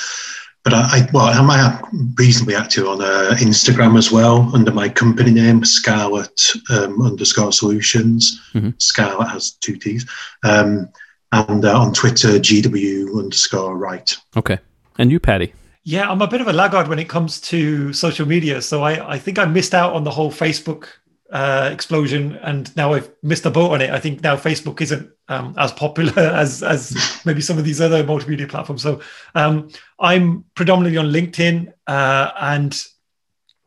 but 0.64 0.74
I, 0.74 0.80
I, 0.82 1.10
well, 1.12 1.26
I'm 1.26 2.14
reasonably 2.16 2.56
active 2.56 2.88
on 2.88 3.02
uh, 3.02 3.36
Instagram 3.40 3.98
as 3.98 4.12
well 4.12 4.50
under 4.54 4.72
my 4.72 4.90
company 4.90 5.32
name, 5.32 5.66
Scarlett 5.66 6.42
um, 6.70 7.02
underscore 7.02 7.52
Solutions. 7.52 8.40
Mm-hmm. 8.54 8.72
Scarlett 8.78 9.30
has 9.30 9.52
two 9.52 9.76
T's, 9.78 10.08
um, 10.44 10.90
and 11.32 11.66
uh, 11.66 11.80
on 11.80 11.94
Twitter, 11.94 12.40
GW 12.40 13.18
underscore 13.18 13.76
Right. 13.76 14.16
Okay, 14.38 14.60
and 14.98 15.12
you, 15.12 15.20
Paddy. 15.20 15.54
Yeah, 15.84 16.12
I'm 16.12 16.22
a 16.22 16.28
bit 16.28 16.42
of 16.42 16.48
a 16.48 16.54
laggard 16.54 16.88
when 16.88 17.00
it 17.00 17.10
comes 17.10 17.42
to 17.42 17.92
social 17.92 18.28
media, 18.28 18.62
so 18.62 18.84
I, 18.84 19.14
I 19.14 19.18
think 19.18 19.40
I 19.40 19.46
missed 19.46 19.74
out 19.74 19.94
on 19.94 20.04
the 20.04 20.12
whole 20.12 20.32
Facebook 20.32 20.86
uh, 21.32 21.70
explosion, 21.72 22.38
and 22.42 22.76
now 22.76 22.94
I've 22.94 23.10
missed 23.24 23.44
the 23.44 23.52
boat 23.52 23.72
on 23.72 23.82
it. 23.82 23.90
I 23.90 24.00
think 24.00 24.22
now 24.22 24.36
Facebook 24.36 24.82
isn't 24.82 25.10
um, 25.30 25.56
as 25.58 25.72
popular 25.72 26.14
as 26.22 26.62
as 26.62 27.22
maybe 27.26 27.42
some 27.42 27.58
of 27.58 27.64
these 27.64 27.80
other 27.80 28.04
multimedia 28.04 28.48
platforms. 28.50 28.84
So 28.84 29.02
um, 29.36 29.70
I'm 30.00 30.44
predominantly 30.56 30.98
on 30.98 31.08
LinkedIn 31.08 31.74
uh, 31.88 32.32
and 32.40 32.86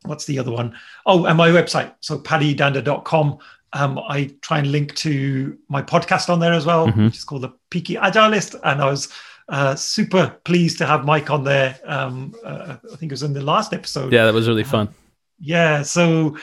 what's 0.04 0.26
the 0.26 0.38
other 0.38 0.52
one? 0.52 0.76
Oh, 1.06 1.24
and 1.24 1.38
my 1.38 1.48
website. 1.48 1.94
So 2.00 2.18
paddydhanda.com. 2.18 3.38
Um, 3.72 3.98
I 3.98 4.30
try 4.40 4.58
and 4.58 4.70
link 4.70 4.94
to 4.96 5.58
my 5.68 5.82
podcast 5.82 6.28
on 6.28 6.38
there 6.38 6.52
as 6.52 6.64
well, 6.64 6.86
mm-hmm. 6.86 7.06
which 7.06 7.16
is 7.16 7.24
called 7.24 7.42
the 7.42 7.52
Peaky 7.70 7.96
Agilist, 7.96 8.54
and 8.62 8.80
I 8.80 8.88
was 8.88 9.12
uh, 9.48 9.74
super 9.74 10.36
pleased 10.44 10.78
to 10.78 10.86
have 10.86 11.04
Mike 11.04 11.30
on 11.30 11.42
there. 11.42 11.78
Um, 11.84 12.34
uh, 12.44 12.76
I 12.92 12.96
think 12.96 13.10
it 13.10 13.14
was 13.14 13.24
in 13.24 13.32
the 13.32 13.42
last 13.42 13.72
episode. 13.72 14.12
Yeah, 14.12 14.26
that 14.26 14.34
was 14.34 14.46
really 14.46 14.64
fun. 14.64 14.94
yeah, 15.40 15.82
so 15.82 16.36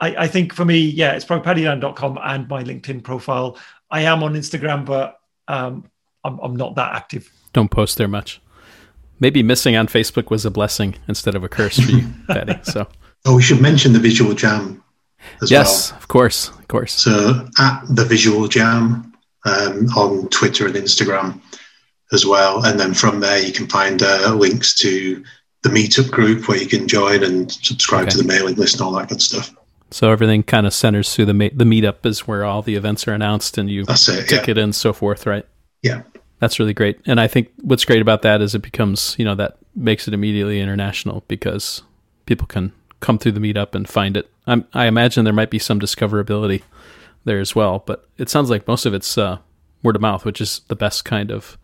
I, 0.00 0.14
I 0.24 0.26
think 0.26 0.52
for 0.52 0.64
me, 0.64 0.78
yeah, 0.78 1.12
it's 1.12 1.24
probably 1.24 1.62
paddydhanda.com 1.62 2.18
and 2.22 2.48
my 2.48 2.62
LinkedIn 2.62 3.02
profile. 3.02 3.58
I 3.90 4.02
am 4.02 4.22
on 4.22 4.34
Instagram, 4.34 4.84
but 4.84 5.18
um, 5.48 5.88
I'm, 6.24 6.38
I'm 6.40 6.56
not 6.56 6.74
that 6.76 6.94
active. 6.94 7.30
Don't 7.52 7.70
post 7.70 7.96
there 7.98 8.08
much. 8.08 8.40
Maybe 9.20 9.42
missing 9.42 9.76
on 9.76 9.86
Facebook 9.86 10.30
was 10.30 10.44
a 10.44 10.50
blessing 10.50 10.96
instead 11.08 11.34
of 11.34 11.42
a 11.44 11.48
curse 11.48 11.78
for 11.78 11.90
you, 11.90 12.06
Paddy. 12.28 12.58
So 12.64 12.86
Oh, 13.24 13.36
we 13.36 13.42
should 13.42 13.60
mention 13.62 13.92
the 13.94 13.98
Visual 13.98 14.34
Jam 14.34 14.82
as 15.42 15.50
yes, 15.50 15.90
well. 15.90 15.98
of 15.98 16.08
course, 16.08 16.48
of 16.50 16.68
course. 16.68 16.92
So 16.92 17.48
at 17.58 17.82
the 17.88 18.04
Visual 18.04 18.46
Jam 18.48 19.14
um, 19.46 19.86
on 19.96 20.28
Twitter 20.28 20.66
and 20.66 20.74
Instagram 20.76 21.40
as 22.12 22.26
well, 22.26 22.64
and 22.66 22.78
then 22.78 22.92
from 22.92 23.20
there 23.20 23.38
you 23.38 23.52
can 23.52 23.66
find 23.68 24.02
uh, 24.02 24.34
links 24.34 24.74
to 24.80 25.24
the 25.62 25.70
meetup 25.70 26.10
group 26.10 26.46
where 26.46 26.58
you 26.58 26.66
can 26.68 26.86
join 26.86 27.24
and 27.24 27.50
subscribe 27.50 28.02
Okay. 28.02 28.10
to 28.10 28.18
the 28.18 28.24
mailing 28.24 28.54
list 28.56 28.74
and 28.74 28.82
all 28.82 28.92
that 28.92 29.08
good 29.08 29.22
stuff. 29.22 29.52
So 29.90 30.10
everything 30.10 30.42
kind 30.42 30.66
of 30.66 30.74
centers 30.74 31.14
through 31.14 31.26
the 31.26 31.34
ma- 31.34 31.48
the 31.52 31.64
meetup 31.64 32.04
is 32.04 32.26
where 32.26 32.44
all 32.44 32.62
the 32.62 32.74
events 32.74 33.06
are 33.06 33.12
announced 33.12 33.56
and 33.56 33.70
you 33.70 33.82
it. 33.82 34.08
Yeah. 34.08 34.22
ticket 34.22 34.58
and 34.58 34.74
so 34.74 34.92
forth, 34.92 35.26
right? 35.26 35.46
Yeah. 35.82 36.02
That's 36.38 36.58
really 36.58 36.74
great. 36.74 37.00
And 37.06 37.20
I 37.20 37.28
think 37.28 37.48
what's 37.62 37.84
great 37.84 38.02
about 38.02 38.22
that 38.22 38.42
is 38.42 38.54
it 38.54 38.62
becomes, 38.62 39.14
you 39.18 39.24
know, 39.24 39.34
that 39.36 39.58
makes 39.74 40.06
it 40.08 40.14
immediately 40.14 40.60
international 40.60 41.24
because 41.28 41.82
people 42.26 42.46
can 42.46 42.72
come 43.00 43.18
through 43.18 43.32
the 43.32 43.40
meetup 43.40 43.74
and 43.74 43.88
find 43.88 44.16
it. 44.16 44.30
I'm, 44.46 44.66
I 44.74 44.86
imagine 44.86 45.24
there 45.24 45.32
might 45.32 45.50
be 45.50 45.58
some 45.58 45.80
discoverability 45.80 46.62
there 47.24 47.40
as 47.40 47.54
well, 47.54 47.82
but 47.86 48.08
it 48.18 48.28
sounds 48.28 48.50
like 48.50 48.66
most 48.66 48.86
of 48.86 48.94
it's 48.94 49.16
uh, 49.16 49.38
word 49.82 49.96
of 49.96 50.02
mouth, 50.02 50.24
which 50.24 50.40
is 50.40 50.60
the 50.68 50.76
best 50.76 51.04
kind 51.04 51.30
of 51.30 51.56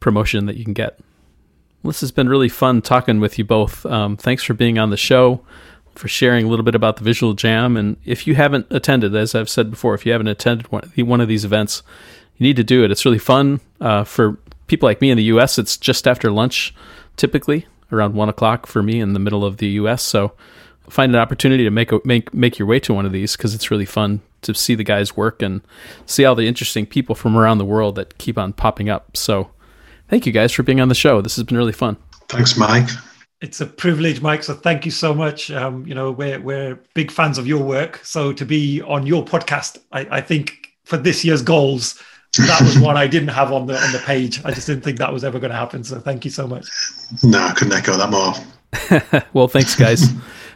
promotion 0.00 0.46
that 0.46 0.56
you 0.56 0.64
can 0.64 0.74
get. 0.74 0.98
This 1.84 2.00
has 2.00 2.12
been 2.12 2.28
really 2.28 2.48
fun 2.48 2.80
talking 2.82 3.20
with 3.20 3.38
you 3.38 3.44
both. 3.44 3.84
Um, 3.86 4.16
thanks 4.16 4.42
for 4.44 4.54
being 4.54 4.78
on 4.78 4.90
the 4.90 4.96
show, 4.96 5.44
for 5.94 6.08
sharing 6.08 6.46
a 6.46 6.48
little 6.48 6.64
bit 6.64 6.74
about 6.74 6.96
the 6.96 7.04
Visual 7.04 7.34
Jam. 7.34 7.76
And 7.76 7.96
if 8.04 8.26
you 8.26 8.34
haven't 8.34 8.66
attended, 8.70 9.14
as 9.14 9.34
I've 9.34 9.48
said 9.48 9.70
before, 9.70 9.94
if 9.94 10.06
you 10.06 10.12
haven't 10.12 10.28
attended 10.28 10.66
one, 10.70 11.20
of 11.20 11.28
these 11.28 11.44
events, 11.44 11.82
you 12.36 12.44
need 12.44 12.56
to 12.56 12.64
do 12.64 12.84
it. 12.84 12.90
It's 12.90 13.04
really 13.04 13.18
fun. 13.18 13.60
Uh, 13.80 14.04
for 14.04 14.38
people 14.66 14.88
like 14.88 15.00
me 15.00 15.10
in 15.10 15.16
the 15.16 15.24
U.S., 15.24 15.58
it's 15.58 15.76
just 15.76 16.08
after 16.08 16.30
lunch, 16.30 16.74
typically 17.16 17.66
around 17.92 18.14
one 18.14 18.28
o'clock 18.28 18.66
for 18.66 18.82
me 18.82 19.00
in 19.00 19.12
the 19.12 19.18
middle 19.18 19.44
of 19.44 19.58
the 19.58 19.68
U.S. 19.68 20.02
So 20.02 20.32
find 20.88 21.14
an 21.14 21.20
opportunity 21.20 21.64
to 21.64 21.70
make 21.70 21.92
a, 21.92 22.00
make 22.04 22.32
make 22.34 22.58
your 22.58 22.66
way 22.66 22.80
to 22.80 22.94
one 22.94 23.06
of 23.06 23.12
these 23.12 23.36
because 23.36 23.54
it's 23.54 23.70
really 23.70 23.84
fun 23.84 24.20
to 24.42 24.54
see 24.54 24.74
the 24.74 24.84
guys 24.84 25.16
work 25.16 25.40
and 25.42 25.60
see 26.06 26.24
all 26.24 26.34
the 26.34 26.48
interesting 26.48 26.86
people 26.86 27.14
from 27.14 27.36
around 27.36 27.58
the 27.58 27.64
world 27.64 27.94
that 27.94 28.18
keep 28.18 28.36
on 28.36 28.52
popping 28.52 28.88
up. 28.88 29.16
So 29.16 29.50
thank 30.08 30.26
you 30.26 30.32
guys 30.32 30.52
for 30.52 30.62
being 30.62 30.80
on 30.80 30.88
the 30.88 30.94
show. 30.94 31.20
This 31.20 31.36
has 31.36 31.44
been 31.44 31.56
really 31.56 31.72
fun. 31.72 31.96
Thanks, 32.28 32.56
Mike. 32.56 32.88
It's 33.42 33.60
a 33.60 33.66
privilege, 33.66 34.20
Mike. 34.20 34.44
So 34.44 34.54
thank 34.54 34.84
you 34.84 34.92
so 34.92 35.12
much. 35.12 35.50
Um, 35.50 35.84
you 35.84 35.96
know, 35.96 36.12
we're 36.12 36.40
we're 36.40 36.78
big 36.94 37.10
fans 37.10 37.38
of 37.38 37.46
your 37.46 37.62
work. 37.62 38.00
So 38.04 38.32
to 38.32 38.46
be 38.46 38.80
on 38.82 39.04
your 39.04 39.24
podcast, 39.24 39.78
I, 39.90 40.06
I 40.10 40.20
think 40.20 40.72
for 40.84 40.96
this 40.96 41.24
year's 41.24 41.42
goals, 41.42 42.00
that 42.38 42.60
was 42.60 42.78
one 42.78 42.96
I 42.96 43.08
didn't 43.08 43.30
have 43.30 43.52
on 43.52 43.66
the 43.66 43.76
on 43.76 43.92
the 43.92 43.98
page. 43.98 44.40
I 44.44 44.52
just 44.52 44.68
didn't 44.68 44.84
think 44.84 44.98
that 44.98 45.12
was 45.12 45.24
ever 45.24 45.40
going 45.40 45.50
to 45.50 45.56
happen. 45.56 45.82
So 45.82 45.98
thank 45.98 46.24
you 46.24 46.30
so 46.30 46.46
much. 46.46 46.68
No, 47.24 47.40
I 47.40 47.52
couldn't 47.52 47.74
echo 47.74 47.96
that 47.96 48.10
more. 48.10 49.22
well, 49.32 49.48
thanks, 49.48 49.74
guys. 49.74 50.06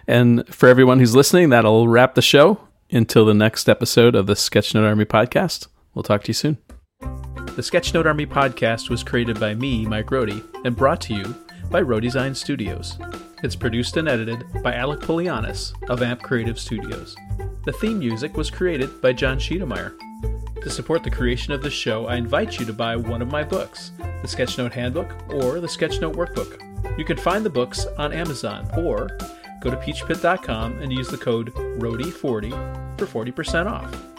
and 0.06 0.46
for 0.48 0.68
everyone 0.68 1.00
who's 1.00 1.16
listening, 1.16 1.48
that'll 1.48 1.88
wrap 1.88 2.14
the 2.14 2.22
show 2.22 2.60
until 2.92 3.26
the 3.26 3.34
next 3.34 3.68
episode 3.68 4.14
of 4.14 4.28
the 4.28 4.34
Sketchnote 4.34 4.86
Army 4.86 5.04
podcast. 5.04 5.66
We'll 5.92 6.04
talk 6.04 6.22
to 6.22 6.28
you 6.28 6.34
soon. 6.34 6.58
The 7.00 7.62
Sketchnote 7.62 8.06
Army 8.06 8.26
podcast 8.26 8.90
was 8.90 9.02
created 9.02 9.40
by 9.40 9.54
me, 9.54 9.86
Mike 9.86 10.06
Rohde, 10.06 10.44
and 10.64 10.76
brought 10.76 11.00
to 11.02 11.14
you 11.14 11.34
by 11.70 11.82
Rohdesign 11.82 12.34
Studios. 12.34 12.98
It's 13.42 13.56
produced 13.56 13.96
and 13.96 14.08
edited 14.08 14.44
by 14.62 14.74
Alec 14.74 15.00
Polianis 15.00 15.72
of 15.90 16.02
Amp 16.02 16.22
Creative 16.22 16.58
Studios. 16.58 17.16
The 17.64 17.72
theme 17.72 17.98
music 17.98 18.36
was 18.36 18.50
created 18.50 19.00
by 19.02 19.12
John 19.12 19.38
Schiedemeyer. 19.38 19.94
To 20.62 20.70
support 20.70 21.02
the 21.02 21.10
creation 21.10 21.52
of 21.52 21.62
this 21.62 21.72
show, 21.72 22.06
I 22.06 22.16
invite 22.16 22.58
you 22.58 22.66
to 22.66 22.72
buy 22.72 22.96
one 22.96 23.22
of 23.22 23.30
my 23.30 23.44
books, 23.44 23.92
the 23.98 24.28
Sketchnote 24.28 24.72
Handbook 24.72 25.12
or 25.32 25.60
the 25.60 25.66
Sketchnote 25.66 26.14
Workbook. 26.14 26.98
You 26.98 27.04
can 27.04 27.16
find 27.16 27.44
the 27.44 27.50
books 27.50 27.86
on 27.98 28.12
Amazon 28.12 28.68
or 28.76 29.08
go 29.60 29.70
to 29.70 29.76
peachpit.com 29.76 30.80
and 30.80 30.92
use 30.92 31.08
the 31.08 31.18
code 31.18 31.52
RODI40 31.54 32.98
for 32.98 33.24
40% 33.24 33.66
off. 33.66 34.15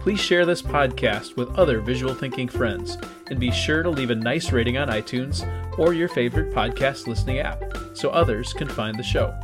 Please 0.00 0.20
share 0.20 0.46
this 0.46 0.62
podcast 0.62 1.36
with 1.36 1.54
other 1.58 1.80
visual 1.80 2.14
thinking 2.14 2.48
friends 2.48 2.96
and 3.28 3.38
be 3.38 3.50
sure 3.50 3.82
to 3.82 3.90
leave 3.90 4.10
a 4.10 4.14
nice 4.14 4.52
rating 4.52 4.78
on 4.78 4.88
iTunes 4.88 5.46
or 5.78 5.92
your 5.92 6.08
favorite 6.08 6.54
podcast 6.54 7.06
listening 7.06 7.38
app 7.40 7.62
so 7.94 8.10
others 8.10 8.52
can 8.52 8.68
find 8.68 8.98
the 8.98 9.02
show. 9.02 9.34